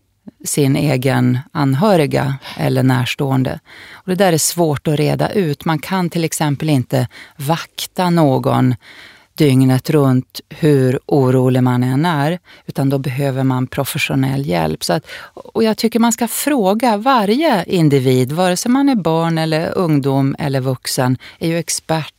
sin 0.44 0.76
egen 0.76 1.38
anhöriga 1.52 2.38
eller 2.56 2.82
närstående. 2.82 3.60
Och 3.92 4.08
det 4.08 4.14
där 4.14 4.32
är 4.32 4.38
svårt 4.38 4.88
att 4.88 4.94
reda 4.94 5.30
ut. 5.30 5.64
Man 5.64 5.78
kan 5.78 6.10
till 6.10 6.24
exempel 6.24 6.70
inte 6.70 7.08
vakta 7.36 8.10
någon 8.10 8.74
dygnet 9.38 9.90
runt 9.90 10.40
hur 10.48 10.98
orolig 11.06 11.62
man 11.62 11.82
än 11.82 12.04
är, 12.04 12.38
utan 12.66 12.88
då 12.88 12.98
behöver 12.98 13.44
man 13.44 13.66
professionell 13.66 14.46
hjälp. 14.46 14.84
Så 14.84 14.92
att, 14.92 15.06
och 15.34 15.64
jag 15.64 15.76
tycker 15.76 15.98
man 15.98 16.12
ska 16.12 16.28
fråga 16.28 16.96
varje 16.96 17.64
individ, 17.64 18.32
vare 18.32 18.56
sig 18.56 18.70
man 18.70 18.88
är 18.88 18.94
barn 18.94 19.38
eller 19.38 19.78
ungdom 19.78 20.36
eller 20.38 20.60
vuxen, 20.60 21.18
är 21.38 21.48
ju 21.48 21.58
expert 21.58 22.14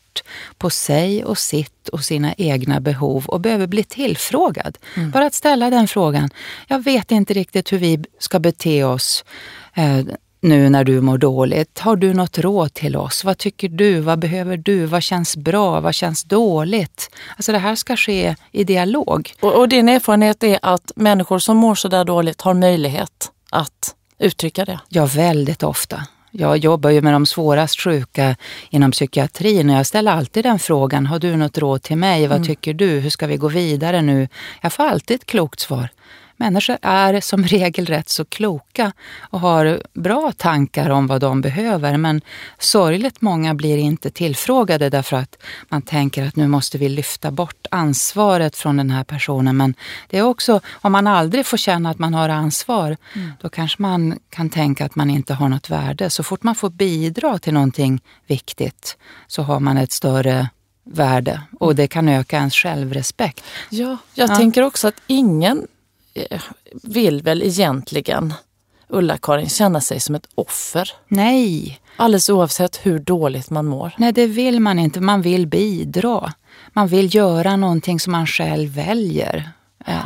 på 0.58 0.70
sig 0.70 1.24
och 1.26 1.38
sitt 1.38 1.90
och 1.90 2.04
sina 2.04 2.34
egna 2.38 2.80
behov 2.80 3.26
och 3.26 3.42
behöver 3.42 3.68
bli 3.68 3.84
tillfrågad. 3.84 4.78
Mm. 4.96 5.12
Bara 5.12 5.26
att 5.26 5.34
ställa 5.34 5.70
den 5.70 5.88
frågan. 5.88 6.30
Jag 6.68 6.84
vet 6.84 7.12
inte 7.12 7.34
riktigt 7.34 7.74
hur 7.74 7.78
vi 7.78 8.04
ska 8.20 8.40
bete 8.40 8.84
oss 8.84 9.26
eh, 9.74 10.00
nu 10.42 10.70
när 10.70 10.84
du 10.84 11.02
mår 11.02 11.18
dåligt. 11.18 11.80
Har 11.80 11.96
du 11.96 12.14
något 12.14 12.40
råd 12.40 12.74
till 12.74 12.96
oss? 12.96 13.24
Vad 13.24 13.38
tycker 13.38 13.70
du? 13.70 14.00
Vad 14.00 14.20
behöver 14.20 14.58
du? 14.58 14.86
Vad 14.86 15.04
känns 15.04 15.38
bra? 15.38 15.80
Vad 15.80 15.96
känns 15.96 16.24
dåligt? 16.24 17.10
Alltså 17.36 17.52
det 17.52 17.58
här 17.58 17.76
ska 17.76 17.98
ske 17.98 18.36
i 18.52 18.64
dialog. 18.64 19.32
Och, 19.40 19.56
och 19.56 19.70
din 19.70 19.90
erfarenhet 19.90 20.44
är 20.44 20.60
att 20.62 20.92
människor 20.96 21.40
som 21.40 21.58
mår 21.58 21.76
sådär 21.76 22.06
dåligt 22.06 22.42
har 22.42 22.54
möjlighet 22.54 23.32
att 23.50 23.96
uttrycka 24.20 24.66
det? 24.66 24.80
Ja, 24.90 25.06
väldigt 25.06 25.64
ofta. 25.64 26.04
Jag 26.32 26.58
jobbar 26.58 26.90
ju 26.90 27.02
med 27.02 27.14
de 27.14 27.26
svårast 27.26 27.82
sjuka 27.82 28.36
inom 28.70 28.92
psykiatrin 28.92 29.70
och 29.70 29.76
jag 29.76 29.86
ställer 29.86 30.12
alltid 30.12 30.46
den 30.46 30.60
frågan. 30.60 31.06
Har 31.06 31.20
du 31.20 31.36
något 31.36 31.58
råd 31.58 31.82
till 31.82 31.98
mig? 31.98 32.28
Vad 32.28 32.36
mm. 32.36 32.48
tycker 32.48 32.74
du? 32.74 33.00
Hur 33.00 33.10
ska 33.10 33.28
vi 33.28 33.38
gå 33.38 33.48
vidare 33.48 34.02
nu? 34.02 34.28
Jag 34.62 34.74
får 34.74 34.84
alltid 34.84 35.16
ett 35.16 35.26
klokt 35.26 35.60
svar. 35.60 35.90
Människor 36.40 36.78
är 36.82 37.22
som 37.22 37.44
regel 37.48 37.86
rätt 37.86 38.10
så 38.10 38.26
kloka 38.26 38.92
och 39.20 39.40
har 39.40 39.82
bra 39.94 40.32
tankar 40.38 40.90
om 40.90 41.08
vad 41.08 41.22
de 41.22 41.42
behöver 41.42 41.98
men 41.98 42.22
sorgligt 42.60 43.22
många 43.22 43.54
blir 43.54 43.78
inte 43.78 44.10
tillfrågade 44.12 44.90
därför 44.90 45.18
att 45.18 45.38
man 45.70 45.82
tänker 45.82 46.28
att 46.28 46.36
nu 46.36 46.48
måste 46.48 46.78
vi 46.78 46.90
lyfta 46.90 47.32
bort 47.32 47.68
ansvaret 47.72 48.56
från 48.56 48.78
den 48.78 48.90
här 48.90 49.04
personen. 49.04 49.58
Men 49.58 49.74
det 50.08 50.18
är 50.18 50.24
också, 50.24 50.62
om 50.82 50.92
man 50.92 51.08
aldrig 51.08 51.46
får 51.46 51.58
känna 51.58 51.90
att 51.90 52.00
man 52.00 52.14
har 52.14 52.30
ansvar, 52.30 52.98
mm. 53.16 53.32
då 53.42 53.50
kanske 53.50 53.82
man 53.82 54.20
kan 54.30 54.50
tänka 54.50 54.86
att 54.86 54.96
man 54.96 55.10
inte 55.10 55.34
har 55.34 55.50
något 55.50 55.70
värde. 55.70 56.10
Så 56.10 56.24
fort 56.24 56.44
man 56.44 56.56
får 56.56 56.70
bidra 56.70 57.40
till 57.40 57.54
någonting 57.54 58.02
viktigt 58.28 58.98
så 59.28 59.42
har 59.42 59.60
man 59.60 59.78
ett 59.78 59.92
större 59.92 60.50
värde 60.84 61.42
och 61.60 61.68
mm. 61.68 61.76
det 61.76 61.88
kan 61.88 62.10
öka 62.10 62.38
ens 62.38 62.54
självrespekt. 62.54 63.44
Ja, 63.70 63.98
jag 64.14 64.30
ja. 64.30 64.36
tänker 64.36 64.62
också 64.62 64.88
att 64.88 65.02
ingen 65.08 65.68
vill 66.84 67.22
väl 67.22 67.44
egentligen 67.44 68.34
Ulla-Karin 68.88 69.50
känna 69.50 69.82
sig 69.82 70.00
som 70.00 70.16
ett 70.16 70.28
offer. 70.36 70.92
Nej. 71.08 71.80
Alldeles 71.96 72.30
oavsett 72.30 72.80
hur 72.84 73.00
dåligt 73.00 73.50
man 73.50 73.66
mår. 73.66 73.94
Nej, 73.98 74.12
det 74.12 74.28
vill 74.28 74.60
man 74.60 74.80
inte. 74.80 75.02
Man 75.02 75.22
vill 75.22 75.48
bidra. 75.48 76.34
Man 76.74 76.88
vill 76.88 77.16
göra 77.16 77.56
någonting 77.56 78.00
som 78.00 78.12
man 78.12 78.28
själv 78.28 78.70
väljer. 78.70 79.52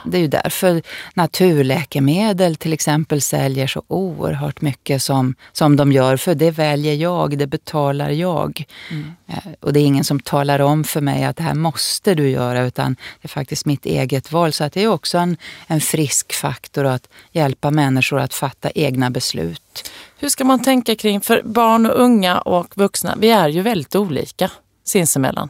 Det 0.06 0.18
är 0.18 0.22
ju 0.22 0.28
därför 0.28 0.82
naturläkemedel 1.14 2.56
till 2.56 2.74
exempel 2.74 3.22
säljer 3.22 3.68
så 3.68 3.84
oerhört 3.88 4.62
mycket 4.62 5.04
som, 5.04 5.36
som 5.52 5.76
de 5.76 5.92
gör. 5.92 6.18
För 6.18 6.36
det 6.36 6.52
väljer 6.52 6.94
jag, 6.94 7.38
det 7.38 7.48
betalar 7.48 8.10
jag. 8.10 8.64
Mm. 8.92 9.12
Eh, 9.28 9.52
och 9.60 9.74
det 9.74 9.80
är 9.80 9.86
ingen 9.86 10.04
som 10.04 10.20
talar 10.20 10.60
om 10.60 10.84
för 10.84 11.02
mig 11.02 11.24
att 11.24 11.38
det 11.38 11.44
här 11.44 11.54
måste 11.54 12.16
du 12.16 12.30
göra 12.30 12.66
utan 12.66 12.94
det 12.94 13.26
är 13.26 13.30
faktiskt 13.30 13.66
mitt 13.66 13.86
eget 13.86 14.32
val. 14.32 14.54
Så 14.54 14.64
att 14.64 14.74
det 14.74 14.84
är 14.84 14.88
också 14.88 15.18
en, 15.18 15.38
en 15.68 15.82
frisk 15.82 16.34
faktor 16.34 16.86
att 16.86 17.08
hjälpa 17.32 17.72
människor 17.72 18.20
att 18.20 18.34
fatta 18.34 18.72
egna 18.76 19.10
beslut. 19.10 19.92
Hur 20.18 20.30
ska 20.30 20.44
man 20.44 20.64
tänka 20.64 20.96
kring, 20.96 21.22
för 21.22 21.42
barn 21.46 21.86
och 21.86 22.00
unga 22.00 22.40
och 22.40 22.78
vuxna, 22.78 23.16
vi 23.18 23.32
är 23.32 23.50
ju 23.50 23.62
väldigt 23.62 23.96
olika 23.96 24.52
sinsemellan. 24.84 25.50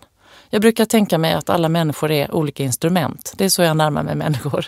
Jag 0.53 0.61
brukar 0.61 0.85
tänka 0.85 1.17
mig 1.17 1.33
att 1.33 1.49
alla 1.49 1.69
människor 1.69 2.11
är 2.11 2.35
olika 2.35 2.63
instrument. 2.63 3.33
Det 3.37 3.45
är 3.45 3.49
så 3.49 3.61
jag 3.61 3.77
närmar 3.77 4.03
mig 4.03 4.15
människor. 4.15 4.65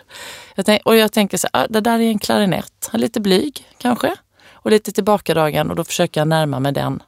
Jag 0.56 0.65
tänk, 0.65 0.82
och 0.86 0.95
jag 0.95 1.12
tänker 1.12 1.38
så 1.38 1.48
här, 1.54 1.63
ah, 1.63 1.67
det 1.69 1.82
där 1.82 2.00
är 2.00 2.10
en 2.10 2.19
klarinett. 2.19 2.89
Lite 2.93 3.19
blyg 3.21 3.67
kanske 3.78 4.15
och 4.52 4.71
lite 4.71 4.91
tillbakadragen 4.91 5.69
och 5.69 5.75
då 5.75 5.83
försöker 5.83 6.21
jag 6.21 6.27
närma 6.27 6.60
mig 6.60 6.71
den. 6.71 7.04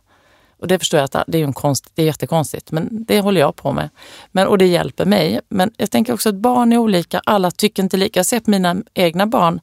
Och 0.59 0.67
det 0.67 0.80
förstår 0.80 0.97
jag 0.97 1.05
att 1.05 1.15
ah, 1.15 1.23
det 1.28 1.38
är, 1.38 1.43
en 1.43 1.53
konst, 1.53 1.91
det 1.95 2.01
är 2.01 2.05
jättekonstigt, 2.05 2.71
men 2.71 2.88
det 2.91 3.21
håller 3.21 3.41
jag 3.41 3.55
på 3.55 3.71
med. 3.71 3.89
Men, 4.32 4.47
och 4.47 4.57
det 4.57 4.67
hjälper 4.67 5.05
mig. 5.05 5.39
Men 5.49 5.71
jag 5.78 5.91
tänker 5.91 6.13
också 6.13 6.30
att 6.30 6.36
barn 6.36 6.73
är 6.73 6.78
olika, 6.78 7.21
alla 7.25 7.51
tycker 7.51 7.84
inte 7.84 7.97
lika. 7.97 8.19
Jag 8.19 8.25
ser 8.25 8.39
på 8.39 8.51
mina 8.51 8.75
egna 8.93 9.28
barn, 9.28 9.59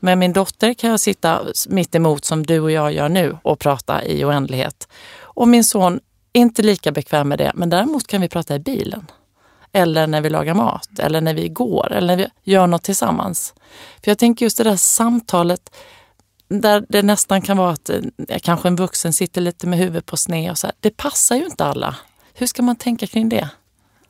Med 0.00 0.18
min 0.18 0.32
dotter 0.32 0.74
kan 0.74 0.90
jag 0.90 1.00
sitta 1.00 1.40
mitt 1.68 1.94
emot 1.94 2.24
som 2.24 2.46
du 2.46 2.60
och 2.60 2.70
jag 2.70 2.92
gör 2.92 3.08
nu 3.08 3.36
och 3.42 3.58
prata 3.58 4.04
i 4.04 4.24
oändlighet. 4.24 4.88
Och 5.22 5.48
min 5.48 5.64
son 5.64 6.00
inte 6.32 6.62
lika 6.62 6.92
bekväm 6.92 7.28
med 7.28 7.38
det, 7.38 7.52
men 7.54 7.70
däremot 7.70 8.06
kan 8.06 8.20
vi 8.20 8.28
prata 8.28 8.54
i 8.54 8.58
bilen. 8.58 9.06
Eller 9.72 10.06
när 10.06 10.20
vi 10.20 10.30
lagar 10.30 10.54
mat, 10.54 10.98
eller 10.98 11.20
när 11.20 11.34
vi 11.34 11.48
går, 11.48 11.92
eller 11.92 12.16
när 12.16 12.16
vi 12.16 12.52
gör 12.52 12.66
något 12.66 12.82
tillsammans. 12.82 13.54
För 14.04 14.10
jag 14.10 14.18
tänker 14.18 14.46
just 14.46 14.58
det 14.58 14.64
där 14.64 14.76
samtalet 14.76 15.70
där 16.48 16.86
det 16.88 17.02
nästan 17.02 17.42
kan 17.42 17.56
vara 17.56 17.70
att 17.70 17.90
eh, 17.90 18.00
kanske 18.42 18.68
en 18.68 18.76
vuxen 18.76 19.12
sitter 19.12 19.40
lite 19.40 19.66
med 19.66 19.78
huvudet 19.78 20.06
på 20.06 20.16
sned 20.16 20.50
och 20.50 20.58
så 20.58 20.66
här. 20.66 20.76
Det 20.80 20.96
passar 20.96 21.36
ju 21.36 21.44
inte 21.44 21.64
alla. 21.64 21.96
Hur 22.34 22.46
ska 22.46 22.62
man 22.62 22.76
tänka 22.76 23.06
kring 23.06 23.28
det? 23.28 23.48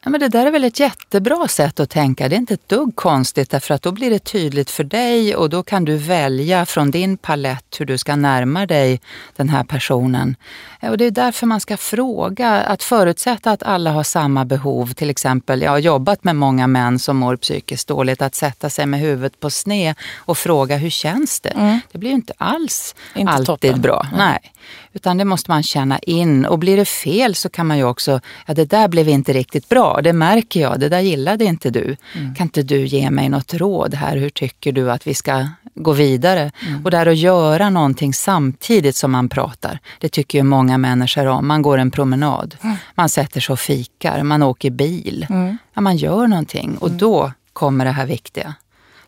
Ja, 0.02 0.10
men 0.10 0.20
det 0.20 0.28
där 0.28 0.46
är 0.46 0.50
väl 0.50 0.64
ett 0.64 0.80
jättebra 0.80 1.48
sätt 1.48 1.80
att 1.80 1.90
tänka. 1.90 2.28
Det 2.28 2.34
är 2.34 2.38
inte 2.38 2.54
ett 2.54 2.68
dugg 2.68 2.96
konstigt 2.96 3.50
därför 3.50 3.74
att 3.74 3.82
då 3.82 3.92
blir 3.92 4.10
det 4.10 4.18
tydligt 4.18 4.70
för 4.70 4.84
dig 4.84 5.36
och 5.36 5.50
då 5.50 5.62
kan 5.62 5.84
du 5.84 5.96
välja 5.96 6.66
från 6.66 6.90
din 6.90 7.16
palett 7.16 7.80
hur 7.80 7.86
du 7.86 7.98
ska 7.98 8.16
närma 8.16 8.66
dig 8.66 9.00
den 9.36 9.48
här 9.48 9.64
personen. 9.64 10.36
Och 10.82 10.98
det 10.98 11.04
är 11.04 11.10
därför 11.10 11.46
man 11.46 11.60
ska 11.60 11.76
fråga, 11.76 12.50
att 12.50 12.82
förutsätta 12.82 13.50
att 13.50 13.62
alla 13.62 13.90
har 13.90 14.02
samma 14.02 14.44
behov. 14.44 14.92
Till 14.92 15.10
exempel, 15.10 15.62
jag 15.62 15.70
har 15.70 15.78
jobbat 15.78 16.24
med 16.24 16.36
många 16.36 16.66
män 16.66 16.98
som 16.98 17.16
mår 17.16 17.36
psykiskt 17.36 17.88
dåligt, 17.88 18.22
att 18.22 18.34
sätta 18.34 18.70
sig 18.70 18.86
med 18.86 19.00
huvudet 19.00 19.40
på 19.40 19.50
sned 19.50 19.94
och 20.16 20.38
fråga 20.38 20.76
hur 20.76 20.90
känns 20.90 21.40
det? 21.40 21.48
Mm. 21.48 21.80
Det 21.92 21.98
blir 21.98 22.10
ju 22.10 22.16
inte 22.16 22.32
alls 22.36 22.94
inte 23.14 23.32
alltid 23.32 23.46
toppen. 23.46 23.80
bra. 23.80 24.06
Mm. 24.06 24.18
Nej. 24.18 24.52
Utan 24.92 25.16
det 25.16 25.24
måste 25.24 25.50
man 25.50 25.62
känna 25.62 25.98
in 25.98 26.46
och 26.46 26.58
blir 26.58 26.76
det 26.76 26.84
fel 26.84 27.34
så 27.34 27.48
kan 27.48 27.66
man 27.66 27.78
ju 27.78 27.84
också, 27.84 28.20
ja 28.46 28.54
det 28.54 28.64
där 28.64 28.88
blev 28.88 29.08
inte 29.08 29.32
riktigt 29.32 29.68
bra, 29.68 30.00
det 30.02 30.12
märker 30.12 30.60
jag, 30.60 30.80
det 30.80 30.88
där 30.88 31.00
gillade 31.00 31.44
inte 31.44 31.70
du. 31.70 31.96
Mm. 32.16 32.34
Kan 32.34 32.46
inte 32.46 32.62
du 32.62 32.86
ge 32.86 33.10
mig 33.10 33.28
något 33.28 33.54
råd 33.54 33.94
här, 33.94 34.16
hur 34.16 34.30
tycker 34.30 34.72
du 34.72 34.90
att 34.90 35.06
vi 35.06 35.14
ska 35.14 35.46
gå 35.74 35.92
vidare? 35.92 36.50
Mm. 36.66 36.84
Och 36.84 36.90
där 36.90 37.06
att 37.06 37.16
göra 37.16 37.70
någonting 37.70 38.14
samtidigt 38.14 38.96
som 38.96 39.10
man 39.10 39.28
pratar, 39.28 39.78
det 39.98 40.08
tycker 40.08 40.38
ju 40.38 40.44
många 40.44 40.78
människor 40.78 41.26
om. 41.26 41.48
Man 41.48 41.62
går 41.62 41.78
en 41.78 41.90
promenad, 41.90 42.56
mm. 42.62 42.76
man 42.94 43.08
sätter 43.08 43.40
sig 43.40 43.52
och 43.52 43.60
fikar, 43.60 44.22
man 44.22 44.42
åker 44.42 44.70
bil. 44.70 45.26
Mm. 45.30 45.58
Ja, 45.74 45.80
man 45.80 45.96
gör 45.96 46.26
någonting 46.26 46.76
och 46.80 46.88
mm. 46.88 46.98
då 46.98 47.32
kommer 47.52 47.84
det 47.84 47.90
här 47.90 48.06
viktiga. 48.06 48.54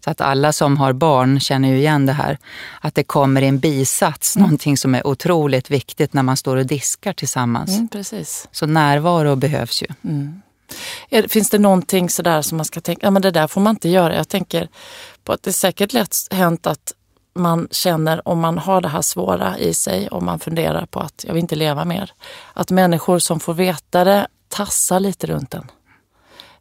Så 0.05 0.11
att 0.11 0.21
alla 0.21 0.53
som 0.53 0.77
har 0.77 0.93
barn 0.93 1.41
känner 1.41 1.69
ju 1.69 1.77
igen 1.77 2.07
det 2.07 2.13
här. 2.13 2.39
Att 2.81 2.95
det 2.95 3.05
kommer 3.05 3.43
i 3.43 3.47
en 3.47 3.59
bisats, 3.59 4.37
mm. 4.37 4.43
någonting 4.43 4.77
som 4.77 4.95
är 4.95 5.07
otroligt 5.07 5.71
viktigt 5.71 6.13
när 6.13 6.23
man 6.23 6.37
står 6.37 6.57
och 6.57 6.67
diskar 6.67 7.13
tillsammans. 7.13 7.71
Mm, 7.71 7.89
precis. 7.89 8.49
Så 8.53 8.67
närvaro 8.67 9.37
behövs 9.37 9.83
ju. 9.83 9.87
Mm. 10.05 10.43
Finns 11.29 11.51
det 11.51 11.59
någonting 11.59 12.11
sådär 12.11 12.43
som 12.43 12.57
man 12.57 12.65
ska 12.65 12.81
tänka, 12.81 13.07
ja 13.07 13.11
men 13.11 13.23
det 13.23 13.31
där 13.31 13.47
får 13.47 13.61
man 13.61 13.71
inte 13.71 13.89
göra. 13.89 14.17
Jag 14.17 14.29
tänker 14.29 14.69
på 15.25 15.33
att 15.33 15.43
det 15.43 15.51
är 15.51 15.53
säkert 15.53 15.93
lätt 15.93 16.17
hänt 16.31 16.67
att 16.67 16.93
man 17.35 17.69
känner 17.71 18.29
om 18.29 18.41
man 18.41 18.59
har 18.59 18.81
det 18.81 18.89
här 18.89 19.03
svåra 19.03 19.59
i 19.59 19.75
sig 19.75 20.09
och 20.09 20.23
man 20.23 20.39
funderar 20.39 20.87
på 20.87 21.01
att 21.01 21.25
jag 21.27 21.35
vill 21.35 21.43
inte 21.43 21.57
leva 21.57 21.85
mer. 21.85 22.13
Att 22.53 22.71
människor 22.71 23.19
som 23.19 23.41
får 23.41 23.55
veta 23.55 24.05
det 24.05 24.27
tassar 24.49 25.01
lite 25.01 25.27
runt 25.27 25.55
en. 25.55 25.71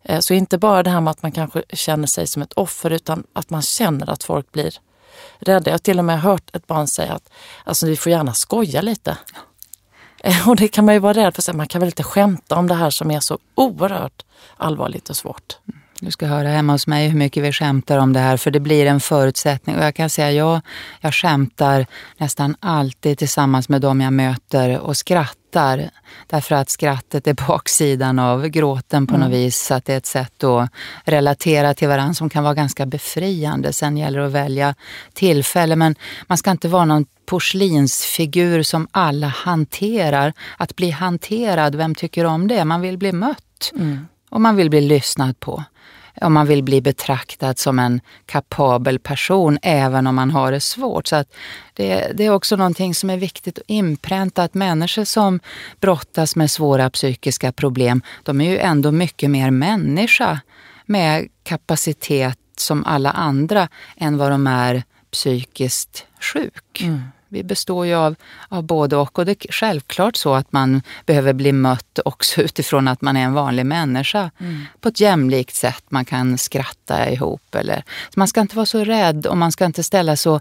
Eh, 0.03 0.19
så 0.19 0.33
inte 0.33 0.57
bara 0.57 0.83
det 0.83 0.89
här 0.89 1.01
med 1.01 1.11
att 1.11 1.23
man 1.23 1.31
kanske 1.31 1.63
känner 1.73 2.07
sig 2.07 2.27
som 2.27 2.41
ett 2.41 2.53
offer 2.53 2.89
utan 2.89 3.23
att 3.33 3.49
man 3.49 3.61
känner 3.61 4.09
att 4.09 4.23
folk 4.23 4.51
blir 4.51 4.73
rädda. 5.39 5.69
Jag 5.69 5.73
har 5.73 5.79
till 5.79 5.99
och 5.99 6.05
med 6.05 6.21
hört 6.21 6.55
ett 6.55 6.67
barn 6.67 6.87
säga 6.87 7.13
att 7.13 7.29
alltså, 7.63 7.85
vi 7.85 7.97
får 7.97 8.11
gärna 8.11 8.33
skoja 8.33 8.81
lite. 8.81 9.17
Eh, 10.23 10.49
och 10.49 10.55
det 10.55 10.67
kan 10.67 10.85
man 10.85 10.93
ju 10.93 10.99
vara 10.99 11.13
rädd 11.13 11.35
för. 11.35 11.53
Man 11.53 11.67
kan 11.67 11.81
väl 11.81 11.87
inte 11.87 12.03
skämta 12.03 12.55
om 12.55 12.67
det 12.67 12.75
här 12.75 12.89
som 12.89 13.11
är 13.11 13.19
så 13.19 13.39
oerhört 13.55 14.25
allvarligt 14.57 15.09
och 15.09 15.15
svårt. 15.15 15.57
Du 16.03 16.11
ska 16.11 16.25
höra 16.25 16.47
hemma 16.47 16.73
hos 16.73 16.87
mig 16.87 17.09
hur 17.09 17.17
mycket 17.17 17.43
vi 17.43 17.51
skämtar 17.51 17.97
om 17.97 18.13
det 18.13 18.19
här 18.19 18.37
för 18.37 18.51
det 18.51 18.59
blir 18.59 18.85
en 18.85 18.99
förutsättning. 18.99 19.75
Och 19.75 19.83
jag 19.83 19.95
kan 19.95 20.09
säga, 20.09 20.31
jag, 20.31 20.61
jag 21.01 21.13
skämtar 21.13 21.85
nästan 22.17 22.55
alltid 22.59 23.17
tillsammans 23.17 23.69
med 23.69 23.81
dem 23.81 24.01
jag 24.01 24.13
möter 24.13 24.79
och 24.79 24.97
skrattar. 24.97 25.89
Därför 26.27 26.55
att 26.55 26.69
skrattet 26.69 27.27
är 27.27 27.33
baksidan 27.47 28.19
av 28.19 28.47
gråten 28.47 29.07
på 29.07 29.15
mm. 29.15 29.27
något 29.27 29.37
vis. 29.37 29.65
Så 29.65 29.73
att 29.73 29.85
det 29.85 29.93
är 29.93 29.97
ett 29.97 30.05
sätt 30.05 30.43
att 30.43 30.69
relatera 31.03 31.73
till 31.73 31.87
varandra 31.87 32.13
som 32.13 32.29
kan 32.29 32.43
vara 32.43 32.53
ganska 32.53 32.85
befriande. 32.85 33.73
Sen 33.73 33.97
gäller 33.97 34.19
det 34.19 34.25
att 34.25 34.31
välja 34.31 34.75
tillfälle. 35.13 35.75
Men 35.75 35.95
man 36.27 36.37
ska 36.37 36.51
inte 36.51 36.67
vara 36.67 36.85
någon 36.85 37.05
porslinsfigur 37.25 38.63
som 38.63 38.87
alla 38.91 39.27
hanterar. 39.27 40.33
Att 40.57 40.75
bli 40.75 40.89
hanterad, 40.89 41.75
vem 41.75 41.95
tycker 41.95 42.25
om 42.25 42.47
det? 42.47 42.65
Man 42.65 42.81
vill 42.81 42.97
bli 42.97 43.11
mött. 43.11 43.71
Mm. 43.75 44.07
Och 44.29 44.41
man 44.41 44.55
vill 44.55 44.69
bli 44.69 44.81
lyssnad 44.81 45.39
på 45.39 45.63
om 46.21 46.33
man 46.33 46.47
vill 46.47 46.63
bli 46.63 46.81
betraktad 46.81 47.57
som 47.57 47.79
en 47.79 48.01
kapabel 48.25 48.99
person 48.99 49.59
även 49.61 50.07
om 50.07 50.15
man 50.15 50.31
har 50.31 50.51
det 50.51 50.59
svårt. 50.59 51.07
Så 51.07 51.15
att 51.15 51.33
det, 51.73 52.11
det 52.15 52.25
är 52.25 52.29
också 52.29 52.55
någonting 52.55 52.95
som 52.95 53.09
är 53.09 53.17
viktigt 53.17 53.57
att 53.57 53.63
inpränta 53.67 54.43
att 54.43 54.53
människor 54.53 55.03
som 55.03 55.39
brottas 55.79 56.35
med 56.35 56.51
svåra 56.51 56.89
psykiska 56.89 57.51
problem, 57.51 58.01
de 58.23 58.41
är 58.41 58.49
ju 58.49 58.57
ändå 58.57 58.91
mycket 58.91 59.29
mer 59.29 59.51
människa 59.51 60.39
med 60.85 61.27
kapacitet 61.43 62.37
som 62.57 62.85
alla 62.85 63.11
andra 63.11 63.67
än 63.97 64.17
vad 64.17 64.31
de 64.31 64.47
är 64.47 64.83
psykiskt 65.11 66.05
sjuk. 66.19 66.81
Mm. 66.81 67.01
Vi 67.31 67.43
består 67.43 67.85
ju 67.85 67.93
av, 67.93 68.15
av 68.49 68.63
både 68.63 68.95
och. 68.97 69.19
Och 69.19 69.25
det 69.25 69.45
är 69.45 69.51
självklart 69.51 70.15
så 70.15 70.33
att 70.33 70.51
man 70.51 70.81
behöver 71.05 71.33
bli 71.33 71.51
mött 71.51 71.99
också 72.05 72.41
utifrån 72.47 72.87
att 72.87 73.01
man 73.01 73.17
är 73.17 73.21
en 73.21 73.33
vanlig 73.33 73.65
människa. 73.65 74.31
Mm. 74.39 74.65
På 74.79 74.89
ett 74.89 74.99
jämlikt 74.99 75.55
sätt. 75.55 75.83
Man 75.89 76.05
kan 76.05 76.37
skratta 76.37 77.09
ihop. 77.09 77.55
Eller, 77.55 77.83
man 78.15 78.27
ska 78.27 78.41
inte 78.41 78.55
vara 78.55 78.65
så 78.65 78.83
rädd 78.83 79.25
och 79.25 79.37
man 79.37 79.51
ska 79.51 79.65
inte 79.65 79.83
ställa 79.83 80.15
så 80.15 80.39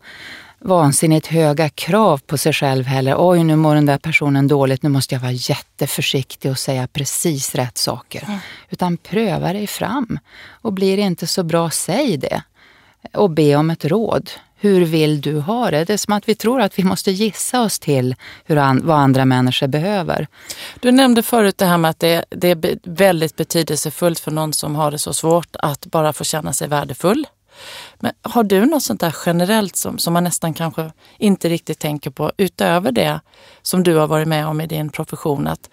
vansinnigt 0.59 1.27
höga 1.27 1.69
krav 1.69 2.19
på 2.19 2.39
sig 2.39 2.53
själv 2.53 2.85
heller. 2.85 3.15
Oj, 3.19 3.45
nu 3.45 3.57
mår 3.57 3.75
den 3.75 3.87
där 3.87 3.99
personen 3.99 4.49
dåligt, 4.49 4.83
nu 4.83 4.89
måste 4.89 5.15
jag 5.15 5.21
vara 5.21 5.33
jätteförsiktig 5.33 6.51
och 6.51 6.59
säga 6.59 6.87
precis 6.87 7.55
rätt 7.55 7.79
saker. 7.79 8.25
Mm. 8.27 8.39
Utan 8.71 8.97
pröva 8.97 9.53
dig 9.53 9.67
fram. 9.67 10.19
Och 10.51 10.73
blir 10.73 10.97
det 10.97 11.03
inte 11.03 11.27
så 11.27 11.43
bra, 11.43 11.71
säg 11.71 12.17
det. 12.17 12.43
Och 13.13 13.31
be 13.31 13.57
om 13.57 13.71
ett 13.71 13.85
råd. 13.85 14.31
Hur 14.63 14.85
vill 14.85 15.21
du 15.21 15.41
ha 15.41 15.71
det? 15.71 15.85
Det 15.85 15.93
är 15.93 15.97
som 15.97 16.15
att 16.15 16.29
vi 16.29 16.35
tror 16.35 16.61
att 16.61 16.79
vi 16.79 16.85
måste 16.85 17.11
gissa 17.11 17.63
oss 17.63 17.79
till 17.79 18.15
hur 18.45 18.59
an, 18.59 18.81
vad 18.85 18.99
andra 18.99 19.25
människor 19.25 19.67
behöver. 19.67 20.27
Du 20.81 20.93
nämnde 20.93 21.23
förut 21.23 21.59
det 21.59 21.65
här 21.65 21.79
med 21.79 21.91
att 21.91 21.99
det, 21.99 22.25
det 22.29 22.49
är 22.49 22.79
väldigt 22.83 23.37
betydelsefullt 23.37 24.19
för 24.19 24.31
någon 24.31 24.53
som 24.53 24.75
har 24.75 24.91
det 24.91 24.99
så 24.99 25.13
svårt 25.13 25.57
att 25.57 25.87
bara 25.87 26.13
få 26.13 26.25
känna 26.25 26.53
sig 26.53 26.69
värdefull. 26.69 27.27
Men 27.95 28.13
har 28.23 28.45
du 28.45 28.67
något 28.67 28.83
sånt 28.83 29.01
där 29.01 29.15
generellt 29.27 29.77
som, 29.77 29.99
som 29.99 30.13
man 30.13 30.25
nästan 30.25 30.55
kanske 30.55 30.93
inte 31.19 31.49
riktigt 31.49 31.79
tänker 31.79 32.11
på 32.11 32.33
utöver 32.37 32.93
det 32.93 33.21
som 33.63 33.83
du 33.83 33.97
har 33.97 34.07
varit 34.07 34.29
med 34.29 34.47
om 34.47 34.61
i 34.61 34.67
din 34.67 34.91
profession? 34.91 35.47
Att 35.47 35.71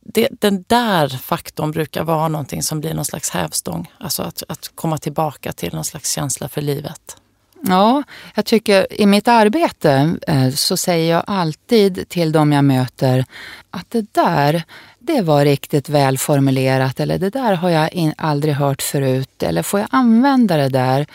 det, 0.00 0.28
den 0.30 0.64
där 0.66 1.08
faktorn 1.08 1.70
brukar 1.70 2.04
vara 2.04 2.28
någonting 2.28 2.62
som 2.62 2.80
blir 2.80 2.94
någon 2.94 3.04
slags 3.04 3.30
hävstång. 3.30 3.92
Alltså 4.00 4.22
att, 4.22 4.42
att 4.48 4.70
komma 4.74 4.98
tillbaka 4.98 5.52
till 5.52 5.74
någon 5.74 5.84
slags 5.84 6.12
känsla 6.12 6.48
för 6.48 6.60
livet. 6.60 7.16
Ja, 7.62 8.02
jag 8.34 8.44
tycker 8.44 9.00
i 9.00 9.06
mitt 9.06 9.28
arbete 9.28 10.16
eh, 10.26 10.50
så 10.50 10.76
säger 10.76 11.12
jag 11.14 11.24
alltid 11.26 12.08
till 12.08 12.32
de 12.32 12.52
jag 12.52 12.64
möter 12.64 13.24
att 13.70 13.90
det 13.90 14.12
där, 14.12 14.62
det 14.98 15.22
var 15.22 15.44
riktigt 15.44 15.88
välformulerat 15.88 17.00
eller 17.00 17.18
det 17.18 17.30
där 17.30 17.54
har 17.54 17.70
jag 17.70 17.92
in, 17.92 18.14
aldrig 18.16 18.54
hört 18.54 18.82
förut 18.82 19.42
eller 19.42 19.62
får 19.62 19.80
jag 19.80 19.88
använda 19.92 20.56
det 20.56 20.68
där? 20.68 21.06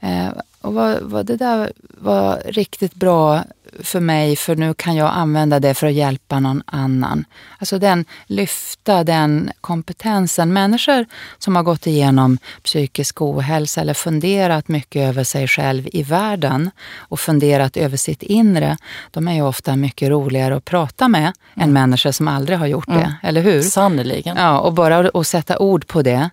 Eh, 0.00 0.28
och 0.60 0.74
vad, 0.74 1.02
vad 1.02 1.26
det 1.26 1.36
där 1.36 1.72
var 1.78 2.42
riktigt 2.44 2.94
bra 2.94 3.44
för 3.80 4.00
mig 4.00 4.36
för 4.36 4.56
nu 4.56 4.74
kan 4.74 4.96
jag 4.96 5.12
använda 5.14 5.60
det 5.60 5.74
för 5.74 5.86
att 5.86 5.92
hjälpa 5.92 6.40
någon 6.40 6.62
annan. 6.66 7.24
Alltså 7.58 7.78
den, 7.78 8.04
lyfta 8.26 9.04
den 9.04 9.50
kompetensen. 9.60 10.52
Människor 10.52 11.06
som 11.38 11.56
har 11.56 11.62
gått 11.62 11.86
igenom 11.86 12.38
psykisk 12.62 13.22
ohälsa 13.22 13.80
eller 13.80 13.94
funderat 13.94 14.68
mycket 14.68 15.08
över 15.08 15.24
sig 15.24 15.48
själv 15.48 15.88
i 15.92 16.02
världen 16.02 16.70
och 16.96 17.20
funderat 17.20 17.76
över 17.76 17.96
sitt 17.96 18.22
inre, 18.22 18.76
de 19.10 19.28
är 19.28 19.34
ju 19.34 19.42
ofta 19.42 19.76
mycket 19.76 20.08
roligare 20.08 20.56
att 20.56 20.64
prata 20.64 21.08
med 21.08 21.32
mm. 21.54 21.68
än 21.68 21.72
människor 21.72 22.12
som 22.12 22.28
aldrig 22.28 22.58
har 22.58 22.66
gjort 22.66 22.86
det. 22.86 22.92
Mm. 22.92 23.12
Eller 23.22 23.40
hur? 23.40 23.62
Sannerligen. 23.62 24.36
Ja, 24.36 24.58
och 24.58 24.72
bara 24.72 25.10
att 25.14 25.26
sätta 25.26 25.58
ord 25.58 25.86
på 25.86 26.02
det 26.02 26.30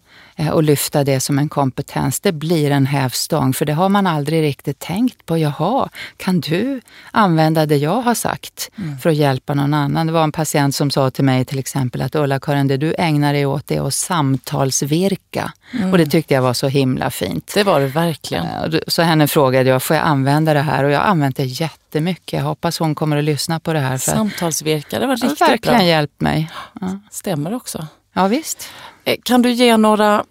och 0.47 0.63
lyfta 0.63 1.03
det 1.03 1.19
som 1.19 1.39
en 1.39 1.49
kompetens, 1.49 2.19
det 2.19 2.31
blir 2.31 2.71
en 2.71 2.85
hävstång. 2.85 3.53
För 3.53 3.65
det 3.65 3.73
har 3.73 3.89
man 3.89 4.07
aldrig 4.07 4.43
riktigt 4.43 4.79
tänkt 4.79 5.25
på. 5.25 5.37
Jaha, 5.37 5.89
kan 6.17 6.39
du 6.39 6.81
använda 7.11 7.65
det 7.65 7.77
jag 7.77 8.01
har 8.01 8.15
sagt 8.15 8.69
mm. 8.77 8.97
för 8.97 9.09
att 9.09 9.15
hjälpa 9.15 9.53
någon 9.53 9.73
annan? 9.73 10.07
Det 10.07 10.13
var 10.13 10.23
en 10.23 10.31
patient 10.31 10.75
som 10.75 10.91
sa 10.91 11.11
till 11.11 11.23
mig 11.23 11.45
till 11.45 11.59
exempel 11.59 12.01
att 12.01 12.15
Ulla-Karin, 12.15 12.67
det 12.67 12.77
du 12.77 12.95
ägnar 12.97 13.33
dig 13.33 13.45
åt 13.45 13.71
är 13.71 13.87
att 13.87 13.93
samtalsvirka. 13.93 15.53
Mm. 15.71 15.91
Och 15.91 15.97
det 15.97 16.05
tyckte 16.05 16.33
jag 16.33 16.41
var 16.41 16.53
så 16.53 16.67
himla 16.67 17.09
fint. 17.11 17.51
Det 17.55 17.63
var 17.63 17.79
det 17.79 17.87
verkligen. 17.87 18.45
Eh, 18.45 18.79
så 18.87 19.01
henne 19.01 19.27
frågade 19.27 19.69
jag, 19.69 19.83
får 19.83 19.95
jag 19.95 20.05
använda 20.05 20.53
det 20.53 20.61
här? 20.61 20.83
Och 20.83 20.91
jag 20.91 20.99
har 20.99 21.05
använt 21.05 21.37
det 21.37 21.45
jättemycket. 21.45 22.39
Jag 22.39 22.45
hoppas 22.45 22.79
hon 22.79 22.95
kommer 22.95 23.17
att 23.17 23.23
lyssna 23.23 23.59
på 23.59 23.73
det 23.73 23.79
här. 23.79 23.97
För 23.97 24.11
Samtalsvirka, 24.11 24.99
det 24.99 25.07
var 25.07 25.15
riktigt 25.15 25.29
bra. 25.39 25.47
Det 25.47 25.51
har 25.51 25.51
verkligen 25.51 25.85
hjälpt 25.85 26.21
mig. 26.21 26.51
Ja. 26.81 26.99
Stämmer 27.11 27.53
också. 27.53 27.87
Ja, 28.13 28.27
visst. 28.27 28.69
Eh, 29.09 29.15
kan 29.23 29.41
du 29.41 29.51
ge 29.51 29.77
några 29.77 30.23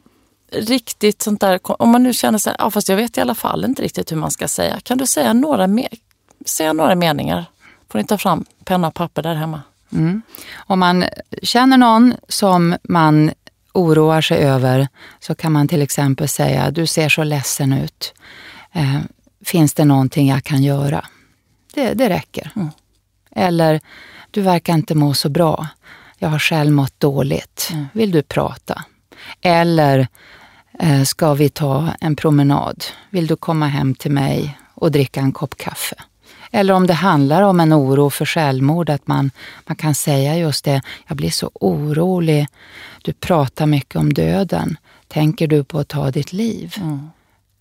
riktigt 0.53 1.23
sånt 1.23 1.41
där, 1.41 1.61
om 1.83 1.91
man 1.91 2.03
nu 2.03 2.13
känner 2.13 2.39
sig, 2.39 2.55
ja 2.59 2.71
fast 2.71 2.89
jag 2.89 2.97
vet 2.97 3.19
i 3.19 3.21
alla 3.21 3.35
fall 3.35 3.65
inte 3.65 3.83
riktigt 3.83 4.13
hur 4.13 4.17
man 4.17 4.31
ska 4.31 4.49
säga. 4.49 4.81
Kan 4.81 4.99
du 4.99 5.07
säga 5.07 5.33
några, 5.33 5.67
me 5.67 5.89
säga 6.47 6.73
några 6.73 6.95
meningar? 6.95 7.45
Får 7.89 7.99
ni 7.99 8.05
ta 8.05 8.19
fram 8.19 8.45
penna 8.65 8.89
och 8.89 8.95
papper 8.95 9.23
där 9.23 9.35
hemma. 9.35 9.63
Mm. 9.93 10.23
Om 10.57 10.79
man 10.79 11.05
känner 11.43 11.77
någon 11.77 12.15
som 12.29 12.77
man 12.83 13.31
oroar 13.73 14.21
sig 14.21 14.39
över 14.39 14.89
så 15.21 15.35
kan 15.35 15.53
man 15.53 15.69
till 15.69 15.83
exempel 15.83 16.29
säga, 16.29 16.71
du 16.71 16.87
ser 16.87 17.09
så 17.09 17.25
ledsen 17.25 17.73
ut. 17.73 18.15
Eh, 18.73 18.99
finns 19.45 19.75
det 19.75 19.85
någonting 19.85 20.29
jag 20.29 20.45
kan 20.45 20.63
göra? 20.63 21.05
Det, 21.75 21.95
det 21.95 22.09
räcker. 22.09 22.53
Mm. 22.57 22.69
Eller, 23.31 23.81
du 24.31 24.43
verkar 24.43 24.75
inte 24.75 24.95
må 24.95 25.15
så 25.15 25.29
bra. 25.29 25.67
Jag 26.19 26.29
har 26.29 26.39
själv 26.39 26.73
mått 26.73 27.01
dåligt. 27.01 27.69
Mm. 27.73 27.87
Vill 27.93 28.11
du 28.11 28.23
prata? 28.23 28.85
Eller, 29.41 30.09
eh, 30.79 31.03
ska 31.03 31.35
vi 31.35 31.49
ta 31.49 31.89
en 32.01 32.17
promenad? 32.17 32.85
Vill 33.11 33.27
du 33.27 33.37
komma 33.37 33.67
hem 33.67 33.95
till 33.95 34.11
mig 34.11 34.59
och 34.75 34.93
dricka 34.93 35.21
en 35.21 35.33
kopp 35.33 35.57
kaffe? 35.57 35.97
Eller 36.51 36.75
om 36.75 36.87
det 36.87 36.95
handlar 36.95 37.43
om 37.43 37.61
en 37.61 37.73
oro 37.73 38.11
för 38.11 38.25
självmord, 38.25 38.91
att 38.91 39.07
man, 39.07 39.31
man 39.67 39.77
kan 39.77 39.95
säga 39.95 40.37
just 40.37 40.65
det, 40.65 40.83
jag 41.07 41.17
blir 41.17 41.31
så 41.31 41.51
orolig, 41.55 42.47
du 43.03 43.13
pratar 43.13 43.67
mycket 43.67 43.97
om 43.97 44.13
döden, 44.13 44.77
tänker 45.09 45.47
du 45.47 45.65
på 45.65 45.79
att 45.79 45.89
ta 45.89 46.11
ditt 46.11 46.33
liv? 46.33 46.75
Mm. 46.77 47.11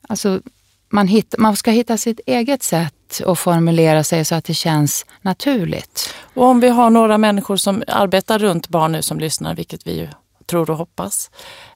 Alltså, 0.10 0.42
man, 0.90 1.08
hitt, 1.08 1.36
man 1.38 1.56
ska 1.56 1.72
hitta 1.72 1.98
sitt 1.98 2.20
eget 2.26 2.64
sätt 2.64 2.94
att 3.26 3.40
formulera 3.40 4.04
sig 4.04 4.26
så 4.26 4.36
att 4.36 4.46
det 4.46 4.54
känns 4.54 5.06
naturligt. 5.22 6.14
Och 6.34 6.44
om 6.44 6.60
vi 6.60 6.70
har 6.70 6.90
några 6.90 7.18
människor 7.18 7.58
som 7.58 7.84
arbetar 7.88 8.40
runt 8.40 8.70
barn 8.70 8.92
nu 8.92 9.02
som 9.02 9.20
lyssnar, 9.20 9.56
vilket 9.56 9.88
vi 9.88 10.00
ju 10.00 10.08
tror 10.46 10.70
och 10.70 10.78
hoppas, 10.78 11.32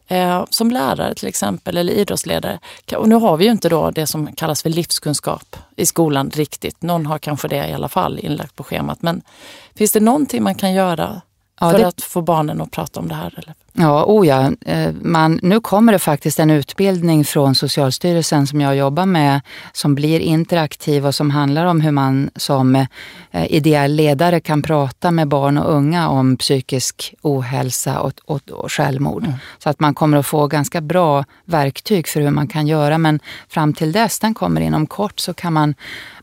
eh, 0.08 0.46
som 0.50 0.72
lärare 0.72 1.16
till 1.16 1.28
exempel 1.28 1.78
eller 1.78 1.94
idrottsledare. 1.94 2.60
Och 2.96 3.10
nu 3.10 3.16
har 3.16 3.38
vi 3.38 3.46
ju 3.46 3.52
inte 3.52 3.70
då 3.70 3.92
det 3.92 4.08
som 4.08 4.34
kallas 4.36 4.62
för 4.62 4.70
livskunskap 4.70 5.56
i 5.76 5.86
skolan 5.86 6.30
riktigt. 6.30 6.82
Någon 6.82 7.06
har 7.06 7.20
kanske 7.20 7.48
det 7.48 7.70
i 7.70 7.74
alla 7.74 7.90
fall 7.90 8.20
inlagt 8.20 8.56
på 8.56 8.64
schemat. 8.64 9.02
Men 9.02 9.22
finns 9.76 9.92
det 9.92 10.00
någonting 10.00 10.44
man 10.44 10.56
kan 10.56 10.74
göra 10.74 11.22
för 11.60 11.78
det... 11.78 11.88
att 11.88 12.02
få 12.02 12.22
barnen 12.22 12.62
att 12.62 12.72
prata 12.72 13.00
om 13.00 13.08
det 13.08 13.16
här? 13.16 13.34
Eller? 13.38 13.54
Ja, 13.74 14.06
oh 14.06 14.28
ja. 14.28 14.52
Eh, 14.66 14.94
man, 15.02 15.40
nu 15.42 15.60
kommer 15.60 15.94
det 15.94 16.00
faktiskt 16.00 16.40
en 16.40 16.50
utbildning 16.50 17.26
från 17.26 17.56
Socialstyrelsen 17.56 18.48
som 18.48 18.62
jag 18.62 18.76
jobbar 18.76 19.06
med 19.06 19.42
som 19.74 19.96
blir 19.96 20.20
interaktiv 20.20 21.06
och 21.06 21.16
som 21.16 21.32
handlar 21.32 21.66
om 21.66 21.82
hur 21.82 21.92
man 21.92 22.30
som 22.36 22.76
eh, 22.76 23.46
ideell 23.50 23.96
ledare 23.96 24.40
kan 24.40 24.62
prata 24.62 25.12
med 25.12 25.28
barn 25.28 25.58
och 25.58 25.74
unga 25.74 26.10
om 26.10 26.38
psykisk 26.38 27.14
ohälsa 27.22 28.00
och, 28.00 28.14
och, 28.26 28.50
och 28.52 28.72
självmord. 28.72 29.24
Mm. 29.24 29.36
Så 29.58 29.70
att 29.70 29.80
man 29.80 29.94
kommer 29.94 30.18
att 30.18 30.26
få 30.26 30.48
ganska 30.48 30.82
bra 30.82 31.26
verktyg 31.46 32.08
för 32.08 32.22
hur 32.22 32.32
man 32.32 32.48
kan 32.48 32.68
göra. 32.68 32.98
Men 32.98 33.20
fram 33.50 33.74
till 33.74 33.92
dess, 33.92 34.20
den 34.20 34.34
kommer 34.34 34.62
inom 34.62 34.88
kort, 34.88 35.20
så 35.20 35.34
kan 35.34 35.54
man 35.54 35.76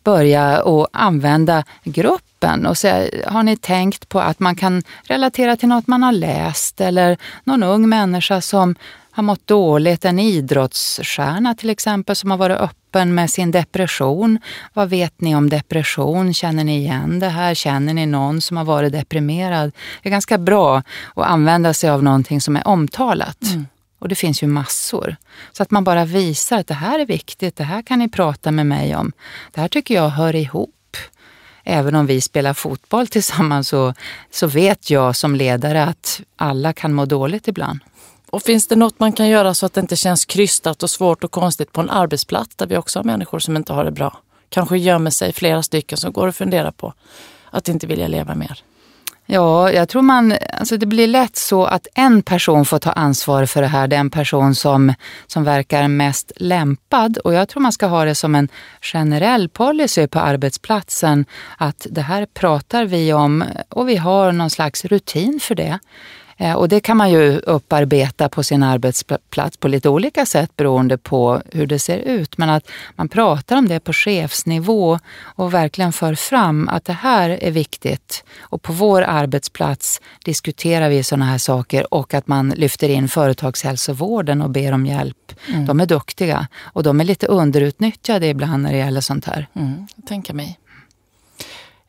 börja 0.05 0.63
och 0.63 0.89
använda 0.93 1.65
gruppen 1.85 2.67
och 2.67 2.79
säga, 2.79 3.11
har 3.27 3.43
ni 3.43 3.57
tänkt 3.57 4.09
på 4.09 4.21
att 4.21 4.41
man 4.41 4.57
kan 4.57 4.83
relatera 5.03 5.57
till 5.57 5.69
något 5.69 5.87
man 5.87 6.03
har 6.03 6.13
läst 6.13 6.81
eller 6.81 7.17
någon 7.45 7.63
ung 7.63 7.89
människa 7.89 8.41
som 8.41 8.75
har 9.11 9.23
mått 9.23 9.47
dåligt, 9.47 10.05
en 10.05 10.19
idrottsstjärna 10.19 11.55
till 11.55 11.71
exempel 11.71 12.17
som 12.17 12.31
har 12.31 12.39
varit 12.39 12.59
öppen 12.59 13.15
med 13.15 13.31
sin 13.31 13.51
depression. 13.51 14.39
Vad 14.75 14.89
vet 14.91 15.21
ni 15.21 15.37
om 15.37 15.49
depression? 15.49 16.35
Känner 16.35 16.65
ni 16.65 16.77
igen 16.77 17.19
det 17.19 17.29
här? 17.29 17.55
Känner 17.55 17.95
ni 17.95 18.07
någon 18.07 18.41
som 18.41 18.57
har 18.57 18.65
varit 18.65 18.93
deprimerad? 18.93 19.73
Det 20.03 20.09
är 20.09 20.11
ganska 20.11 20.39
bra 20.39 20.83
att 21.15 21.27
använda 21.27 21.75
sig 21.75 21.91
av 21.91 22.03
någonting 22.03 22.41
som 22.41 22.57
är 22.57 22.69
omtalat. 22.69 23.43
Mm. 23.43 23.67
Och 23.99 24.09
det 24.09 24.15
finns 24.15 24.43
ju 24.43 24.47
massor. 24.47 25.17
Så 25.53 25.63
att 25.63 25.71
man 25.71 25.85
bara 25.85 26.05
visar 26.05 26.59
att 26.59 26.67
det 26.67 26.75
här 26.75 26.99
är 26.99 27.07
viktigt, 27.07 27.57
det 27.57 27.65
här 27.65 27.83
kan 27.83 27.99
ni 27.99 28.09
prata 28.09 28.51
med 28.51 28.67
mig 28.67 28.97
om. 28.97 29.13
Det 29.53 29.61
här 29.61 29.69
tycker 29.69 29.95
jag 29.95 30.09
hör 30.09 30.35
ihop. 30.35 30.78
Även 31.71 31.95
om 31.95 32.07
vi 32.07 32.21
spelar 32.21 32.55
fotboll 32.55 33.07
tillsammans 33.07 33.69
så, 33.69 33.95
så 34.31 34.47
vet 34.47 34.91
jag 34.91 35.17
som 35.17 35.35
ledare 35.35 35.85
att 35.85 36.21
alla 36.37 36.73
kan 36.73 36.93
må 36.93 37.05
dåligt 37.05 37.49
ibland. 37.49 37.81
Och 38.31 38.43
finns 38.43 38.69
det 38.69 38.77
något 38.77 39.01
man 39.01 39.13
kan 39.13 39.29
göra 39.29 39.55
så 39.55 39.67
att 39.67 39.75
det 39.75 39.81
inte 39.81 39.97
känns 39.97 40.25
krystat 40.25 40.83
och 40.83 40.91
svårt 40.91 41.25
och 41.25 41.31
konstigt 41.31 41.73
på 41.73 41.81
en 41.81 41.91
arbetsplats 41.91 42.57
där 42.57 42.67
vi 42.67 42.77
också 42.77 42.99
har 42.99 43.05
människor 43.05 43.39
som 43.39 43.57
inte 43.57 43.73
har 43.73 43.85
det 43.85 43.91
bra? 43.91 44.19
Kanske 44.49 44.79
gömmer 44.79 45.11
sig 45.11 45.33
flera 45.33 45.63
stycken 45.63 45.99
som 45.99 46.13
går 46.13 46.29
och 46.29 46.35
funderar 46.35 46.71
på 46.71 46.95
att 47.51 47.69
inte 47.69 47.87
vilja 47.87 48.09
leva 48.09 48.35
mer. 48.35 48.63
Ja, 49.31 49.73
jag 49.73 49.89
tror 49.89 50.03
man, 50.03 50.35
alltså 50.53 50.77
det 50.77 50.87
blir 50.87 51.07
lätt 51.07 51.37
så 51.37 51.65
att 51.65 51.87
en 51.95 52.23
person 52.23 52.65
får 52.65 52.79
ta 52.79 52.93
ansvar 52.93 53.47
för 53.47 53.63
det 53.63 53.69
här, 53.69 53.89
den 53.89 54.11
person 54.11 54.55
som, 54.55 54.95
som 55.27 55.45
verkar 55.45 55.89
mest 55.89 56.33
lämpad. 56.37 57.19
Och 57.19 57.35
jag 57.35 57.49
tror 57.49 57.63
man 57.63 57.73
ska 57.73 57.87
ha 57.87 58.05
det 58.05 58.15
som 58.15 58.35
en 58.35 58.49
generell 58.81 59.49
policy 59.49 60.07
på 60.07 60.19
arbetsplatsen, 60.19 61.25
att 61.57 61.87
det 61.91 62.01
här 62.01 62.27
pratar 62.27 62.85
vi 62.85 63.13
om 63.13 63.45
och 63.69 63.89
vi 63.89 63.97
har 63.97 64.33
någon 64.33 64.51
slags 64.51 64.85
rutin 64.85 65.41
för 65.43 65.55
det. 65.55 65.79
Eh, 66.39 66.53
och 66.53 66.69
det 66.69 66.81
kan 66.81 66.97
man 66.97 67.11
ju 67.11 67.39
upparbeta 67.39 68.29
på 68.29 68.43
sin 68.43 68.63
arbetsplats 68.63 69.57
på 69.57 69.69
lite 69.69 69.89
olika 69.89 70.27
sätt 70.27 70.57
beroende 70.57 70.99
på 70.99 71.43
hur 71.53 71.67
det 71.67 71.79
ser 71.79 71.99
ut. 71.99 72.39
Men 72.39 72.51
att 72.51 72.69
man 72.97 73.09
pratar 73.09 73.57
om 73.57 73.69
det 73.69 73.81
på 73.81 73.93
chefsnivå 73.93 74.99
och 75.21 75.55
verkligen 75.55 75.93
för 75.93 76.15
fram 76.15 76.69
att 76.69 76.85
det 76.85 76.93
här 76.93 77.31
är 77.31 77.51
viktigt. 77.51 78.25
Och 78.41 78.63
på 78.63 78.73
vår 78.73 79.03
arbetsplats 79.03 80.01
diskuterar 80.25 80.89
vi 80.89 81.03
sådana 81.03 81.25
här 81.25 81.39
saker 81.39 81.95
och 81.95 82.15
att 82.15 82.29
man 82.29 82.49
lyfter 82.49 82.89
in 82.89 83.09
företagshälsovården 83.09 84.43
och 84.43 84.51
ber 84.51 84.73
om 84.73 84.87
hjälp. 84.87 85.33
Mm. 85.49 85.67
De 85.67 85.81
är 85.81 85.87
duktiga 85.87 86.47
och 86.61 86.83
de 86.83 87.01
är 87.01 87.05
lite 87.05 87.27
underutnyttjade 87.27 88.27
ibland 88.27 88.63
när 88.63 88.73
det 88.73 88.79
gäller 88.79 89.01
sånt 89.01 89.25
här. 89.25 89.47
Mm, 89.55 89.87
tänker 90.07 90.35
mig. 90.35 90.59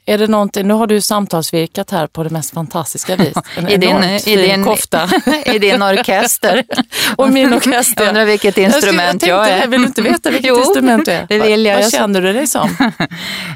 Är 0.09 0.17
det 0.17 0.27
någonting, 0.27 0.67
nu 0.67 0.73
har 0.73 0.87
du 0.87 1.01
samtalsvirkat 1.01 1.91
här 1.91 2.07
på 2.07 2.23
det 2.23 2.29
mest 2.29 2.53
fantastiska 2.53 3.15
vis. 3.15 3.33
En 3.57 3.67
I 3.69 3.77
din, 3.77 4.03
i 4.03 4.35
din, 4.35 4.63
kofta. 4.63 5.09
I 5.45 5.59
din 5.59 5.81
orkester. 5.81 6.63
och 7.15 7.29
min 7.29 7.53
orkester. 7.53 8.07
Undrar 8.07 8.25
vilket 8.25 8.57
instrument 8.57 9.27
jag, 9.27 9.47
jag 9.47 9.49
är. 9.49 9.67
Vill 9.67 9.81
du 9.81 9.87
inte 9.87 10.01
veta 10.01 10.29
vilket 10.29 10.49
jo, 10.49 10.59
instrument 10.59 11.05
du 11.05 11.11
är? 11.11 11.25
Det 11.29 11.39
vill 11.39 11.65
jag. 11.65 11.81
Vad 11.81 11.91
känner 11.91 12.21
du 12.21 12.33
dig 12.33 12.47
som? 12.47 12.69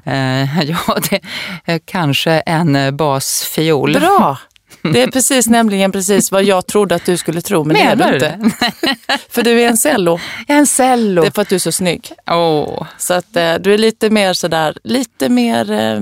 uh, 0.08 0.70
ja, 0.70 0.97
det 1.10 1.22
är 1.66 1.80
kanske 1.86 2.32
en 2.32 2.97
basfiol. 2.97 3.93
Bra! 3.93 4.38
Det 4.82 5.01
är 5.01 5.11
precis 5.11 5.47
nämligen 5.47 5.91
precis 5.91 6.32
vad 6.32 6.43
jag 6.43 6.67
trodde 6.67 6.95
att 6.95 7.05
du 7.05 7.17
skulle 7.17 7.41
tro, 7.41 7.63
men 7.63 7.78
Menar 7.78 7.95
det 7.95 8.03
är 8.03 8.38
du 8.38 8.45
inte. 8.45 8.59
för 9.30 9.41
du 9.41 9.61
är 9.61 9.67
en 9.67 9.78
cello. 9.78 10.19
Jag 10.47 10.55
är 10.55 10.59
en 10.59 10.67
cello. 10.67 11.21
Det 11.21 11.28
är 11.28 11.32
för 11.32 11.41
att 11.41 11.49
du 11.49 11.55
är 11.55 11.59
så 11.59 11.71
snygg. 11.71 12.11
Oh. 12.28 12.88
Så 12.97 13.13
att 13.13 13.36
eh, 13.36 13.55
du 13.55 13.74
är 13.74 13.78
lite 13.78 14.09
mer 14.09 14.34
sådär, 14.34 14.78
lite 14.84 15.30
mer 15.30 15.71
eh, 15.71 15.99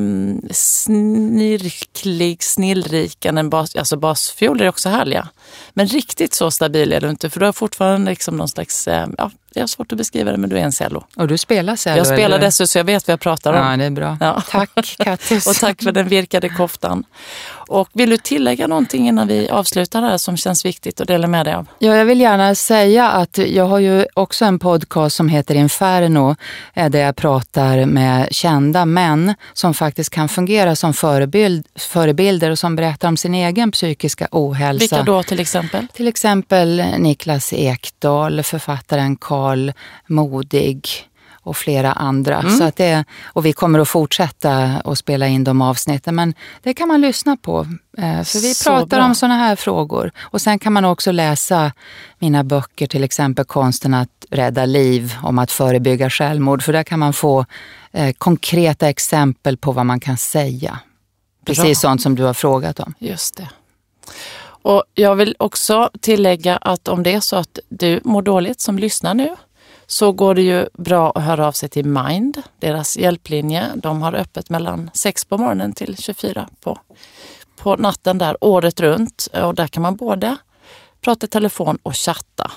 snirklig, 0.51 2.43
snillrik 2.43 3.26
än 3.26 3.38
en 3.38 3.49
bas. 3.49 3.76
Alltså 3.76 3.97
basfioler 3.97 4.65
är 4.65 4.69
också 4.69 4.89
härliga. 4.89 5.28
Men 5.74 5.88
riktigt 5.88 6.34
så 6.34 6.51
stabil 6.51 6.93
är 6.93 7.01
du 7.01 7.09
inte, 7.09 7.30
för 7.30 7.39
du 7.39 7.45
har 7.45 7.53
fortfarande 7.53 8.11
liksom 8.11 8.38
någon 8.38 8.47
slags, 8.49 8.88
eh, 8.88 9.07
ja, 9.17 9.32
jag 9.54 9.62
har 9.62 9.68
svårt 9.68 9.91
att 9.91 9.97
beskriva 9.97 10.32
det, 10.32 10.38
men 10.38 10.49
du 10.49 10.58
är 10.58 10.62
en 10.62 10.72
cello. 10.72 11.04
Och 11.16 11.28
du 11.28 11.38
spelar 11.38 11.76
cello? 11.76 11.97
Jag 11.97 12.08
spelar 12.08 12.39
dessutom, 12.39 12.68
så 12.68 12.78
jag 12.78 12.84
vet 12.84 13.08
vad 13.08 13.14
jag 13.14 13.20
pratar 13.20 13.54
om. 13.54 13.72
Ja, 13.72 13.78
det 13.78 13.86
är 13.86 13.89
bra. 13.89 14.18
Ja. 14.20 14.41
Tack 14.49 14.70
Kattis. 14.97 15.47
och 15.47 15.56
tack 15.56 15.84
för 15.84 15.91
den 15.91 16.08
virkade 16.08 16.49
koftan. 16.49 17.04
Och 17.72 17.89
vill 17.93 18.10
du 18.10 18.18
tillägga 18.18 18.68
någonting 18.68 19.08
innan 19.08 19.28
vi 19.28 19.49
avslutar 19.49 20.02
här 20.02 20.18
som 20.18 20.38
känns 20.38 20.66
viktigt 20.66 21.02
att 21.02 21.08
dela 21.08 21.28
med 21.28 21.45
dig 21.45 21.54
av? 21.54 21.68
Ja, 21.80 21.95
jag 21.95 22.06
vill 22.06 22.22
gärna 22.22 22.56
säga 22.56 23.12
att 23.12 23.38
jag 23.38 23.66
har 23.66 23.80
ju 23.80 24.06
också 24.14 24.45
en 24.45 24.60
podcast 24.60 25.16
som 25.16 25.30
heter 25.30 25.56
Inferno, 25.56 26.36
eh, 26.74 26.89
där 26.89 26.99
jag 26.99 27.16
pratar 27.16 27.86
med 27.86 28.28
kända 28.32 28.86
män 28.86 29.36
som 29.54 29.74
faktiskt 29.74 30.10
kan 30.10 30.30
fungera 30.30 30.76
som 30.76 30.93
förebild, 30.93 31.68
förebilder 31.76 32.52
och 32.52 32.60
som 32.60 32.76
berättar 32.76 33.08
om 33.08 33.18
sin 33.18 33.36
egen 33.36 33.72
psykiska 33.72 34.28
ohälsa. 34.32 34.80
Vilka 34.80 35.04
då 35.04 35.24
till 35.24 35.39
exempel? 35.39 35.88
Till 35.93 36.08
exempel 36.08 36.84
Niklas 36.97 37.54
Ekdahl, 37.54 38.43
författaren 38.43 39.16
Karl 39.42 39.72
Modig 40.08 40.88
och 41.44 41.58
flera 41.58 41.92
andra. 41.94 42.39
Mm. 42.39 42.58
Så 42.58 42.64
att 42.64 42.76
det, 42.76 43.06
och 43.24 43.46
vi 43.46 43.54
kommer 43.54 43.80
att 43.80 43.88
fortsätta 43.89 44.82
att 44.86 44.98
spela 44.98 45.28
in 45.28 45.44
de 45.44 45.62
avsnitten. 45.62 46.16
Men 46.16 46.34
det 46.64 46.74
kan 46.74 46.88
man 46.88 47.02
lyssna 47.02 47.38
på. 47.38 47.60
Eh, 47.98 48.24
för 48.24 48.42
vi 48.42 48.54
Så 48.54 48.70
pratar 48.70 48.98
bra. 48.98 49.06
om 49.06 49.16
sådana 49.16 49.36
här 49.38 49.56
frågor. 49.56 50.12
Och 50.20 50.42
sen 50.42 50.60
kan 50.60 50.74
man 50.74 50.86
också 50.86 51.12
läsa 51.12 51.72
mina 52.20 52.44
böcker, 52.44 52.88
till 52.88 53.04
exempel 53.04 53.46
Konsten 53.46 53.94
att 53.94 54.26
rädda 54.30 54.66
liv, 54.66 55.16
om 55.24 55.39
att 55.39 55.52
förebygga 55.52 56.10
självmord. 56.10 56.64
För 56.64 56.74
där 56.74 56.84
kan 56.84 57.00
man 57.00 57.14
få 57.14 57.46
eh, 57.92 58.14
konkreta 58.18 58.89
exempel 58.89 59.58
på 59.58 59.72
vad 59.72 59.86
man 59.86 60.00
kan 60.00 60.18
säga. 60.18 60.80
Precis 61.46 61.64
bra. 61.64 61.89
sånt 61.89 62.02
som 62.02 62.16
du 62.16 62.24
har 62.24 62.34
frågat 62.34 62.80
om. 62.80 62.94
Just 63.00 63.38
det. 63.38 63.50
Och 64.62 64.84
jag 64.93 65.16
vill 65.16 65.36
också 65.39 65.89
tillägga 66.01 66.57
att 66.57 66.88
om 66.88 67.03
det 67.03 67.14
är 67.14 67.20
så 67.20 67.36
att 67.36 67.59
du 67.70 67.99
mår 68.03 68.22
dåligt 68.22 68.62
som 68.62 68.80
lyssnar 68.80 69.14
nu 69.14 69.36
så 69.88 70.12
går 70.12 70.36
det 70.36 70.41
ju 70.41 70.66
bra 70.74 71.12
att 71.12 71.24
höra 71.24 71.47
av 71.47 71.51
sig 71.51 71.70
till 71.70 71.86
Mind, 71.86 72.41
deras 72.59 72.97
hjälplinje. 72.97 73.68
De 73.76 74.01
har 74.01 74.14
öppet 74.14 74.49
mellan 74.49 74.91
6 74.93 75.26
på 75.26 75.38
morgonen 75.38 75.74
till 75.74 75.97
24 75.97 76.49
på, 76.62 76.80
på 77.55 77.76
natten 77.76 78.18
där 78.18 78.38
året 78.41 78.80
runt 78.80 79.28
och 79.43 79.55
där 79.55 79.68
kan 79.68 79.84
man 79.84 79.95
både 79.95 80.38
prata 81.01 81.26
i 81.26 81.30
telefon 81.30 81.78
och 81.84 81.95
chatta. 81.95 82.51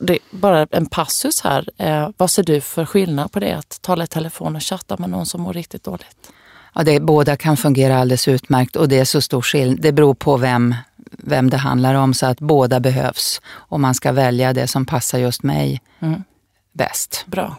Det 0.00 0.12
är 0.12 0.18
bara 0.30 0.66
en 0.70 0.86
passus 0.86 1.40
här. 1.40 1.68
Eh, 1.76 2.08
vad 2.16 2.30
ser 2.30 2.42
du 2.42 2.60
för 2.60 2.84
skillnad 2.84 3.32
på 3.32 3.40
det 3.40 3.52
att 3.52 3.78
tala 3.82 4.04
i 4.04 4.06
telefon 4.06 4.56
och 4.56 4.62
chatta 4.62 4.96
med 4.96 5.10
någon 5.10 5.26
som 5.26 5.40
mår 5.40 5.52
riktigt 5.52 5.84
dåligt? 5.84 6.32
Ja, 6.74 6.82
det, 6.82 7.00
båda 7.00 7.36
kan 7.36 7.56
fungera 7.56 7.98
alldeles 7.98 8.28
utmärkt 8.28 8.76
och 8.76 8.88
det 8.88 8.98
är 8.98 9.04
så 9.04 9.20
stor 9.20 9.42
skillnad. 9.42 9.80
Det 9.80 9.92
beror 9.92 10.14
på 10.14 10.36
vem, 10.36 10.74
vem 11.18 11.50
det 11.50 11.56
handlar 11.56 11.94
om 11.94 12.14
så 12.14 12.26
att 12.26 12.40
båda 12.40 12.80
behövs 12.80 13.40
och 13.46 13.80
man 13.80 13.94
ska 13.94 14.12
välja 14.12 14.52
det 14.52 14.66
som 14.66 14.86
passar 14.86 15.18
just 15.18 15.42
mig 15.42 15.80
mm. 16.00 16.24
bäst. 16.72 17.24
Bra. 17.26 17.56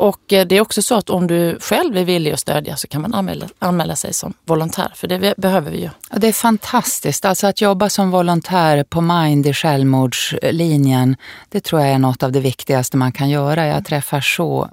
Och 0.00 0.32
eh, 0.32 0.46
det 0.46 0.56
är 0.56 0.60
också 0.60 0.82
så 0.82 0.94
att 0.94 1.10
om 1.10 1.26
du 1.26 1.58
själv 1.60 1.96
är 1.96 2.04
villig 2.04 2.32
att 2.32 2.40
stödja 2.40 2.76
så 2.76 2.88
kan 2.88 3.02
man 3.02 3.14
anmäla, 3.14 3.48
anmäla 3.58 3.96
sig 3.96 4.12
som 4.12 4.34
volontär, 4.44 4.92
för 4.94 5.08
det 5.08 5.34
behöver 5.36 5.70
vi 5.70 5.80
ju. 5.80 5.90
Det 6.10 6.28
är 6.28 6.32
fantastiskt. 6.32 7.24
Alltså 7.24 7.46
att 7.46 7.60
jobba 7.60 7.88
som 7.88 8.10
volontär 8.10 8.84
på 8.84 9.00
Mind 9.00 9.46
i 9.46 9.52
självmordslinjen, 9.52 11.16
det 11.48 11.60
tror 11.60 11.80
jag 11.80 11.90
är 11.90 11.98
något 11.98 12.22
av 12.22 12.32
det 12.32 12.40
viktigaste 12.40 12.96
man 12.96 13.12
kan 13.12 13.30
göra. 13.30 13.66
Jag 13.66 13.84
träffar 13.84 14.20
så 14.20 14.68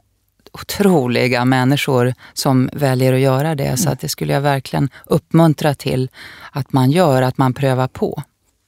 otroliga 0.56 1.46
människor 1.46 2.14
som 2.34 2.70
väljer 2.74 3.14
att 3.14 3.20
göra 3.20 3.56
det. 3.56 3.78
Så 3.78 3.84
mm. 3.84 3.94
att 3.94 4.00
det 4.00 4.10
skulle 4.10 4.34
jag 4.34 4.42
verkligen 4.42 4.90
uppmuntra 5.06 5.76
till 5.76 6.10
att 6.52 6.74
man 6.74 6.92
gör, 6.92 7.22
att 7.22 7.38
man 7.38 7.54
prövar 7.54 7.88
på. 7.88 8.24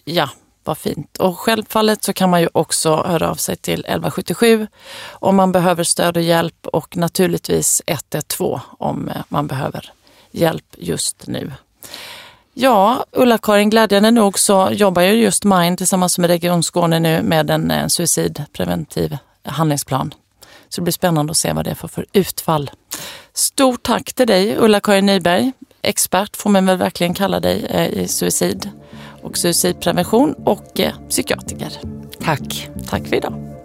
Ja, 0.06 0.30
vad 0.64 0.78
fint. 0.78 1.18
Och 1.18 1.40
självfallet 1.40 2.04
så 2.04 2.14
kan 2.14 2.30
man 2.30 2.42
ju 2.42 2.50
också 2.54 3.04
höra 3.08 3.30
av 3.30 3.36
sig 3.36 3.56
till 3.56 3.80
1177 3.80 4.68
om 5.10 5.36
man 5.36 5.52
behöver 5.52 5.84
stöd 5.84 6.18
och 6.18 6.24
hjälp 6.24 6.68
och 6.68 6.98
naturligtvis 6.98 7.82
112 7.86 8.60
om 8.80 9.10
eh, 9.10 9.16
man 9.30 9.48
behöver 9.48 9.92
hjälp 10.32 10.66
just 10.78 11.28
nu. 11.28 11.52
Ja, 12.54 13.06
Ulla-Karin, 13.12 13.70
glädjande 13.70 14.12
nog 14.12 14.40
så 14.40 14.70
jobbar 14.72 15.02
ju 15.02 15.14
just 15.14 15.44
Mind 15.44 15.78
tillsammans 15.78 16.18
med 16.18 16.30
Region 16.30 16.64
Skåne 16.64 17.00
nu 17.00 17.22
med 17.24 17.50
en, 17.50 17.72
en 17.72 17.90
suicidpreventiv 17.90 19.18
handlingsplan. 19.44 20.14
Så 20.70 20.82
det 20.82 20.84
blir 20.84 20.92
spännande 20.92 21.32
att 21.32 21.38
se 21.38 21.54
vad 21.54 21.66
det 21.66 21.76
får 21.76 21.88
för 21.88 22.06
utfall. 22.14 22.72
Stort 23.34 23.84
tack 23.84 24.14
till 24.14 24.28
dig 24.28 24.58
Ulla-Karin 24.58 25.06
Nyberg, 25.06 25.52
expert 25.82 26.36
får 26.36 26.50
man 26.50 26.66
väl 26.66 26.78
verkligen 26.78 27.14
kalla 27.14 27.40
dig 27.40 27.66
eh, 27.70 27.88
i 27.88 28.08
suicid 28.08 28.70
och 29.24 29.38
suicidprevention 29.38 30.34
och 30.34 30.80
eh, 30.80 30.94
psykiatriker. 31.10 31.74
Tack. 32.20 32.70
Tack 32.90 33.08
för 33.08 33.16
idag. 33.16 33.57